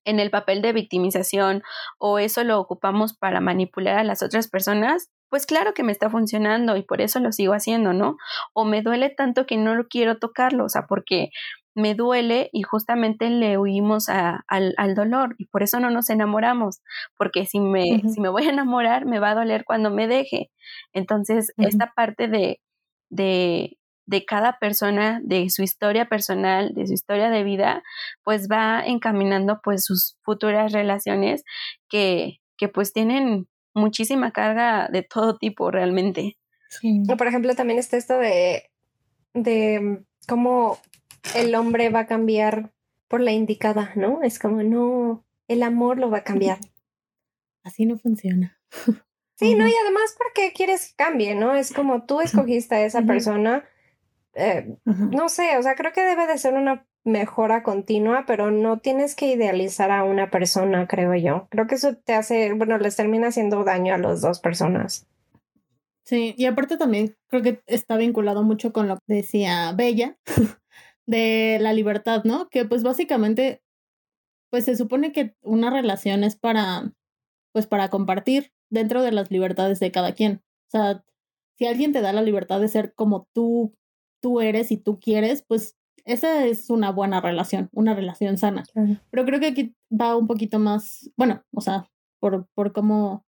en 0.05 0.19
el 0.19 0.31
papel 0.31 0.61
de 0.61 0.73
victimización 0.73 1.63
o 1.99 2.19
eso 2.19 2.43
lo 2.43 2.59
ocupamos 2.59 3.15
para 3.15 3.41
manipular 3.41 3.97
a 3.97 4.03
las 4.03 4.23
otras 4.23 4.47
personas, 4.47 5.09
pues 5.29 5.45
claro 5.45 5.73
que 5.73 5.83
me 5.83 5.91
está 5.91 6.09
funcionando 6.09 6.77
y 6.77 6.83
por 6.83 7.01
eso 7.01 7.19
lo 7.19 7.31
sigo 7.31 7.53
haciendo, 7.53 7.93
¿no? 7.93 8.17
O 8.53 8.65
me 8.65 8.81
duele 8.81 9.09
tanto 9.09 9.45
que 9.45 9.57
no 9.57 9.75
lo 9.75 9.87
quiero 9.87 10.17
tocarlo, 10.19 10.65
o 10.65 10.69
sea, 10.69 10.85
porque 10.87 11.29
me 11.75 11.95
duele 11.95 12.49
y 12.51 12.63
justamente 12.63 13.29
le 13.29 13.57
huimos 13.57 14.09
a, 14.09 14.43
al, 14.47 14.73
al, 14.77 14.95
dolor 14.95 15.35
y 15.37 15.45
por 15.45 15.63
eso 15.63 15.79
no 15.79 15.89
nos 15.89 16.09
enamoramos, 16.09 16.81
porque 17.17 17.45
si 17.45 17.59
me, 17.59 18.01
si 18.13 18.21
me 18.21 18.29
voy 18.29 18.45
a 18.45 18.51
enamorar 18.51 19.05
me 19.05 19.19
va 19.19 19.31
a 19.31 19.35
doler 19.35 19.65
cuando 19.65 19.89
me 19.89 20.07
deje. 20.07 20.51
Entonces, 20.93 21.53
esta 21.57 21.93
parte 21.95 22.27
de, 22.27 22.61
de, 23.09 23.77
de 24.05 24.25
cada 24.25 24.59
persona, 24.59 25.19
de 25.23 25.49
su 25.49 25.63
historia 25.63 26.05
personal, 26.05 26.73
de 26.73 26.87
su 26.87 26.93
historia 26.93 27.29
de 27.29 27.43
vida, 27.43 27.83
pues 28.23 28.47
va 28.49 28.83
encaminando 28.85 29.59
pues 29.63 29.85
sus 29.85 30.17
futuras 30.21 30.71
relaciones 30.71 31.43
que, 31.89 32.39
que 32.57 32.67
pues 32.67 32.93
tienen 32.93 33.47
muchísima 33.73 34.31
carga 34.31 34.87
de 34.91 35.03
todo 35.03 35.37
tipo 35.37 35.71
realmente. 35.71 36.37
Por 37.17 37.27
ejemplo, 37.27 37.53
también 37.55 37.79
está 37.79 37.97
esto 37.97 38.17
de, 38.17 38.69
de 39.33 40.03
cómo 40.27 40.79
el 41.35 41.55
hombre 41.55 41.89
va 41.89 42.01
a 42.01 42.07
cambiar 42.07 42.71
por 43.07 43.21
la 43.21 43.31
indicada, 43.31 43.91
¿no? 43.95 44.21
Es 44.23 44.39
como, 44.39 44.63
no, 44.63 45.25
el 45.47 45.63
amor 45.63 45.99
lo 45.99 46.09
va 46.09 46.19
a 46.19 46.23
cambiar. 46.23 46.59
Así 47.63 47.85
no 47.85 47.97
funciona. 47.97 48.59
Sí, 49.35 49.55
no, 49.55 49.67
y 49.67 49.73
además 49.73 50.15
porque 50.17 50.53
quieres 50.53 50.89
que 50.89 50.95
cambie, 50.95 51.33
¿no? 51.33 51.55
Es 51.55 51.73
como 51.73 52.03
tú 52.05 52.21
escogiste 52.21 52.75
a 52.75 52.85
esa 52.85 53.01
persona. 53.01 53.65
Eh, 54.35 54.77
no 54.85 55.27
sé, 55.27 55.57
o 55.57 55.63
sea, 55.63 55.73
creo 55.73 55.91
que 55.91 56.03
debe 56.03 56.27
de 56.27 56.37
ser 56.37 56.53
una 56.53 56.85
mejora 57.03 57.63
continua, 57.63 58.25
pero 58.25 58.51
no 58.51 58.79
tienes 58.79 59.15
que 59.15 59.27
idealizar 59.27 59.91
a 59.91 60.03
una 60.03 60.29
persona, 60.29 60.87
creo 60.87 61.13
yo. 61.15 61.47
Creo 61.49 61.67
que 61.67 61.75
eso 61.75 61.95
te 61.95 62.13
hace, 62.13 62.53
bueno, 62.53 62.77
les 62.77 62.95
termina 62.95 63.27
haciendo 63.27 63.63
daño 63.63 63.93
a 63.93 63.97
las 63.97 64.21
dos 64.21 64.39
personas. 64.39 65.07
Sí, 66.05 66.35
y 66.37 66.45
aparte 66.45 66.77
también 66.77 67.15
creo 67.27 67.41
que 67.41 67.61
está 67.65 67.97
vinculado 67.97 68.43
mucho 68.43 68.73
con 68.73 68.87
lo 68.87 68.97
que 69.07 69.15
decía 69.15 69.71
Bella, 69.73 70.17
de 71.05 71.57
la 71.61 71.73
libertad, 71.73 72.23
¿no? 72.23 72.49
Que 72.49 72.65
pues 72.65 72.83
básicamente, 72.83 73.61
pues 74.49 74.65
se 74.65 74.75
supone 74.75 75.11
que 75.11 75.35
una 75.41 75.69
relación 75.69 76.23
es 76.23 76.35
para, 76.35 76.93
pues 77.53 77.67
para 77.67 77.89
compartir 77.89 78.51
dentro 78.69 79.01
de 79.01 79.11
las 79.11 79.31
libertades 79.31 79.79
de 79.79 79.91
cada 79.91 80.13
quien. 80.13 80.41
O 80.67 80.71
sea, 80.71 81.03
si 81.57 81.65
alguien 81.65 81.91
te 81.91 82.01
da 82.01 82.13
la 82.13 82.21
libertad 82.21 82.59
de 82.59 82.67
ser 82.67 82.93
como 82.93 83.27
tú, 83.33 83.75
tú 84.21 84.41
eres 84.41 84.71
y 84.71 84.77
tú 84.77 84.99
quieres, 84.99 85.43
pues 85.47 85.77
esa 86.05 86.45
es 86.45 86.69
una 86.69 86.91
buena 86.91 87.21
relación, 87.21 87.69
una 87.71 87.93
relación 87.93 88.37
sana. 88.37 88.63
Pero 89.09 89.25
creo 89.25 89.39
que 89.39 89.47
aquí 89.47 89.75
va 89.89 90.17
un 90.17 90.27
poquito 90.27 90.59
más, 90.59 91.09
bueno, 91.15 91.43
o 91.53 91.61
sea, 91.61 91.89
por, 92.19 92.47
por 92.53 92.73
cómo 92.73 93.25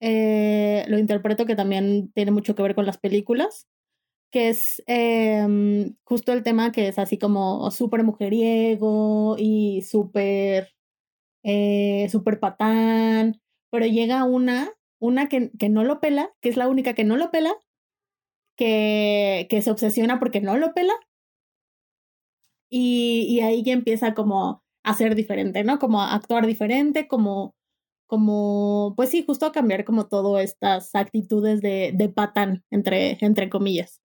eh, 0.00 0.84
lo 0.88 0.98
interpreto, 0.98 1.44
que 1.44 1.56
también 1.56 2.10
tiene 2.14 2.30
mucho 2.30 2.54
que 2.54 2.62
ver 2.62 2.74
con 2.74 2.86
las 2.86 2.98
películas, 2.98 3.66
que 4.30 4.48
es 4.50 4.82
eh, 4.86 5.46
justo 6.04 6.32
el 6.32 6.42
tema 6.42 6.72
que 6.72 6.88
es 6.88 6.98
así 6.98 7.18
como 7.18 7.70
súper 7.70 8.04
mujeriego 8.04 9.36
y 9.38 9.82
súper 9.82 10.74
eh, 11.44 12.08
super 12.10 12.40
patán, 12.40 13.40
pero 13.70 13.86
llega 13.86 14.24
una, 14.24 14.70
una 15.00 15.28
que, 15.28 15.50
que, 15.58 15.68
no 15.68 15.84
lo 15.84 16.00
pela, 16.00 16.32
que 16.40 16.48
es 16.50 16.56
la 16.56 16.68
única 16.68 16.94
que 16.94 17.04
no 17.04 17.16
lo 17.16 17.30
pela, 17.30 17.54
que, 18.56 19.46
que 19.50 19.62
se 19.62 19.70
obsesiona 19.70 20.18
porque 20.18 20.40
no 20.40 20.56
lo 20.58 20.74
pela, 20.74 20.94
y, 22.70 23.26
y 23.28 23.40
ahí 23.40 23.62
ya 23.62 23.72
empieza 23.72 24.14
como 24.14 24.62
a 24.84 24.94
ser 24.94 25.14
diferente, 25.14 25.64
¿no? 25.64 25.78
Como 25.78 26.02
a 26.02 26.14
actuar 26.14 26.46
diferente, 26.46 27.08
como 27.08 27.54
como, 28.08 28.94
pues 28.96 29.10
sí, 29.10 29.22
justo 29.24 29.46
a 29.46 29.52
cambiar 29.52 29.84
como 29.84 30.08
todas 30.08 30.42
estas 30.42 30.94
actitudes 30.94 31.60
de, 31.60 31.92
de 31.94 32.08
patán, 32.08 32.64
entre, 32.70 33.18
entre 33.20 33.50
comillas. 33.50 34.00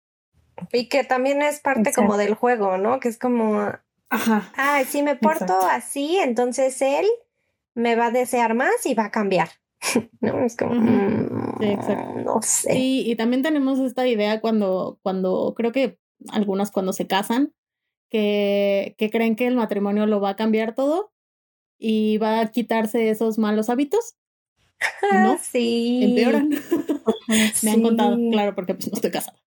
Y 0.73 0.89
que 0.89 1.05
también 1.05 1.43
es 1.43 1.61
parte 1.61 1.93
como 1.93 2.17
del 2.17 2.35
juego, 2.35 2.79
¿no? 2.79 3.01
Que 3.01 3.09
es 3.09 3.19
como, 3.19 3.73
Ajá. 4.11 4.53
ah, 4.57 4.83
si 4.87 5.03
me 5.03 5.17
porto 5.17 5.59
así, 5.71 6.19
entonces 6.19 6.81
él 6.83 7.07
me 7.75 7.95
va 7.95 8.07
a 8.07 8.11
desear 8.11 8.55
más 8.55 8.85
y 8.85 8.95
va 8.95 9.07
a 9.07 9.11
cambiar. 9.11 9.49
no, 10.21 10.45
es 10.45 10.57
como, 10.57 10.75
sí, 11.61 11.67
exacto. 11.67 12.11
Mm, 12.11 12.25
no 12.25 12.43
sé. 12.43 12.73
Sí, 12.73 13.03
y 13.07 13.17
también 13.17 13.43
tenemos 13.43 13.79
esta 13.79 14.07
idea 14.07 14.41
cuando, 14.41 14.99
cuando, 15.03 15.55
creo 15.57 15.73
que 15.73 15.99
algunas 16.31 16.71
cuando 16.71 16.93
se 16.93 17.07
casan, 17.07 17.53
que, 18.11 18.95
que 18.99 19.11
creen 19.11 19.37
que 19.37 19.47
el 19.47 19.57
matrimonio 19.57 20.07
lo 20.07 20.21
va 20.21 20.31
a 20.31 20.37
cambiar 20.37 20.75
todo 20.75 21.13
y 21.79 22.19
va 22.19 22.41
a 22.41 22.51
quitarse 22.51 23.11
esos 23.11 23.39
malos 23.39 23.69
hábitos. 23.69 24.17
No, 25.13 25.39
sí. 25.39 26.01
empeoran. 26.03 26.51
Me 27.63 27.71
han 27.71 27.83
contado, 27.83 28.17
claro, 28.31 28.55
porque 28.55 28.75
pues 28.75 28.89
no 28.89 28.95
estoy 28.95 29.11
casada. 29.11 29.39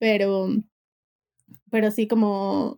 Pero, 0.00 0.48
pero 1.70 1.90
sí 1.90 2.08
como, 2.08 2.76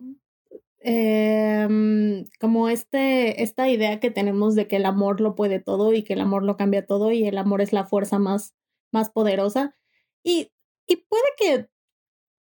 em, 0.79 2.25
como 2.39 2.69
este, 2.69 3.43
esta 3.43 3.69
idea 3.69 3.99
que 3.99 4.11
tenemos 4.11 4.55
de 4.55 4.67
que 4.67 4.77
el 4.77 4.85
amor 4.85 5.21
lo 5.21 5.35
puede 5.35 5.59
todo 5.59 5.93
y 5.93 6.03
que 6.03 6.13
el 6.13 6.21
amor 6.21 6.43
lo 6.43 6.57
cambia 6.57 6.85
todo 6.85 7.11
y 7.11 7.25
el 7.27 7.37
amor 7.37 7.61
es 7.61 7.73
la 7.73 7.85
fuerza 7.85 8.19
más, 8.19 8.53
más 8.91 9.09
poderosa. 9.09 9.75
Y, 10.23 10.51
y 10.87 10.97
puede 10.97 11.23
que, 11.37 11.69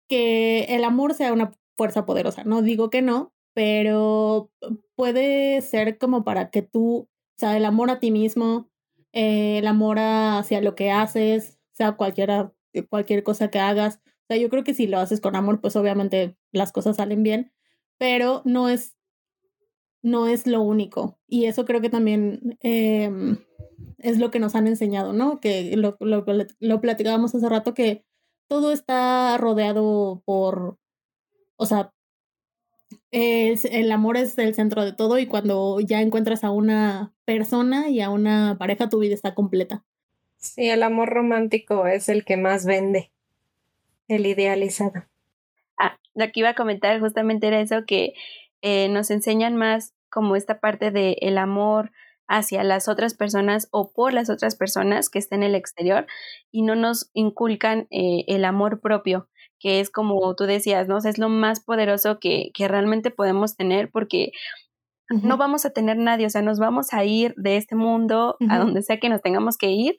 que 0.09 0.65
el 0.77 0.85
amor 0.85 1.15
sea 1.15 1.33
una 1.33 1.53
fuerza 1.77 2.07
poderosa, 2.07 2.45
no 2.45 2.63
digo 2.63 2.91
que 2.91 3.03
no, 3.03 3.35
pero 3.55 4.51
puede 4.97 5.63
ser 5.63 5.99
como 5.99 6.25
para 6.25 6.51
que 6.51 6.63
tú, 6.63 7.09
o 7.09 7.09
sea, 7.39 7.57
el 7.57 7.65
amor 7.65 7.91
a 7.91 8.01
ti 8.01 8.11
mismo, 8.11 8.69
eh, 9.13 9.59
el 9.59 9.67
amor 9.67 9.99
hacia 9.99 10.61
lo 10.61 10.75
que 10.75 10.91
haces, 10.91 11.59
sea 11.73 11.93
cualquiera, 11.93 12.53
cualquier 12.91 13.23
cosa 13.25 13.51
que 13.51 13.59
hagas. 13.59 14.01
O 14.27 14.35
sea, 14.35 14.37
yo 14.39 14.51
creo 14.51 14.65
que 14.65 14.75
si 14.75 14.89
lo 14.89 14.99
haces 14.99 15.21
con 15.21 15.37
amor, 15.37 15.61
pues 15.61 15.77
obviamente 15.77 16.37
las 16.51 16.73
cosas 16.73 16.97
salen 16.97 17.23
bien, 17.23 17.53
pero 17.97 18.43
no 18.45 18.69
es, 18.69 18.97
no 20.03 20.27
es 20.27 20.49
lo 20.49 20.63
único. 20.63 21.21
Y 21.29 21.45
eso 21.45 21.65
creo 21.65 21.81
que 21.81 21.91
también 21.91 22.59
eh, 22.61 23.09
es 23.99 24.19
lo 24.19 24.33
que 24.33 24.41
nos 24.41 24.57
han 24.57 24.67
enseñado, 24.67 25.13
¿no? 25.13 25.39
Que 25.39 25.77
lo, 25.77 25.97
lo, 26.01 26.25
lo 26.59 26.81
platicábamos 26.81 27.37
hace 27.37 27.49
rato, 27.49 27.73
que 27.73 28.05
todo 28.49 28.73
está 28.73 29.39
rodeado 29.39 30.23
por, 30.25 30.77
o 31.57 31.67
sea, 31.67 31.93
el, 33.13 33.59
el, 33.71 33.93
amor 33.93 34.17
es 34.17 34.37
el 34.39 34.55
centro 34.55 34.85
de 34.85 34.93
todo 34.93 35.19
y 35.19 35.27
cuando 35.27 35.79
ya 35.81 36.01
encuentras 36.03 36.45
a 36.45 36.51
una 36.51 37.15
persona 37.25 37.89
y 37.89 38.01
a 38.01 38.11
una 38.11 38.57
pareja, 38.59 38.89
tu 38.89 38.99
vida 38.99 39.15
está 39.15 39.35
completa. 39.35 39.85
Sí, 40.37 40.69
el 40.69 40.83
amor 40.83 41.09
romántico 41.11 41.87
es 41.87 42.09
el 42.09 42.25
que 42.25 42.37
más 42.37 42.67
vende, 42.67 43.11
el 44.09 44.27
idealizado. 44.27 45.05
Ah, 45.79 45.99
lo 46.15 46.27
que 46.27 46.41
iba 46.41 46.51
a 46.51 46.55
comentar 46.55 46.99
justamente 47.01 47.47
era 47.47 47.61
eso, 47.61 47.85
que 47.87 48.15
eh, 48.63 48.89
nos 48.89 49.11
enseñan 49.11 49.57
más 49.57 49.95
como 50.11 50.37
esta 50.37 50.61
parte 50.61 50.91
del 50.91 51.17
el 51.21 51.39
amor 51.39 51.91
hacia 52.29 52.65
las 52.65 52.89
otras 52.89 53.15
personas 53.15 53.69
o 53.71 53.93
por 53.93 54.13
las 54.13 54.31
otras 54.31 54.57
personas 54.57 55.11
que 55.11 55.19
estén 55.19 55.43
en 55.43 55.51
el 55.51 55.55
exterior 55.55 56.07
y 56.51 56.63
no 56.63 56.75
nos 56.75 57.11
inculcan 57.13 57.87
eh, 57.91 58.25
el 58.27 58.45
amor 58.45 58.81
propio 58.81 59.29
que 59.59 59.81
es 59.81 59.91
como 59.91 60.35
tú 60.35 60.45
decías, 60.45 60.89
¿no? 60.89 60.97
O 60.97 61.01
sea, 61.01 61.11
es 61.11 61.19
lo 61.19 61.29
más 61.29 61.61
poderoso 61.61 62.19
que, 62.21 62.51
que 62.55 62.69
realmente 62.69 63.11
podemos 63.11 63.57
tener 63.57 63.91
porque 63.91 64.33
uh 65.11 65.17
-huh. 65.17 65.23
no 65.23 65.37
vamos 65.37 65.65
a 65.65 65.71
tener 65.71 65.97
nadie, 65.97 66.27
o 66.27 66.31
sea, 66.31 66.43
nos 66.43 66.59
vamos 66.59 66.93
a 66.93 67.05
ir 67.05 67.35
de 67.37 67.57
este 67.57 67.75
mundo 67.75 68.37
uh 68.39 68.45
-huh. 68.45 68.53
a 68.53 68.59
donde 68.59 68.83
sea 68.83 68.99
que 68.99 69.09
nos 69.09 69.23
tengamos 69.23 69.57
que 69.57 69.71
ir 69.71 69.99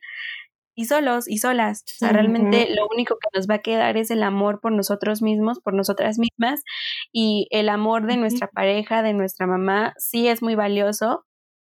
y 0.78 0.86
solos 0.86 1.28
y 1.28 1.39
solas. 1.39 1.84
O 1.88 1.97
sea, 1.97 2.11
realmente 2.11 2.57
uh 2.57 2.71
-huh. 2.71 2.75
lo 2.75 2.88
único 2.93 3.17
que 3.19 3.28
nos 3.34 3.47
va 3.47 3.55
a 3.55 3.61
quedar 3.61 3.97
es 3.97 4.11
el 4.11 4.21
amor 4.21 4.61
por 4.61 4.71
nosotros 4.71 5.23
mismos, 5.23 5.59
por 5.59 5.73
nosotras 5.73 6.19
mismas 6.19 6.61
y 7.11 7.47
el 7.49 7.67
amor 7.69 8.05
de 8.05 8.15
nuestra 8.15 8.47
pareja, 8.47 9.01
de 9.01 9.13
nuestra 9.13 9.47
mamá, 9.47 9.93
sí 9.97 10.28
es 10.28 10.43
muy 10.43 10.53
valioso, 10.53 11.25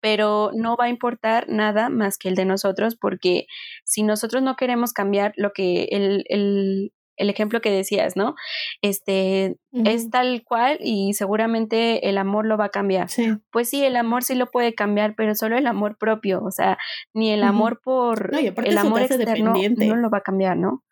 pero 0.02 0.50
no 0.54 0.76
va 0.76 0.84
a 0.84 0.88
importar 0.90 1.48
nada 1.48 1.88
más 1.88 2.18
que 2.18 2.28
el 2.28 2.34
de 2.34 2.44
nosotros 2.44 2.94
porque 2.94 3.46
si 3.84 4.02
nosotros 4.02 4.42
no 4.42 4.54
queremos 4.56 4.92
cambiar 4.92 5.32
lo 5.36 5.52
que 5.52 5.84
el, 5.92 6.24
el 6.28 6.92
el 7.20 7.30
ejemplo 7.30 7.60
que 7.60 7.70
decías, 7.70 8.16
¿no? 8.16 8.34
Este 8.82 9.56
uh 9.72 9.82
-huh. 9.82 9.88
es 9.88 10.10
tal 10.10 10.42
cual 10.44 10.78
y 10.80 11.12
seguramente 11.14 12.08
el 12.08 12.18
amor 12.18 12.46
lo 12.46 12.56
va 12.56 12.66
a 12.66 12.70
cambiar. 12.70 13.08
Sí. 13.08 13.36
Pues 13.50 13.68
sí, 13.68 13.84
el 13.84 13.96
amor 13.96 14.24
sí 14.24 14.34
lo 14.34 14.50
puede 14.50 14.74
cambiar, 14.74 15.14
pero 15.14 15.34
solo 15.34 15.56
el 15.56 15.66
amor 15.66 15.96
propio, 15.98 16.42
o 16.42 16.50
sea, 16.50 16.78
ni 17.12 17.30
el 17.30 17.40
uh 17.40 17.44
-huh. 17.44 17.48
amor 17.48 17.80
por 17.82 18.32
no, 18.32 18.38
el 18.38 18.78
amor 18.78 19.02
externo 19.02 19.54
no 19.54 19.96
lo 19.96 20.10
va 20.10 20.18
a 20.18 20.22
cambiar, 20.22 20.56
¿no? 20.56 20.82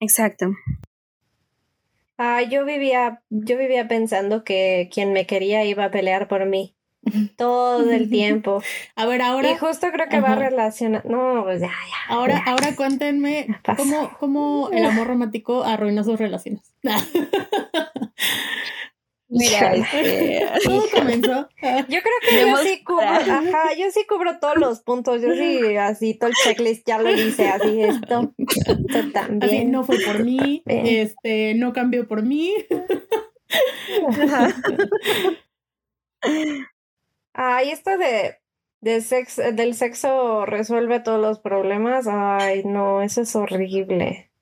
Exacto. 0.00 0.46
Ah, 2.16 2.42
yo 2.42 2.64
vivía, 2.64 3.22
yo 3.30 3.56
vivía 3.58 3.86
pensando 3.86 4.42
que 4.42 4.88
quien 4.92 5.12
me 5.12 5.26
quería 5.26 5.64
iba 5.64 5.84
a 5.84 5.90
pelear 5.90 6.26
por 6.26 6.46
mí 6.46 6.77
todo 7.36 7.90
el 7.90 8.08
tiempo. 8.08 8.62
A 8.96 9.06
ver, 9.06 9.22
ahora. 9.22 9.50
Y 9.50 9.56
justo 9.56 9.88
creo 9.92 10.08
que 10.08 10.16
Ajá. 10.16 10.34
va 10.34 10.36
relacionado. 10.36 11.08
No, 11.08 11.44
pues 11.44 11.60
ya, 11.60 11.68
ya. 11.68 12.14
Ahora, 12.14 12.42
ya. 12.44 12.52
ahora 12.52 12.76
cuéntenme 12.76 13.46
cómo, 13.76 14.10
cómo 14.18 14.70
el 14.72 14.84
amor 14.84 15.06
romántico 15.06 15.64
arruinó 15.64 16.04
sus 16.04 16.18
relaciones. 16.18 16.72
Mira, 19.30 19.74
este, 19.74 20.48
todo 20.64 20.84
comenzó. 20.90 21.48
Yo 21.60 22.00
creo 22.00 22.18
que 22.22 22.40
yo 22.40 22.56
sí 22.58 22.82
cubro, 22.82 23.06
ajá, 23.06 23.74
yo 23.76 23.90
sí 23.90 24.06
cubro 24.08 24.38
todos 24.38 24.56
los 24.56 24.80
puntos, 24.80 25.20
yo 25.20 25.34
sí 25.34 25.76
así 25.76 26.14
todo 26.14 26.30
el 26.30 26.36
checklist 26.42 26.86
ya 26.88 26.98
lo 26.98 27.10
hice, 27.10 27.46
así 27.46 27.82
esto, 27.82 28.32
esto 28.38 29.12
también. 29.12 29.42
Así, 29.42 29.64
no 29.66 29.84
fue 29.84 29.98
por 30.00 30.24
mí, 30.24 30.62
este, 30.64 31.52
no 31.56 31.74
cambió 31.74 32.08
por 32.08 32.22
mí. 32.22 32.54
Ay, 37.40 37.70
esto 37.70 37.96
de, 37.96 38.34
de 38.80 39.00
sexo, 39.00 39.42
del 39.52 39.74
sexo 39.74 40.44
resuelve 40.44 40.98
todos 40.98 41.20
los 41.20 41.38
problemas. 41.38 42.08
Ay, 42.08 42.64
no, 42.64 43.00
eso 43.00 43.20
es 43.20 43.36
horrible. 43.36 44.32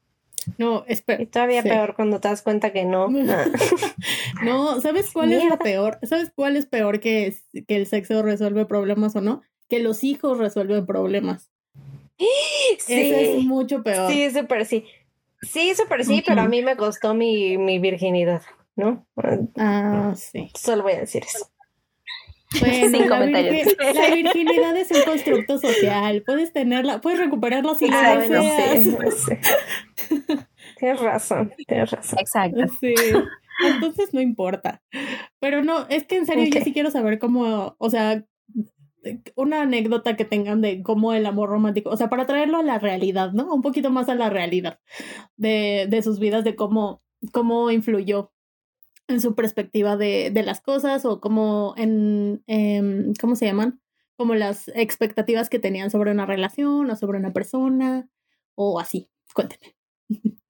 No, 0.57 0.83
espera. 0.89 1.23
Y 1.23 1.27
todavía 1.27 1.61
sí. 1.61 1.69
peor 1.69 1.95
cuando 1.95 2.21
te 2.21 2.29
das 2.29 2.41
cuenta 2.41 2.73
que 2.73 2.87
no. 2.87 3.09
no, 4.43 4.81
¿sabes 4.81 5.11
cuál 5.13 5.29
Mierda. 5.29 5.45
es 5.45 5.51
la 5.51 5.59
peor? 5.59 5.99
¿Sabes 6.05 6.33
cuál 6.35 6.57
es 6.57 6.65
peor 6.65 6.99
que, 7.01 7.37
que 7.69 7.77
el 7.77 7.85
sexo 7.87 8.23
resuelve 8.23 8.65
problemas 8.65 9.15
o 9.15 9.21
no? 9.21 9.43
Que 9.69 9.79
los 9.79 10.03
hijos 10.03 10.39
resuelven 10.39 10.87
problemas. 10.87 11.51
Sí. 12.79 12.95
Eso 12.95 13.39
es 13.39 13.45
mucho 13.45 13.83
peor. 13.83 14.11
Sí, 14.11 14.31
súper 14.31 14.65
sí. 14.65 14.85
Sí, 15.43 15.75
súper 15.75 16.05
sí, 16.05 16.15
uh 16.15 16.17
-huh. 16.17 16.25
pero 16.27 16.41
a 16.43 16.49
mí 16.49 16.63
me 16.63 16.77
costó 16.77 17.15
mi, 17.15 17.59
mi 17.59 17.79
virginidad, 17.79 18.43
¿no? 18.75 19.07
Ah, 19.57 20.15
sí. 20.17 20.51
Solo 20.55 20.83
voy 20.83 20.95
a 20.95 21.01
decir 21.01 21.23
eso. 21.25 21.51
Bueno, 22.61 22.99
Sin 22.99 23.09
la, 23.11 23.21
virgen, 23.21 23.77
la, 23.95 24.15
virginidad 24.15 24.77
es 24.77 24.91
un 24.93 25.03
constructo 25.03 25.59
social. 25.59 26.23
Puedes 26.25 26.53
tenerla, 26.53 27.01
puedes 27.01 27.19
recuperarla 27.19 27.75
si 27.75 27.89
lo 27.89 27.97
deseas. 27.97 28.29
No 28.29 28.43
sé, 28.43 28.99
no 29.05 29.11
sé. 29.11 29.41
Tienes 30.79 31.01
razón, 31.01 31.53
tienes 31.67 31.91
razón. 31.91 32.19
Exacto. 32.21 32.69
Sí. 32.81 32.95
Entonces 33.67 34.13
no 34.13 34.21
importa. 34.21 34.83
Pero 35.41 35.65
no, 35.65 35.87
es 35.89 36.07
que 36.07 36.17
en 36.17 36.27
serio 36.27 36.45
okay. 36.45 36.61
yo 36.61 36.65
sí 36.65 36.73
quiero 36.73 36.91
saber 36.91 37.19
cómo, 37.19 37.75
o 37.79 37.91
sea, 37.91 38.25
una 39.35 39.63
anécdota 39.63 40.17
que 40.17 40.25
tengan 40.25 40.61
de 40.61 40.83
cómo 40.83 41.15
el 41.15 41.27
amor 41.27 41.49
romántico, 41.49 41.91
o 41.91 41.97
sea, 41.97 42.09
para 42.09 42.27
traerlo 42.27 42.59
a 42.59 42.63
la 42.63 42.79
realidad, 42.79 43.33
¿no? 43.33 43.53
Un 43.53 43.63
poquito 43.63 43.91
más 43.91 44.09
a 44.09 44.15
la 44.15 44.31
realidad 44.31 44.81
de, 45.37 45.87
de 45.89 46.03
sus 46.03 46.19
vidas, 46.19 46.45
de 46.45 46.57
cómo, 46.57 47.03
cómo 47.33 47.71
influyó 47.71 48.33
en 49.09 49.21
su 49.21 49.35
perspectiva 49.35 49.97
de, 49.97 50.31
de 50.31 50.43
las 50.43 50.61
cosas 50.61 51.05
o 51.05 51.21
como 51.21 51.75
en, 51.77 52.43
en, 52.47 53.15
¿cómo 53.21 53.37
se 53.37 53.47
llaman? 53.47 53.81
Como 54.17 54.35
las 54.35 54.69
expectativas 54.69 55.49
que 55.49 55.59
tenían 55.59 55.91
sobre 55.91 56.11
una 56.11 56.27
relación 56.27 56.91
o 56.91 56.97
sobre 56.97 57.19
una 57.19 57.33
persona 57.33 58.09
o 58.55 58.81
así. 58.81 59.11
Cuénteme. 59.35 59.75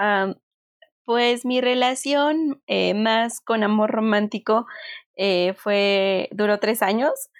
Um, 0.00 0.36
pues 1.04 1.44
mi 1.44 1.60
relación 1.60 2.62
eh, 2.68 2.94
más 2.94 3.40
con 3.40 3.64
amor 3.64 3.90
romántico 3.90 4.68
eh, 5.16 5.54
fue, 5.54 6.28
duró 6.30 6.60
tres 6.60 6.82
años 6.82 7.30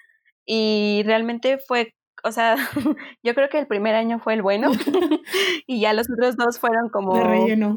y 0.44 1.02
realmente 1.04 1.58
fue 1.58 1.94
o 2.24 2.32
sea, 2.32 2.56
yo 3.22 3.34
creo 3.34 3.48
que 3.48 3.58
el 3.58 3.66
primer 3.66 3.94
año 3.94 4.18
fue 4.18 4.34
el 4.34 4.42
bueno 4.42 4.70
y 5.66 5.80
ya 5.80 5.92
los 5.92 6.08
otros 6.10 6.36
dos 6.36 6.58
fueron 6.58 6.88
como 6.88 7.12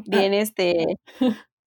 bien, 0.06 0.34
este, 0.34 0.98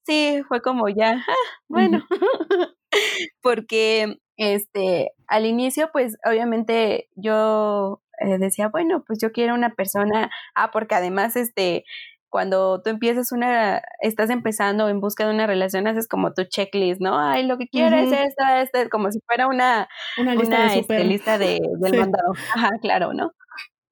sí, 0.05 0.41
fue 0.47 0.61
como 0.61 0.89
ya, 0.89 1.23
ah, 1.27 1.33
bueno, 1.67 2.05
porque 3.41 4.17
este, 4.37 5.11
al 5.27 5.45
inicio, 5.45 5.89
pues 5.91 6.17
obviamente 6.25 7.09
yo 7.15 8.01
eh, 8.19 8.37
decía, 8.37 8.69
bueno, 8.69 9.03
pues 9.05 9.19
yo 9.21 9.31
quiero 9.31 9.53
una 9.53 9.71
persona, 9.71 10.29
ah, 10.55 10.71
porque 10.71 10.95
además, 10.95 11.35
este, 11.35 11.85
cuando 12.29 12.81
tú 12.81 12.89
empiezas 12.89 13.31
una, 13.31 13.81
estás 14.01 14.29
empezando 14.29 14.89
en 14.89 14.99
busca 14.99 15.25
de 15.25 15.33
una 15.33 15.47
relación, 15.47 15.87
haces 15.87 16.07
como 16.07 16.33
tu 16.33 16.43
checklist, 16.43 16.99
¿no? 16.99 17.17
Ay, 17.17 17.45
lo 17.45 17.57
que 17.57 17.67
quieres 17.67 18.11
es 18.11 18.27
esta, 18.27 18.61
esta, 18.61 18.89
como 18.89 19.09
si 19.11 19.19
fuera 19.25 19.47
una, 19.47 19.87
una 20.17 20.35
lista, 20.35 20.67
de, 20.67 20.79
este, 20.79 21.03
lista 21.05 21.37
de, 21.37 21.61
del 21.79 21.97
mandado. 21.97 22.33
Ajá, 22.53 22.71
claro, 22.81 23.13
¿no? 23.13 23.31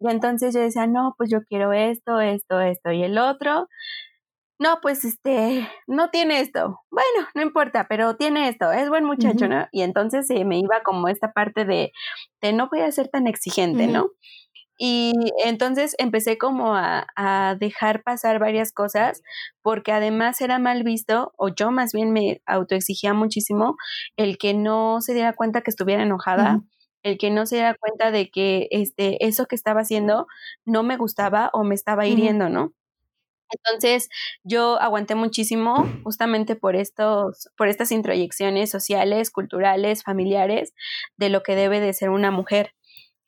Y 0.02 0.10
entonces 0.10 0.54
yo 0.54 0.60
decía, 0.60 0.88
no, 0.88 1.16
pues 1.18 1.30
yo 1.30 1.40
quiero 1.48 1.72
esto, 1.72 2.20
esto, 2.20 2.60
esto 2.60 2.92
y 2.92 3.04
el 3.04 3.18
otro. 3.18 3.70
No, 4.60 4.80
pues 4.82 5.04
este, 5.04 5.68
no 5.88 6.10
tiene 6.10 6.40
esto. 6.40 6.80
Bueno, 6.92 7.28
no 7.36 7.42
importa, 7.42 7.88
pero 7.90 8.16
tiene 8.16 8.48
esto, 8.48 8.72
es 8.72 8.88
buen 8.90 9.04
muchacho, 9.04 9.48
¿no? 9.48 9.68
Y 9.72 9.82
entonces 9.82 10.30
eh, 10.30 10.46
me 10.46 10.60
iba 10.60 10.82
como 10.84 11.08
esta 11.08 11.34
parte 11.34 11.66
de, 11.66 11.92
de 12.42 12.54
no 12.54 12.70
voy 12.70 12.82
a 12.82 12.92
ser 12.92 13.10
tan 13.10 13.28
exigente, 13.28 13.88
¿no? 13.88 14.10
Y 14.78 15.14
entonces 15.46 15.96
empecé 15.98 16.38
como 16.38 16.76
a, 16.76 17.08
a, 17.16 17.56
dejar 17.60 18.04
pasar 18.04 18.40
varias 18.40 18.72
cosas 18.72 19.22
porque 19.62 19.92
además 19.92 20.42
era 20.42 20.60
mal 20.60 20.84
visto, 20.84 21.32
o 21.38 21.50
yo 21.50 21.72
más 21.72 21.94
bien 21.94 22.12
me 22.12 22.42
autoexigía 22.46 23.14
muchísimo, 23.14 23.76
el 24.18 24.38
que 24.38 24.54
no 24.54 25.00
se 25.02 25.14
diera 25.14 25.34
cuenta 25.34 25.62
que 25.62 25.70
estuviera 25.70 26.04
enojada, 26.04 26.62
el 27.04 27.18
que 27.18 27.30
no 27.30 27.46
se 27.46 27.58
diera 27.58 27.76
cuenta 27.76 28.12
de 28.12 28.30
que 28.30 28.68
este, 28.72 29.26
eso 29.26 29.46
que 29.46 29.56
estaba 29.56 29.82
haciendo 29.82 30.28
no 30.66 30.84
me 30.84 30.98
gustaba 30.98 31.50
o 31.54 31.64
me 31.64 31.76
estaba 31.76 32.08
hiriendo, 32.08 32.50
¿no? 32.50 32.74
Entonces, 33.54 34.10
yo 34.44 34.80
aguanté 34.82 35.16
muchísimo 35.16 35.88
justamente 36.04 36.56
por 36.56 36.76
estos, 36.76 37.50
por 37.58 37.68
estas 37.68 37.92
introyecciones 37.92 38.70
sociales, 38.72 39.32
culturales, 39.32 40.04
familiares, 40.04 40.74
de 41.18 41.30
lo 41.30 41.44
que 41.44 41.56
debe 41.56 41.80
de 41.80 41.94
ser 41.94 42.10
una 42.10 42.32
mujer. 42.32 42.74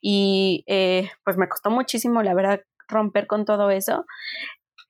Y 0.00 0.64
eh, 0.66 1.10
pues 1.24 1.36
me 1.36 1.48
costó 1.48 1.70
muchísimo, 1.70 2.22
la 2.22 2.34
verdad, 2.34 2.60
romper 2.88 3.26
con 3.26 3.44
todo 3.44 3.70
eso. 3.70 4.04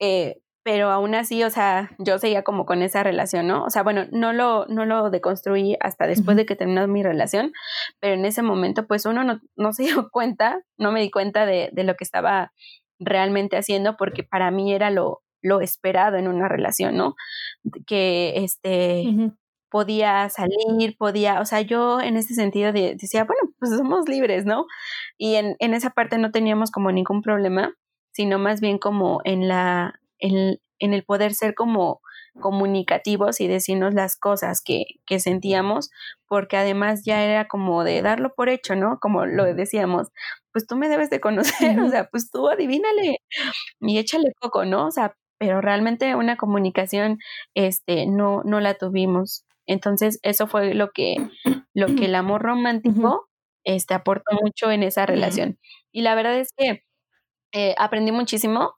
Eh, 0.01 0.37
pero 0.67 0.91
aún 0.91 1.15
así, 1.15 1.45
o 1.45 1.51
sea, 1.51 1.93
yo 1.99 2.19
seguía 2.19 2.43
como 2.43 2.67
con 2.67 2.83
esa 2.83 3.05
relación, 3.05 3.47
¿no? 3.47 3.63
O 3.63 3.71
sea, 3.71 3.85
bueno, 3.85 4.07
no 4.11 4.33
lo, 4.33 4.67
no 4.67 4.85
lo 4.85 5.11
deconstruí 5.11 5.77
hasta 5.79 6.09
después 6.09 6.37
de 6.37 6.45
que 6.45 6.57
terminó 6.57 6.89
mi 6.89 7.05
relación, 7.05 7.53
pero 8.01 8.15
en 8.15 8.25
ese 8.25 8.43
momento, 8.43 8.89
pues 8.89 9.07
uno 9.07 9.23
no, 9.23 9.41
no 9.55 9.73
se 9.73 9.85
dio 9.85 10.11
cuenta, 10.11 10.61
no 10.77 10.91
me 10.91 11.01
di 11.01 11.11
cuenta 11.13 11.47
de, 11.47 11.71
de, 11.73 11.85
lo 11.85 11.95
que 11.95 12.03
estaba 12.03 12.53
realmente 12.99 13.57
haciendo, 13.57 13.97
porque 13.97 14.25
para 14.25 14.51
mí 14.51 14.75
era 14.75 14.91
lo, 14.91 15.23
lo 15.47 15.61
esperado 15.61 16.17
en 16.17 16.29
una 16.29 16.49
relación, 16.49 16.97
¿no? 16.97 17.15
Que 17.87 18.35
este... 18.37 19.05
Uh 19.07 19.13
-huh. 19.13 19.37
podía 19.69 20.29
salir, 20.31 20.97
podía, 20.97 21.41
o 21.41 21.45
sea, 21.45 21.61
yo 21.61 22.01
en 22.01 22.17
ese 22.17 22.35
sentido 22.35 22.73
de, 22.73 22.95
decía, 22.95 23.25
bueno, 23.25 23.43
pues 23.59 23.73
somos 23.77 24.09
libres, 24.09 24.47
¿no? 24.47 24.67
Y 25.19 25.35
en, 25.35 25.57
en 25.59 25.75
esa 25.75 25.91
parte 25.91 26.19
no 26.19 26.31
teníamos 26.31 26.71
como 26.71 26.93
ningún 26.93 27.21
problema, 27.21 27.75
sino 28.13 28.39
más 28.39 28.61
bien 28.61 28.79
como 28.79 29.21
en 29.25 29.49
la, 29.49 30.01
en, 30.19 30.59
en 30.79 30.95
el 30.95 31.05
poder 31.05 31.35
ser 31.35 31.55
como 31.55 32.01
comunicativos 32.41 33.41
y 33.41 33.49
decirnos 33.49 33.95
las 33.95 34.17
cosas 34.17 34.63
que, 34.63 34.85
que, 35.07 35.21
sentíamos, 35.21 35.91
porque 36.27 36.57
además 36.57 37.03
ya 37.05 37.25
era 37.25 37.49
como 37.49 37.85
de 37.85 38.03
darlo 38.03 38.35
por 38.35 38.49
hecho, 38.49 38.77
¿no? 38.77 38.99
Como 39.01 39.27
lo 39.27 39.45
decíamos, 39.55 40.09
pues 40.53 40.67
tú 40.67 40.77
me 40.77 40.89
debes 40.89 41.11
de 41.11 41.21
conocer, 41.21 41.81
o 41.81 41.89
sea, 41.89 42.09
pues 42.11 42.31
tú 42.31 42.49
adivínale 42.49 43.21
y 43.81 43.99
échale 43.99 44.33
coco, 44.41 44.65
¿no? 44.65 44.87
O 44.87 44.91
sea, 44.91 45.15
pero 45.39 45.61
realmente 45.61 46.15
una 46.15 46.37
comunicación, 46.37 47.19
este, 47.55 48.07
no, 48.07 48.43
no 48.45 48.61
la 48.61 48.75
tuvimos. 48.75 49.45
Entonces, 49.67 50.19
eso 50.23 50.47
fue 50.47 50.75
lo 50.75 50.91
que, 50.93 51.17
lo 51.75 51.87
que 51.89 52.07
el 52.07 52.15
amor 52.15 52.43
romántico, 52.43 53.29
este, 53.65 53.95
aportó 53.95 54.37
mucho 54.43 54.71
en 54.71 54.83
esa 54.83 55.07
relación. 55.07 55.59
Y 55.93 56.03
la 56.03 56.15
verdad 56.15 56.39
es 56.39 56.51
que 56.57 56.85
eh, 57.53 57.75
aprendí 57.79 58.13
muchísimo 58.13 58.75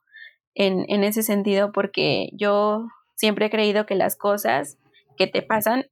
en, 0.55 0.85
en 0.89 1.03
ese 1.03 1.23
sentido 1.23 1.71
porque 1.71 2.29
yo 2.33 2.87
siempre 3.15 3.47
he 3.47 3.49
creído 3.49 3.85
que 3.85 3.95
las 3.95 4.15
cosas 4.15 4.77
que 5.17 5.27
te 5.27 5.41
pasan 5.41 5.85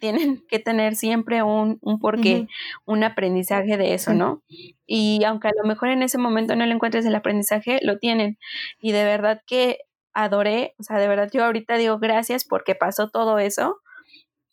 tienen 0.00 0.42
que 0.48 0.58
tener 0.58 0.96
siempre 0.96 1.42
un, 1.42 1.78
un 1.82 1.98
porqué, 2.00 2.34
uh 2.34 2.44
-huh. 2.44 2.48
un 2.86 3.04
aprendizaje 3.04 3.76
de 3.76 3.94
eso, 3.94 4.12
¿no? 4.14 4.42
Y 4.86 5.24
aunque 5.24 5.48
a 5.48 5.52
lo 5.56 5.66
mejor 5.68 5.88
en 5.90 6.02
ese 6.02 6.18
momento 6.18 6.56
no 6.56 6.66
le 6.66 6.74
encuentres 6.74 7.06
el 7.06 7.14
aprendizaje, 7.14 7.78
lo 7.82 7.98
tienen. 7.98 8.38
Y 8.80 8.92
de 8.92 9.04
verdad 9.04 9.40
que 9.46 9.78
adoré, 10.14 10.74
o 10.78 10.82
sea, 10.82 10.98
de 10.98 11.08
verdad 11.08 11.28
yo 11.32 11.44
ahorita 11.44 11.76
digo 11.76 11.98
gracias 11.98 12.44
porque 12.44 12.74
pasó 12.74 13.10
todo 13.10 13.38
eso, 13.38 13.80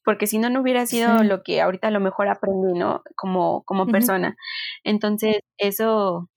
porque 0.03 0.27
si 0.27 0.39
no, 0.39 0.49
no 0.49 0.61
hubiera 0.61 0.85
sido 0.85 1.19
sí. 1.19 1.25
lo 1.25 1.43
que 1.43 1.61
ahorita 1.61 1.87
a 1.87 1.91
lo 1.91 1.99
mejor 1.99 2.27
aprendí, 2.27 2.77
¿no? 2.77 3.03
Como, 3.15 3.63
como 3.63 3.83
uh 3.83 3.85
-huh. 3.87 3.91
persona. 3.91 4.35
Entonces, 4.83 5.39
eso, 5.57 6.29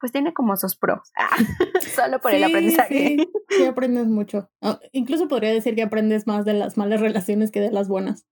pues 0.00 0.12
tiene 0.12 0.34
como 0.34 0.56
sus 0.56 0.76
pros, 0.76 1.12
ah, 1.16 1.28
solo 1.94 2.20
por 2.20 2.32
sí, 2.32 2.38
el 2.38 2.44
aprendizaje. 2.44 2.94
Sí, 2.96 3.28
sí, 3.50 3.64
aprendes 3.64 4.06
mucho. 4.06 4.50
Oh, 4.60 4.78
incluso 4.92 5.28
podría 5.28 5.52
decir 5.52 5.74
que 5.76 5.82
aprendes 5.82 6.26
más 6.26 6.44
de 6.44 6.54
las 6.54 6.76
malas 6.76 7.00
relaciones 7.00 7.52
que 7.52 7.60
de 7.60 7.70
las 7.70 7.88
buenas. 7.88 8.26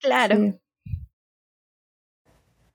Claro. 0.00 0.36
Sí. 0.36 0.60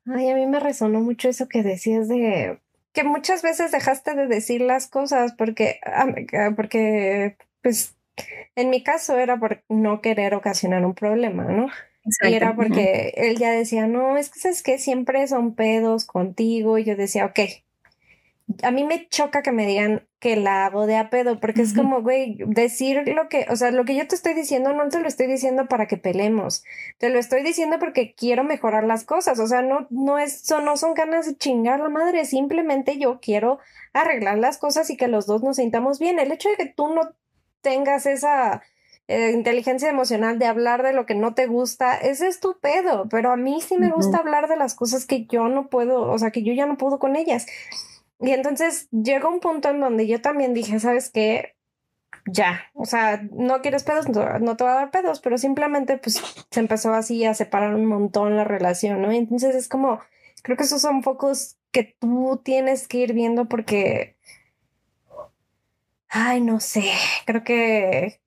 Ay, 0.06 0.30
a 0.30 0.36
mí 0.36 0.46
me 0.48 0.60
resonó 0.60 1.00
mucho 1.00 1.30
eso 1.30 1.48
que 1.48 1.64
decías 1.64 2.08
de 2.08 2.60
que 2.94 3.04
muchas 3.04 3.42
veces 3.42 3.72
dejaste 3.72 4.16
de 4.16 4.28
decir 4.28 4.62
las 4.62 4.88
cosas 4.88 5.34
porque, 5.34 5.80
ah, 5.86 6.08
porque 6.56 7.38
pues, 7.62 7.96
en 8.56 8.70
mi 8.70 8.84
caso 8.84 9.18
era 9.18 9.40
por 9.40 9.64
no 9.70 10.02
querer 10.02 10.36
ocasionar 10.36 10.86
un 10.86 10.94
problema, 10.94 11.46
¿no? 11.46 11.68
Exacto. 12.04 12.30
Y 12.30 12.36
era 12.36 12.56
porque 12.56 13.14
él 13.16 13.38
ya 13.38 13.52
decía, 13.52 13.88
no, 13.88 14.18
es 14.18 14.30
que 14.30 14.40
sabes 14.40 14.64
que 14.64 14.78
siempre 14.78 15.28
son 15.28 15.56
pedos 15.56 16.06
contigo. 16.06 16.78
Y 16.78 16.84
yo 16.84 16.96
decía, 16.96 17.26
ok. 17.26 17.40
A 18.64 18.72
mí 18.72 18.84
me 18.84 19.08
choca 19.10 19.42
que 19.42 19.52
me 19.52 19.66
digan 19.66 20.08
que 20.20 20.36
la 20.36 20.66
hago 20.66 20.86
de 20.86 20.98
a 20.98 21.10
pedo, 21.10 21.40
porque 21.40 21.62
uh 21.62 21.64
-huh. 21.64 21.68
es 21.68 21.74
como, 21.74 22.02
güey, 22.02 22.38
decir 22.46 23.04
lo 23.08 23.28
que, 23.28 23.48
o 23.50 23.56
sea, 23.56 23.72
lo 23.72 23.86
que 23.86 23.96
yo 23.96 24.08
te 24.08 24.16
estoy 24.16 24.34
diciendo 24.34 24.72
no 24.72 24.88
te 24.90 25.00
lo 25.00 25.08
estoy 25.08 25.28
diciendo 25.28 25.68
para 25.68 25.88
que 25.88 25.98
pelemos, 25.98 26.64
te 27.00 27.10
lo 27.10 27.18
estoy 27.18 27.42
diciendo 27.42 27.80
porque 27.80 28.14
quiero 28.14 28.44
mejorar 28.44 28.84
las 28.84 29.04
cosas, 29.04 29.40
o 29.40 29.48
sea, 29.48 29.64
no, 29.64 29.88
no 29.90 30.20
es, 30.20 30.42
so, 30.42 30.62
no 30.62 30.78
son 30.78 30.94
ganas 30.94 31.26
de 31.26 31.36
chingar 31.36 31.80
la 31.80 31.90
madre, 31.90 32.26
simplemente 32.26 33.00
yo 33.00 33.20
quiero 33.20 33.60
arreglar 33.94 34.38
las 34.38 34.58
cosas 34.60 34.90
y 34.92 34.98
que 34.98 35.08
los 35.08 35.26
dos 35.26 35.42
nos 35.42 35.58
sintamos 35.58 35.98
bien. 36.00 36.20
El 36.20 36.32
hecho 36.32 36.50
de 36.50 36.56
que 36.56 36.68
tú 36.68 36.94
no 36.94 37.16
tengas 37.62 38.06
esa 38.06 38.62
eh, 39.08 39.32
inteligencia 39.34 39.90
emocional 39.90 40.40
de 40.40 40.46
hablar 40.46 40.84
de 40.84 40.94
lo 40.94 41.06
que 41.06 41.16
no 41.16 41.34
te 41.34 41.48
gusta, 41.48 41.96
es 41.96 42.22
estupendo, 42.22 43.08
pero 43.10 43.32
a 43.32 43.38
mí 43.38 43.60
sí 43.60 43.78
me 43.78 43.88
uh 43.88 43.90
-huh. 43.90 43.96
gusta 43.96 44.20
hablar 44.20 44.48
de 44.48 44.56
las 44.56 44.76
cosas 44.76 45.06
que 45.06 45.26
yo 45.26 45.50
no 45.50 45.68
puedo, 45.68 46.04
o 46.04 46.18
sea, 46.20 46.32
que 46.32 46.44
yo 46.44 46.54
ya 46.54 46.66
no 46.66 46.78
puedo 46.78 47.00
con 47.00 47.16
ellas. 47.16 47.46
Y 48.22 48.32
entonces 48.32 48.88
llegó 48.92 49.30
un 49.30 49.40
punto 49.40 49.70
en 49.70 49.80
donde 49.80 50.08
yo 50.08 50.22
también 50.22 50.54
dije, 50.54 50.80
¿sabes 50.80 51.10
qué? 51.10 51.56
Ya, 52.28 52.62
o 52.74 52.86
sea, 52.86 53.24
no 53.32 53.62
quieres 53.62 53.84
pedos, 53.84 54.08
no, 54.08 54.38
no 54.40 54.56
te 54.56 54.64
va 54.64 54.74
a 54.74 54.76
dar 54.76 54.92
pedos, 54.92 55.22
pero 55.22 55.38
simplemente 55.40 55.98
pues 55.98 56.22
se 56.52 56.60
empezó 56.60 56.94
así 56.94 57.26
a 57.26 57.34
separar 57.34 57.74
un 57.74 57.86
montón 57.86 58.38
la 58.38 58.44
relación, 58.44 59.02
¿no? 59.02 59.12
Y 59.12 59.18
entonces 59.18 59.56
es 59.56 59.68
como, 59.68 60.00
creo 60.44 60.56
que 60.56 60.64
esos 60.64 60.82
son 60.82 61.02
focos 61.02 61.58
que 61.72 61.96
tú 62.00 62.40
tienes 62.44 62.88
que 62.88 63.00
ir 63.00 63.14
viendo 63.14 63.48
porque, 63.50 64.18
ay, 66.10 66.42
no 66.42 66.60
sé, 66.60 66.84
creo 67.26 67.44
que 67.44 68.20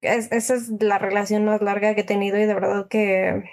es, 0.00 0.32
esa 0.32 0.54
es 0.54 0.70
la 0.80 0.98
relación 0.98 1.44
más 1.44 1.62
larga 1.62 1.94
que 1.94 2.00
he 2.02 2.04
tenido 2.04 2.38
y 2.38 2.46
de 2.46 2.54
verdad 2.54 2.88
que... 2.88 3.44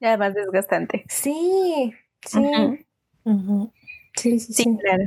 Y 0.00 0.06
además 0.06 0.34
desgastante. 0.34 1.04
Sí, 1.08 1.94
sí. 2.22 2.38
Uh 2.38 2.42
-huh. 2.42 2.86
Uh 3.24 3.30
-huh. 3.32 3.72
Sí, 4.20 4.38
sí, 4.38 4.52
sí, 4.52 4.64
sí, 4.64 4.76
claro. 4.78 5.04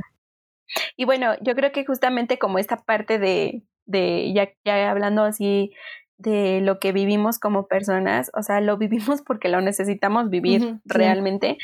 Y 0.96 1.04
bueno, 1.04 1.34
yo 1.42 1.54
creo 1.54 1.72
que 1.72 1.84
justamente 1.84 2.38
como 2.38 2.58
esta 2.58 2.82
parte 2.84 3.18
de, 3.18 3.62
de 3.86 4.32
ya, 4.34 4.50
ya 4.64 4.90
hablando 4.90 5.24
así 5.24 5.72
de 6.18 6.60
lo 6.60 6.78
que 6.78 6.92
vivimos 6.92 7.38
como 7.38 7.66
personas, 7.68 8.30
o 8.34 8.42
sea, 8.42 8.60
lo 8.60 8.76
vivimos 8.78 9.22
porque 9.22 9.48
lo 9.48 9.60
necesitamos 9.60 10.30
vivir 10.30 10.62
uh 10.62 10.64
-huh, 10.66 10.80
realmente. 10.84 11.58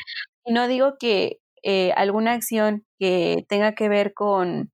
Y 0.45 0.53
no 0.53 0.67
digo 0.67 0.95
que 0.99 1.39
eh, 1.63 1.91
alguna 1.95 2.33
acción 2.33 2.85
que 2.99 3.45
tenga 3.49 3.73
que 3.75 3.89
ver 3.89 4.13
con 4.13 4.71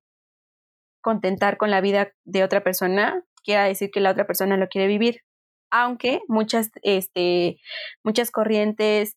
contentar 1.00 1.56
con 1.56 1.70
la 1.70 1.80
vida 1.80 2.12
de 2.24 2.44
otra 2.44 2.62
persona 2.62 3.22
quiera 3.44 3.64
decir 3.64 3.90
que 3.90 4.00
la 4.00 4.10
otra 4.10 4.26
persona 4.26 4.56
lo 4.56 4.68
quiere 4.68 4.86
vivir, 4.88 5.22
aunque 5.70 6.20
muchas, 6.28 6.70
este, 6.82 7.58
muchas 8.04 8.30
corrientes 8.30 9.16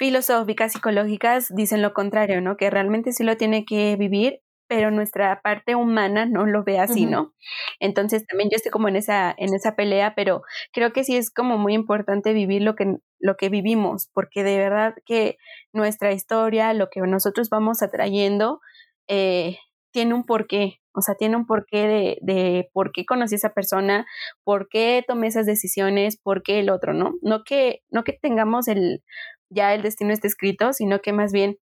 filosóficas, 0.00 0.72
psicológicas 0.72 1.54
dicen 1.54 1.82
lo 1.82 1.92
contrario, 1.92 2.40
¿no? 2.40 2.56
Que 2.56 2.70
realmente 2.70 3.12
sí 3.12 3.22
lo 3.22 3.36
tiene 3.36 3.66
que 3.66 3.96
vivir, 3.96 4.40
pero 4.66 4.90
nuestra 4.90 5.42
parte 5.42 5.74
humana 5.74 6.24
no 6.24 6.46
lo 6.46 6.64
ve 6.64 6.78
así, 6.78 7.04
uh 7.04 7.08
-huh. 7.08 7.10
¿no? 7.10 7.34
Entonces 7.80 8.24
también 8.26 8.48
yo 8.48 8.56
estoy 8.56 8.70
como 8.70 8.88
en 8.88 8.96
esa, 8.96 9.34
en 9.36 9.52
esa 9.54 9.76
pelea, 9.76 10.14
pero 10.16 10.40
creo 10.72 10.94
que 10.94 11.04
sí 11.04 11.16
es 11.18 11.30
como 11.30 11.58
muy 11.58 11.74
importante 11.74 12.32
vivir 12.32 12.62
lo 12.62 12.76
que, 12.76 12.96
lo 13.18 13.36
que 13.36 13.50
vivimos, 13.50 14.08
porque 14.14 14.42
de 14.42 14.56
verdad 14.56 14.94
que 15.04 15.36
nuestra 15.74 16.12
historia, 16.12 16.72
lo 16.72 16.88
que 16.88 17.02
nosotros 17.02 17.50
vamos 17.50 17.82
atrayendo, 17.82 18.60
eh, 19.06 19.58
tiene 19.92 20.14
un 20.14 20.24
porqué, 20.24 20.80
o 20.94 21.02
sea, 21.02 21.14
tiene 21.14 21.36
un 21.36 21.44
porqué 21.46 21.86
de, 21.88 22.18
de 22.22 22.70
por 22.72 22.92
qué 22.92 23.04
conocí 23.04 23.34
a 23.34 23.36
esa 23.36 23.52
persona, 23.52 24.06
por 24.44 24.68
qué 24.70 25.04
tomé 25.06 25.26
esas 25.26 25.44
decisiones, 25.44 26.16
por 26.18 26.42
qué 26.42 26.60
el 26.60 26.70
otro, 26.70 26.94
¿no? 26.94 27.12
No 27.20 27.44
que, 27.44 27.82
no 27.90 28.02
que 28.02 28.14
tengamos 28.14 28.66
el, 28.66 29.02
ya 29.50 29.74
el 29.74 29.82
destino 29.82 30.12
esté 30.12 30.28
escrito, 30.28 30.72
sino 30.72 31.00
que 31.00 31.12
más 31.12 31.32
bien 31.32 31.58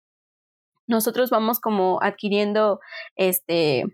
nosotros 0.86 1.30
vamos 1.30 1.60
como 1.60 1.98
adquiriendo 2.02 2.80
este 3.16 3.84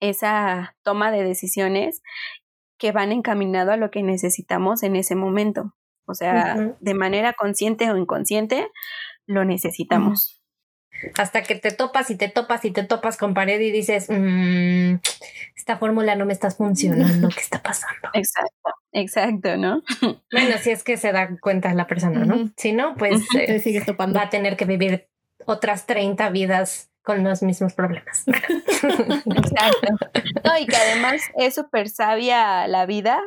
esa 0.00 0.74
toma 0.82 1.12
de 1.12 1.22
decisiones 1.22 2.02
que 2.76 2.90
van 2.90 3.12
encaminado 3.12 3.70
a 3.70 3.76
lo 3.76 3.92
que 3.92 4.02
necesitamos 4.02 4.82
en 4.82 4.96
ese 4.96 5.14
momento. 5.14 5.74
O 6.06 6.14
sea, 6.14 6.74
de 6.80 6.94
manera 6.94 7.32
consciente 7.34 7.88
o 7.92 7.96
inconsciente, 7.96 8.68
lo 9.26 9.44
necesitamos. 9.44 10.41
Hasta 11.18 11.42
que 11.42 11.54
te 11.54 11.70
topas 11.70 12.10
y 12.10 12.16
te 12.16 12.28
topas 12.28 12.64
y 12.64 12.70
te 12.70 12.84
topas 12.84 13.16
con 13.16 13.34
pared 13.34 13.60
y 13.60 13.70
dices, 13.70 14.06
mm, 14.08 14.96
esta 15.56 15.78
fórmula 15.78 16.14
no 16.16 16.26
me 16.26 16.32
está 16.32 16.50
funcionando, 16.50 17.28
¿qué 17.28 17.40
está 17.40 17.62
pasando? 17.62 18.08
Exacto, 18.14 18.70
exacto, 18.92 19.56
¿no? 19.56 19.82
Bueno, 20.32 20.56
si 20.60 20.70
es 20.70 20.82
que 20.82 20.96
se 20.96 21.12
da 21.12 21.28
cuenta 21.40 21.72
la 21.74 21.86
persona, 21.86 22.24
¿no? 22.24 22.50
Si 22.56 22.72
no, 22.72 22.94
pues 22.96 23.22
eh, 23.38 23.84
va 23.98 24.22
a 24.22 24.30
tener 24.30 24.56
que 24.56 24.64
vivir 24.64 25.08
otras 25.46 25.86
30 25.86 26.30
vidas 26.30 26.90
con 27.02 27.24
los 27.24 27.42
mismos 27.42 27.74
problemas. 27.74 28.24
Exacto. 28.26 29.96
No, 30.44 30.58
y 30.58 30.66
que 30.66 30.76
además 30.76 31.20
es 31.36 31.54
súper 31.54 31.88
sabia 31.88 32.66
la 32.68 32.86
vida 32.86 33.20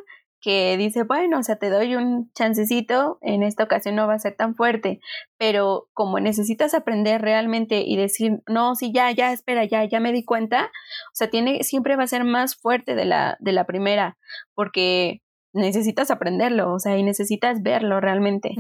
que 0.45 0.77
dice, 0.77 1.01
bueno, 1.01 1.39
o 1.39 1.43
sea, 1.43 1.55
te 1.55 1.71
doy 1.71 1.95
un 1.95 2.31
chancecito, 2.33 3.17
en 3.21 3.41
esta 3.41 3.63
ocasión 3.63 3.95
no 3.95 4.05
va 4.05 4.13
a 4.13 4.19
ser 4.19 4.35
tan 4.35 4.53
fuerte, 4.53 4.99
pero 5.39 5.89
como 5.93 6.19
necesitas 6.19 6.75
aprender 6.75 7.19
realmente 7.23 7.81
y 7.83 7.97
decir, 7.97 8.43
no, 8.47 8.75
sí, 8.75 8.91
ya, 8.93 9.09
ya, 9.09 9.33
espera, 9.33 9.65
ya, 9.65 9.83
ya 9.85 9.99
me 9.99 10.11
di 10.11 10.23
cuenta, 10.23 10.65
o 10.65 11.15
sea, 11.15 11.31
tiene, 11.31 11.63
siempre 11.63 11.95
va 11.95 12.03
a 12.03 12.07
ser 12.07 12.25
más 12.25 12.55
fuerte 12.55 12.93
de 12.93 13.05
la, 13.05 13.37
de 13.39 13.53
la 13.53 13.65
primera, 13.65 14.19
porque 14.53 15.23
necesitas 15.51 16.11
aprenderlo, 16.11 16.71
o 16.73 16.77
sea, 16.77 16.95
y 16.95 17.01
necesitas 17.01 17.63
verlo 17.63 17.99
realmente. 17.99 18.51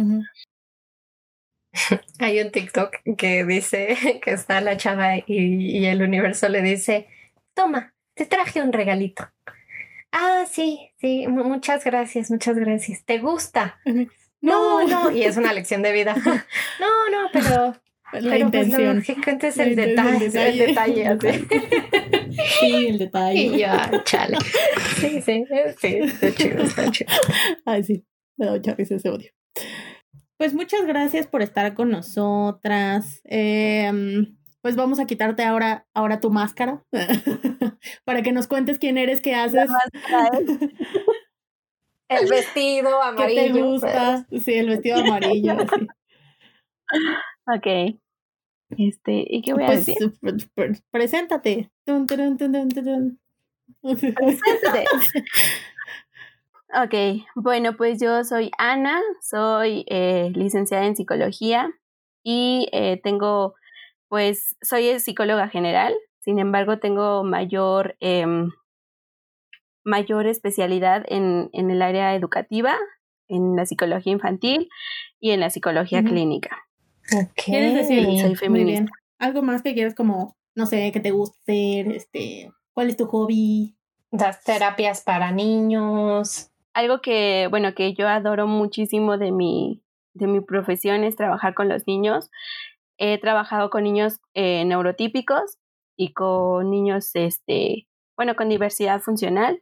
Hay 2.17 2.39
un 2.39 2.49
TikTok 2.49 2.95
que 3.15 3.45
dice 3.45 3.95
que 4.23 4.31
está 4.31 4.59
la 4.59 4.75
chava 4.75 5.17
y, 5.17 5.23
y 5.27 5.85
el 5.85 6.01
universo 6.01 6.49
le 6.49 6.63
dice, 6.63 7.07
toma, 7.53 7.93
te 8.15 8.25
traje 8.25 8.63
un 8.63 8.73
regalito. 8.73 9.29
Ah, 10.17 10.45
sí, 10.49 10.79
sí, 11.01 11.27
muchas 11.27 11.83
gracias, 11.83 12.31
muchas 12.31 12.55
gracias. 12.55 13.03
¿Te 13.03 13.19
gusta? 13.19 13.81
No, 14.39 14.87
no, 14.87 15.11
y 15.11 15.23
es 15.23 15.35
una 15.35 15.51
lección 15.51 15.81
de 15.81 15.91
vida. 15.91 16.15
No, 16.79 17.09
no, 17.09 17.29
pero 17.33 17.75
la 18.21 18.37
intención. 18.37 19.01
que 19.01 19.15
cuentes 19.21 19.57
el 19.57 19.75
detalle, 19.75 20.27
el 20.27 20.57
detalle, 20.57 21.07
así. 21.07 21.47
Sí, 22.59 22.87
el 22.87 22.97
detalle. 22.97 23.41
Y 23.41 23.57
ya, 23.57 23.91
chale. 24.05 24.37
Sí, 25.01 25.21
sí, 25.21 25.43
sí, 25.81 25.99
está 26.03 26.33
chido, 26.33 26.63
está 26.63 26.91
chido. 26.91 27.11
Ay, 27.65 27.83
sí, 27.83 28.05
me 28.37 28.45
da 28.45 28.53
mucha 28.53 28.73
risa 28.73 28.95
ese 28.95 29.09
odio. 29.09 29.31
Pues 30.37 30.53
muchas 30.53 30.85
gracias 30.85 31.27
por 31.27 31.41
estar 31.41 31.73
con 31.73 31.89
nosotras. 31.89 33.19
Eh, 33.25 33.91
pues 34.65 34.75
vamos 34.75 34.99
a 34.99 35.05
quitarte 35.05 35.43
ahora, 35.43 35.85
ahora 35.93 36.19
tu 36.19 36.31
máscara 36.31 36.83
para 38.03 38.23
que 38.23 38.31
nos 38.31 38.47
cuentes 38.47 38.79
quién 38.79 38.97
eres, 38.97 39.21
qué 39.21 39.35
haces. 39.35 39.69
el 42.09 42.27
vestido 42.27 42.99
amarillo. 42.99 43.41
¿Qué 43.43 43.53
te 43.53 43.61
gusta? 43.61 44.25
Sí, 44.31 44.55
el 44.55 44.69
vestido 44.69 44.97
amarillo. 44.97 45.53
Ok. 47.45 47.95
Este, 48.75 49.23
¿y 49.29 49.43
qué 49.43 49.53
voy 49.53 49.65
a 49.65 49.67
pues, 49.67 49.85
decir? 49.85 50.13
preséntate. 50.89 51.69
Preséntate. 51.85 53.11
Ok, 56.73 56.93
bueno, 57.35 57.77
pues 57.77 58.01
yo 58.01 58.23
soy 58.23 58.49
Ana, 58.57 58.99
soy 59.21 59.85
eh, 59.87 60.31
licenciada 60.33 60.85
en 60.85 60.95
psicología 60.95 61.71
y 62.23 62.67
eh, 62.73 62.99
tengo 63.01 63.53
pues 64.07 64.55
soy 64.61 64.99
psicóloga 64.99 65.47
general, 65.49 65.93
sin 66.19 66.39
embargo 66.39 66.79
tengo 66.79 67.23
mayor, 67.23 67.95
em, 67.99 68.51
mayor 69.83 70.27
especialidad 70.27 71.05
en, 71.07 71.49
en, 71.53 71.69
el 71.69 71.81
área 71.81 72.15
educativa, 72.15 72.75
en 73.27 73.55
la 73.55 73.65
psicología 73.65 74.13
infantil 74.13 74.69
y 75.19 75.31
en 75.31 75.39
la 75.39 75.49
psicología 75.49 76.03
clínica. 76.03 76.65
¿Quieres 77.35 77.73
decir? 77.75 78.05
Soy 78.19 78.35
feminista. 78.35 78.91
Algo 79.19 79.41
más 79.41 79.61
que 79.61 79.73
quieras 79.73 79.95
como, 79.95 80.35
no 80.55 80.65
sé, 80.65 80.91
que 80.91 80.99
te 80.99 81.11
guste 81.11 81.81
hacer, 81.81 81.91
este, 81.95 82.51
¿cuál 82.73 82.89
es 82.89 82.97
tu 82.97 83.05
hobby? 83.05 83.77
Las 84.11 84.43
terapias 84.43 85.01
para 85.01 85.31
niños. 85.31 86.51
Algo 86.73 87.01
que, 87.01 87.47
bueno, 87.49 87.73
que 87.73 87.93
yo 87.93 88.07
adoro 88.07 88.47
muchísimo 88.47 89.17
de 89.17 89.31
mi, 89.31 89.83
de 90.13 90.27
mi 90.27 90.41
profesión 90.41 91.03
es 91.03 91.15
trabajar 91.15 91.53
con 91.53 91.69
los 91.69 91.87
niños 91.87 92.29
He 92.97 93.19
trabajado 93.19 93.69
con 93.69 93.83
niños 93.83 94.19
eh, 94.33 94.65
neurotípicos 94.65 95.57
y 95.97 96.13
con 96.13 96.69
niños, 96.71 97.11
este, 97.15 97.87
bueno, 98.17 98.35
con 98.35 98.49
diversidad 98.49 99.01
funcional. 99.01 99.59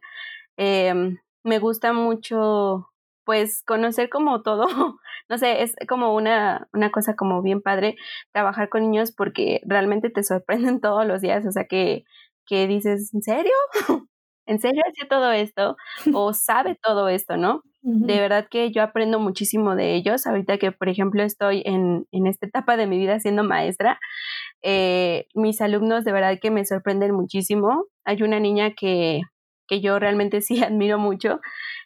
Em, 0.56 1.18
me 1.44 1.58
gusta 1.58 1.92
mucho, 1.92 2.90
pues, 3.24 3.62
conocer 3.64 4.08
como 4.10 4.42
todo, 4.42 4.66
no 5.28 5.38
sé, 5.38 5.62
es 5.62 5.74
como 5.88 6.14
una, 6.14 6.68
una 6.72 6.90
cosa 6.92 7.16
como 7.16 7.42
bien 7.42 7.62
padre 7.62 7.96
trabajar 8.32 8.68
con 8.68 8.82
niños 8.82 9.12
porque 9.12 9.60
realmente 9.66 10.10
te 10.10 10.22
sorprenden 10.24 10.80
todos 10.82 11.06
los 11.06 11.20
días, 11.22 11.46
o 11.46 11.52
sea, 11.52 11.66
que, 11.66 12.04
que 12.46 12.66
dices, 12.68 13.12
¿en 13.14 13.22
serio? 13.22 13.52
¿En 14.46 14.60
serio 14.60 14.82
hace 14.90 15.06
todo 15.08 15.32
esto? 15.32 15.76
¿O 16.14 16.34
sabe 16.34 16.78
todo 16.82 17.08
esto, 17.08 17.36
no? 17.38 17.62
De 17.86 18.18
verdad 18.18 18.46
que 18.50 18.72
yo 18.72 18.82
aprendo 18.82 19.20
muchísimo 19.20 19.76
de 19.76 19.94
ellos. 19.94 20.26
Ahorita 20.26 20.56
que, 20.56 20.72
por 20.72 20.88
ejemplo, 20.88 21.22
estoy 21.22 21.62
en, 21.66 22.06
en 22.12 22.26
esta 22.26 22.46
etapa 22.46 22.78
de 22.78 22.86
mi 22.86 22.96
vida 22.98 23.20
siendo 23.20 23.44
maestra, 23.44 23.98
eh, 24.62 25.26
mis 25.34 25.60
alumnos 25.60 26.04
de 26.04 26.12
verdad 26.12 26.38
que 26.40 26.50
me 26.50 26.64
sorprenden 26.64 27.14
muchísimo. 27.14 27.86
Hay 28.04 28.22
una 28.22 28.40
niña 28.40 28.72
que, 28.74 29.20
que 29.68 29.80
yo 29.82 29.98
realmente 29.98 30.40
sí 30.42 30.62
admiro 30.64 30.98
mucho 30.98 31.40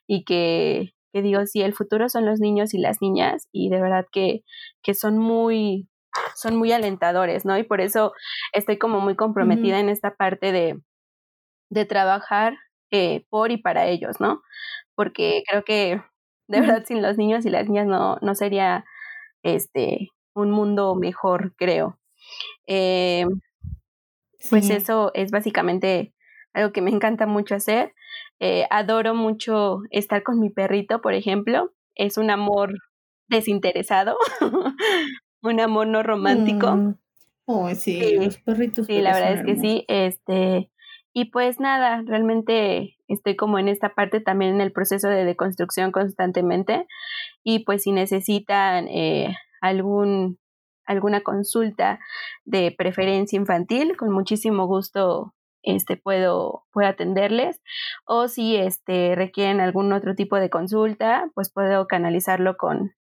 y 0.07 0.25
que, 0.25 0.93
que, 1.13 1.23
digo, 1.23 1.45
sí, 1.47 1.63
el 1.63 1.75
futuro 1.75 2.09
son 2.09 2.27
los 2.27 2.41
niños 2.41 2.75
y 2.75 2.79
las 2.79 2.99
niñas 3.03 3.49
y 3.53 3.69
de 3.71 3.81
verdad 3.81 4.07
que, 4.13 4.43
que 4.83 4.95
son 4.95 5.19
muy 5.19 5.89
son 6.35 6.57
muy 6.57 6.73
alentadores, 6.73 7.45
¿no? 7.45 7.59
Y 7.59 7.65
por 7.65 7.81
eso 7.81 8.13
estoy 8.53 8.79
como 8.79 9.01
muy 9.01 9.17
comprometida 9.17 9.79
en 9.81 9.89
esta 9.89 10.15
parte 10.17 10.53
de, 10.53 10.81
de 11.71 11.85
trabajar 11.87 12.57
eh, 12.91 13.27
por 13.31 13.51
y 13.53 13.59
para 13.59 13.87
ellos, 13.87 14.21
¿no? 14.21 14.43
Porque 14.99 15.45
creo 15.49 15.63
que 15.63 16.03
de 16.49 16.61
verdad 16.61 16.83
sin 16.85 17.03
los 17.03 17.17
niños 17.17 17.47
y 17.47 17.51
las 17.51 17.69
niñas 17.69 17.87
no, 17.87 18.19
no 18.21 18.35
sería 18.35 18.85
este 19.45 20.09
un 20.35 20.51
mundo 20.51 20.97
mejor, 20.97 21.55
creo. 21.57 22.01
Eh, 22.67 23.25
pues 24.51 24.71
eso 24.71 25.13
es 25.15 25.31
básicamente 25.31 26.15
algo 26.53 26.73
que 26.73 26.83
me 26.83 26.91
encanta 26.91 27.27
mucho 27.27 27.55
hacer. 27.55 27.95
Eh, 28.41 28.67
adoro 28.71 29.15
mucho 29.15 29.83
estar 29.93 30.25
con 30.25 30.41
mi 30.41 30.51
perrito, 30.51 31.01
por 31.01 31.15
ejemplo. 31.15 31.73
Es 31.95 32.19
un 32.19 32.31
amor 32.31 32.75
desinteresado, 33.29 34.17
un 35.43 35.61
amor 35.61 35.87
no 35.87 36.03
romántico. 36.03 36.97
Oh, 37.45 37.73
sí, 37.73 38.17
los 38.17 38.39
perritos. 38.39 38.87
Sí, 38.87 39.01
la 39.01 39.13
verdad 39.15 39.33
es 39.35 39.45
que 39.45 39.61
sí. 39.61 39.85
Este, 39.87 40.73
y 41.19 41.25
pues 41.25 41.59
nada, 41.59 42.05
realmente 42.07 42.97
estoy 43.09 43.35
como 43.35 43.59
en 43.59 43.67
esta 43.67 43.93
parte 43.97 44.21
también 44.21 44.55
en 44.55 44.61
el 44.61 44.71
proceso 44.71 45.09
de 45.09 45.25
deconstrucción 45.25 45.91
constantemente 45.91 46.87
y 47.43 47.65
pues 47.65 47.83
si 47.83 47.91
necesitan 47.91 48.87
eh, 48.87 49.37
algún 49.61 50.39
alguna 50.85 51.23
consulta 51.23 51.99
de 52.45 52.71
preferencia 52.71 53.37
infantil, 53.37 53.97
con 53.97 54.13
muchísimo 54.13 54.69
gusto 54.69 55.35
este 55.65 55.97
puedo, 55.97 56.67
puedo 56.73 56.89
atenderles 56.89 57.61
o 58.07 58.29
si 58.29 58.55
este 58.55 59.17
requieren 59.17 59.59
algún 59.59 59.93
otro 59.93 60.15
tipo 60.15 60.37
de 60.37 60.51
consulta, 60.51 61.33
pues 61.35 61.51
puedo 61.51 61.89
canalizarlo 61.89 62.57
con, 62.57 62.95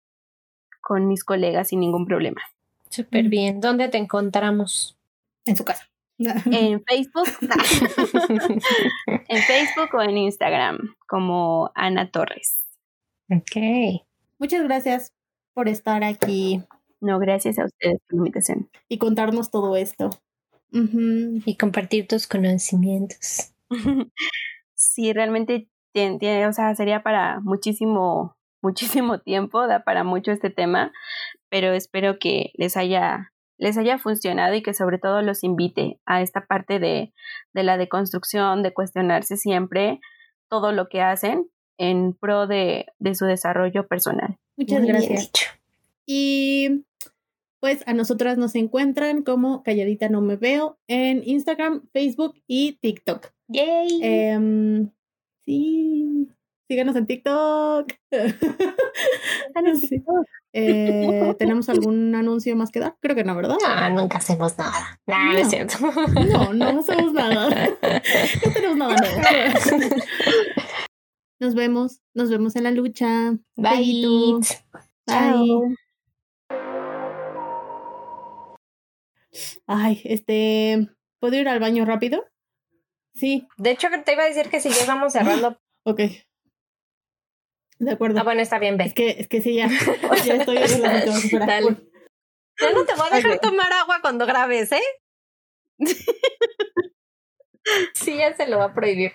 con 0.79 1.09
mis 1.09 1.25
colegas 1.25 1.67
sin 1.67 1.81
ningún 1.81 2.05
problema. 2.05 2.41
Súper 2.89 3.27
bien. 3.27 3.59
¿Dónde 3.59 3.89
te 3.89 3.97
encontramos? 3.97 4.97
En 5.45 5.57
su 5.57 5.65
casa. 5.65 5.89
En 6.17 6.83
Facebook, 6.83 7.27
en 9.27 9.41
Facebook 9.41 9.89
o 9.93 10.01
en 10.01 10.17
Instagram 10.17 10.95
como 11.07 11.71
Ana 11.75 12.09
Torres. 12.09 12.57
Ok. 13.29 14.03
Muchas 14.37 14.63
gracias 14.63 15.13
por 15.53 15.67
estar 15.69 16.03
aquí. 16.03 16.63
No, 17.01 17.19
gracias 17.19 17.59
a 17.59 17.65
ustedes 17.65 17.99
por 18.01 18.13
la 18.13 18.17
invitación. 18.17 18.69
Y 18.87 18.97
contarnos 18.97 19.51
todo 19.51 19.75
esto. 19.75 20.09
Y 20.71 21.55
compartir 21.55 22.07
tus 22.07 22.27
conocimientos. 22.27 23.53
sí, 24.75 25.13
realmente 25.13 25.69
tiene, 25.93 26.47
o 26.47 26.53
sea, 26.53 26.75
sería 26.75 27.01
para 27.01 27.39
muchísimo, 27.39 28.35
muchísimo 28.61 29.19
tiempo, 29.21 29.67
da 29.67 29.83
para 29.83 30.03
mucho 30.03 30.31
este 30.31 30.49
tema, 30.49 30.91
pero 31.49 31.71
espero 31.71 32.19
que 32.19 32.51
les 32.55 32.75
haya 32.75 33.31
les 33.57 33.77
haya 33.77 33.97
funcionado 33.97 34.53
y 34.55 34.61
que 34.61 34.73
sobre 34.73 34.97
todo 34.97 35.21
los 35.21 35.43
invite 35.43 35.99
a 36.05 36.21
esta 36.21 36.45
parte 36.45 36.79
de, 36.79 37.13
de 37.53 37.63
la 37.63 37.77
deconstrucción, 37.77 38.63
de 38.63 38.73
cuestionarse 38.73 39.37
siempre 39.37 39.99
todo 40.49 40.71
lo 40.71 40.89
que 40.89 41.01
hacen 41.01 41.49
en 41.77 42.13
pro 42.13 42.47
de, 42.47 42.87
de 42.99 43.15
su 43.15 43.25
desarrollo 43.25 43.87
personal. 43.87 44.37
Muchas 44.57 44.85
gracias. 44.85 45.31
Y 46.05 46.85
pues 47.59 47.83
a 47.87 47.93
nosotras 47.93 48.37
nos 48.37 48.55
encuentran 48.55 49.23
como 49.23 49.63
Calladita 49.63 50.07
No 50.07 50.21
Me 50.21 50.35
Veo 50.35 50.77
en 50.87 51.23
Instagram, 51.25 51.87
Facebook 51.91 52.35
y 52.47 52.73
TikTok. 52.73 53.31
Yay. 53.47 53.99
Em, 54.01 54.91
sí, 55.43 56.29
síganos 56.67 56.95
en 56.95 57.05
TikTok. 57.05 57.91
Eh, 60.57 61.35
¿Tenemos 61.37 61.67
algún 61.67 62.15
anuncio 62.15 62.55
más 62.55 62.71
que 62.71 62.79
dar? 62.79 62.95
Creo 63.01 63.13
que 63.15 63.25
no, 63.25 63.35
¿verdad? 63.35 63.57
No, 63.61 63.89
nunca 64.01 64.19
hacemos 64.19 64.57
nada. 64.57 65.01
Nah, 65.05 65.33
no, 65.33 65.37
es 65.37 65.43
No. 65.45 65.49
cierto. 65.49 65.75
No, 66.31 66.53
no 66.53 66.79
hacemos 66.79 67.11
nada. 67.13 67.49
No 68.45 68.51
tenemos 68.53 68.77
nada 68.77 68.95
nuevo. 68.95 69.21
Nos 71.41 71.55
vemos, 71.55 71.99
nos 72.13 72.29
vemos 72.29 72.55
en 72.55 72.63
la 72.63 72.71
lucha. 72.71 73.31
Bye. 73.57 73.77
Bellito. 73.77 74.47
Bye. 75.07 75.75
Ay, 79.67 80.01
este, 80.05 80.87
¿puedo 81.19 81.35
ir 81.35 81.49
al 81.49 81.59
baño 81.59 81.83
rápido? 81.85 82.23
Sí, 83.13 83.45
De 83.57 83.71
hecho, 83.71 83.87
te 84.05 84.13
iba 84.13 84.23
a 84.23 84.27
decir 84.27 84.49
que 84.49 84.59
si 84.61 84.69
ya 84.69 84.85
vamos 84.87 85.11
cerrando. 85.13 85.57
ok. 85.83 85.99
De 87.79 87.91
acuerdo. 87.91 88.19
Ah, 88.19 88.23
bueno, 88.23 88.41
está 88.41 88.57
bien, 88.59 88.79
Es 88.79 88.89
ve. 88.89 88.93
que, 88.93 89.09
es 89.19 89.27
que 89.27 89.41
sí, 89.41 89.55
ya, 89.55 89.67
ya 90.25 90.35
estoy 90.35 90.57
en 90.57 90.81
la. 90.81 91.05
Ya 91.05 92.71
no 92.71 92.85
te 92.85 92.93
voy 92.95 93.07
a 93.11 93.15
dejar 93.15 93.39
tomar 93.39 93.71
agua 93.73 93.99
cuando 94.01 94.25
grabes, 94.25 94.71
¿eh? 94.71 94.81
Sí, 97.95 98.17
ya 98.17 98.35
se 98.35 98.47
lo 98.47 98.59
va 98.59 98.65
a 98.65 98.73
prohibir. 98.75 99.13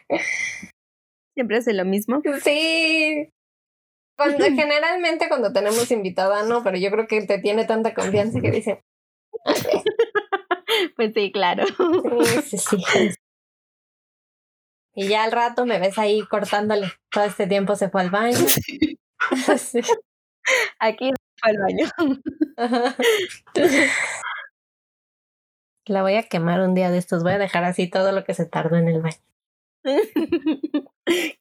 Siempre 1.35 1.59
hace 1.59 1.73
lo 1.73 1.85
mismo. 1.85 2.21
Sí. 2.43 3.31
Cuando, 4.19 4.45
generalmente 4.45 5.29
cuando 5.29 5.53
tenemos 5.53 5.91
invitada, 5.93 6.43
no, 6.43 6.63
pero 6.65 6.77
yo 6.77 6.91
creo 6.91 7.07
que 7.07 7.23
te 7.23 7.39
tiene 7.39 7.65
tanta 7.65 7.95
confianza 7.95 8.41
que 8.41 8.51
dice, 8.51 8.83
Pues 10.97 11.15
sí, 11.15 11.31
claro. 11.33 11.65
sí, 12.45 12.59
sí, 12.59 12.79
sí. 12.93 13.11
Y 15.01 15.09
ya 15.09 15.25
al 15.25 15.33
rato 15.33 15.65
me 15.65 15.79
ves 15.79 15.97
ahí 15.97 16.21
cortándole. 16.29 16.93
Todo 17.11 17.25
este 17.25 17.47
tiempo 17.47 17.75
se 17.75 17.89
fue 17.89 18.03
al 18.03 18.11
baño. 18.11 18.37
Sí. 19.57 19.81
Aquí 20.79 21.11
fue 21.41 21.51
al 21.51 21.59
baño. 21.59 21.87
Ajá. 22.59 22.97
La 25.87 26.03
voy 26.03 26.17
a 26.17 26.25
quemar 26.25 26.61
un 26.61 26.75
día 26.75 26.91
de 26.91 26.99
estos. 26.99 27.23
Voy 27.23 27.33
a 27.33 27.39
dejar 27.39 27.65
así 27.65 27.89
todo 27.89 28.13
lo 28.13 28.25
que 28.25 28.35
se 28.35 28.45
tardó 28.45 28.77
en 28.77 28.89
el 28.89 29.01
baño. 29.01 29.17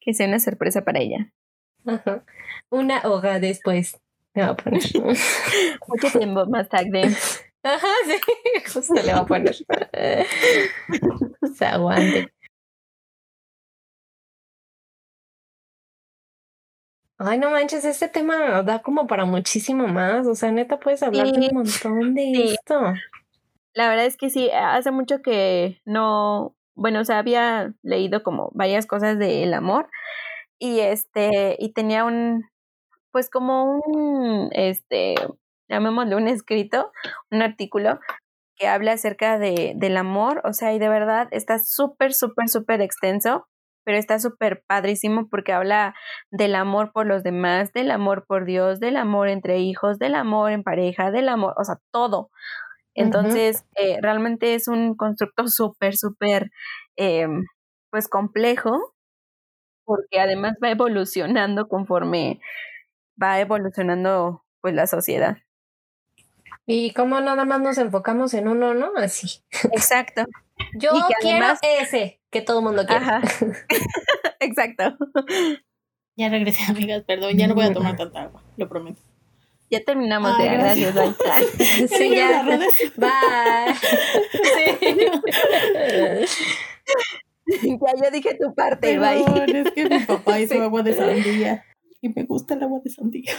que 0.00 0.14
sea 0.14 0.26
una 0.26 0.40
sorpresa 0.40 0.82
para 0.82 1.00
ella. 1.00 1.30
Ajá. 1.84 2.24
Una 2.70 3.02
hoja 3.04 3.40
después. 3.40 4.00
Me 4.34 4.42
va 4.42 4.48
a 4.52 4.56
poner. 4.56 4.80
Mucho 5.86 6.18
tiempo 6.18 6.46
más 6.46 6.66
tarde. 6.70 7.14
Ajá, 7.62 7.88
sí. 8.06 8.72
Justo 8.72 8.94
le 8.94 9.12
va 9.12 9.18
a 9.18 9.26
poner. 9.26 9.54
Se 11.54 11.66
aguante. 11.66 12.32
Ay, 17.22 17.38
no 17.38 17.50
manches, 17.50 17.84
este 17.84 18.08
tema 18.08 18.62
da 18.62 18.80
como 18.80 19.06
para 19.06 19.26
muchísimo 19.26 19.86
más. 19.86 20.26
O 20.26 20.34
sea, 20.34 20.50
neta, 20.52 20.80
puedes 20.80 21.02
hablar 21.02 21.30
de 21.30 21.48
un 21.48 21.54
montón 21.54 22.14
de 22.14 22.22
Sí. 22.22 22.54
esto. 22.54 22.94
La 23.74 23.90
verdad 23.90 24.06
es 24.06 24.16
que 24.16 24.30
sí, 24.30 24.50
hace 24.50 24.90
mucho 24.90 25.20
que 25.20 25.80
no, 25.84 26.56
bueno, 26.74 27.00
o 27.00 27.04
sea, 27.04 27.18
había 27.18 27.74
leído 27.82 28.22
como 28.22 28.50
varias 28.54 28.86
cosas 28.86 29.18
del 29.18 29.52
amor 29.52 29.90
y 30.58 30.80
este, 30.80 31.56
y 31.58 31.74
tenía 31.74 32.06
un, 32.06 32.48
pues 33.12 33.28
como 33.28 33.76
un, 33.76 34.48
este, 34.52 35.14
llamémosle 35.68 36.16
un 36.16 36.26
escrito, 36.26 36.90
un 37.30 37.42
artículo 37.42 38.00
que 38.56 38.66
habla 38.66 38.92
acerca 38.92 39.38
de, 39.38 39.74
del 39.76 39.98
amor, 39.98 40.40
o 40.44 40.54
sea, 40.54 40.72
y 40.72 40.78
de 40.78 40.88
verdad 40.88 41.28
está 41.32 41.58
súper, 41.58 42.14
súper, 42.14 42.48
súper 42.48 42.80
extenso, 42.80 43.46
pero 43.84 43.98
está 43.98 44.18
súper 44.18 44.62
padrísimo 44.66 45.28
porque 45.28 45.52
habla 45.52 45.94
del 46.30 46.54
amor 46.54 46.92
por 46.92 47.06
los 47.06 47.22
demás, 47.22 47.72
del 47.72 47.90
amor 47.90 48.24
por 48.26 48.44
Dios, 48.44 48.80
del 48.80 48.96
amor 48.96 49.28
entre 49.28 49.58
hijos, 49.58 49.98
del 49.98 50.14
amor 50.14 50.52
en 50.52 50.62
pareja, 50.62 51.10
del 51.10 51.28
amor, 51.28 51.54
o 51.58 51.64
sea, 51.64 51.76
todo. 51.92 52.30
Entonces, 52.94 53.64
eh, 53.76 53.98
realmente 54.02 54.54
es 54.54 54.68
un 54.68 54.96
constructo 54.96 55.48
súper, 55.48 55.96
súper, 55.96 56.50
eh, 56.96 57.28
pues 57.90 58.08
complejo, 58.08 58.94
porque 59.84 60.20
además 60.20 60.54
va 60.62 60.70
evolucionando 60.70 61.68
conforme 61.68 62.40
va 63.22 63.40
evolucionando, 63.40 64.44
pues, 64.60 64.74
la 64.74 64.86
sociedad. 64.86 65.38
Y 66.66 66.92
como 66.92 67.20
nada 67.20 67.44
más 67.44 67.60
nos 67.60 67.78
enfocamos 67.78 68.32
en 68.34 68.48
uno, 68.48 68.74
¿no? 68.74 68.92
Así. 68.96 69.42
Exacto. 69.72 70.24
Yo 70.74 70.90
Y 70.94 71.00
que 71.08 71.14
quiero 71.20 71.38
además- 71.44 71.58
ese 71.62 72.20
que 72.30 72.40
todo 72.42 72.58
el 72.60 72.64
mundo 72.64 72.86
quiere. 72.86 73.04
Ajá. 73.04 73.20
Exacto. 74.40 74.96
Ya 76.16 76.28
regresé, 76.28 76.62
amigas, 76.70 77.02
perdón, 77.04 77.36
ya 77.36 77.46
no 77.48 77.54
voy 77.54 77.64
a 77.64 77.72
tomar 77.72 77.96
tanta 77.96 78.22
agua, 78.22 78.42
lo 78.56 78.68
prometo. 78.68 79.00
Ya 79.70 79.80
terminamos 79.84 80.32
Ay, 80.36 80.48
de 80.48 80.56
gracias. 80.56 80.94
gracias. 80.94 81.16
bye. 81.58 81.88
Sí, 81.88 82.10
Ya 82.16 82.42
Bye. 82.42 83.76
Sí. 86.26 87.78
ya 87.80 88.04
yo 88.04 88.10
dije 88.12 88.34
tu 88.40 88.54
parte, 88.54 88.98
bye. 88.98 89.24
Perdón, 89.24 89.56
es 89.56 89.70
que 89.72 89.88
mi 89.88 89.98
papá 90.00 90.40
hizo 90.40 90.54
Sí. 90.54 90.60
agua 90.60 90.82
de 90.82 90.94
sandía 90.94 91.64
y 92.00 92.08
me 92.08 92.24
gusta 92.24 92.54
el 92.54 92.62
agua 92.62 92.80
de 92.84 92.90
sandía. 92.90 93.32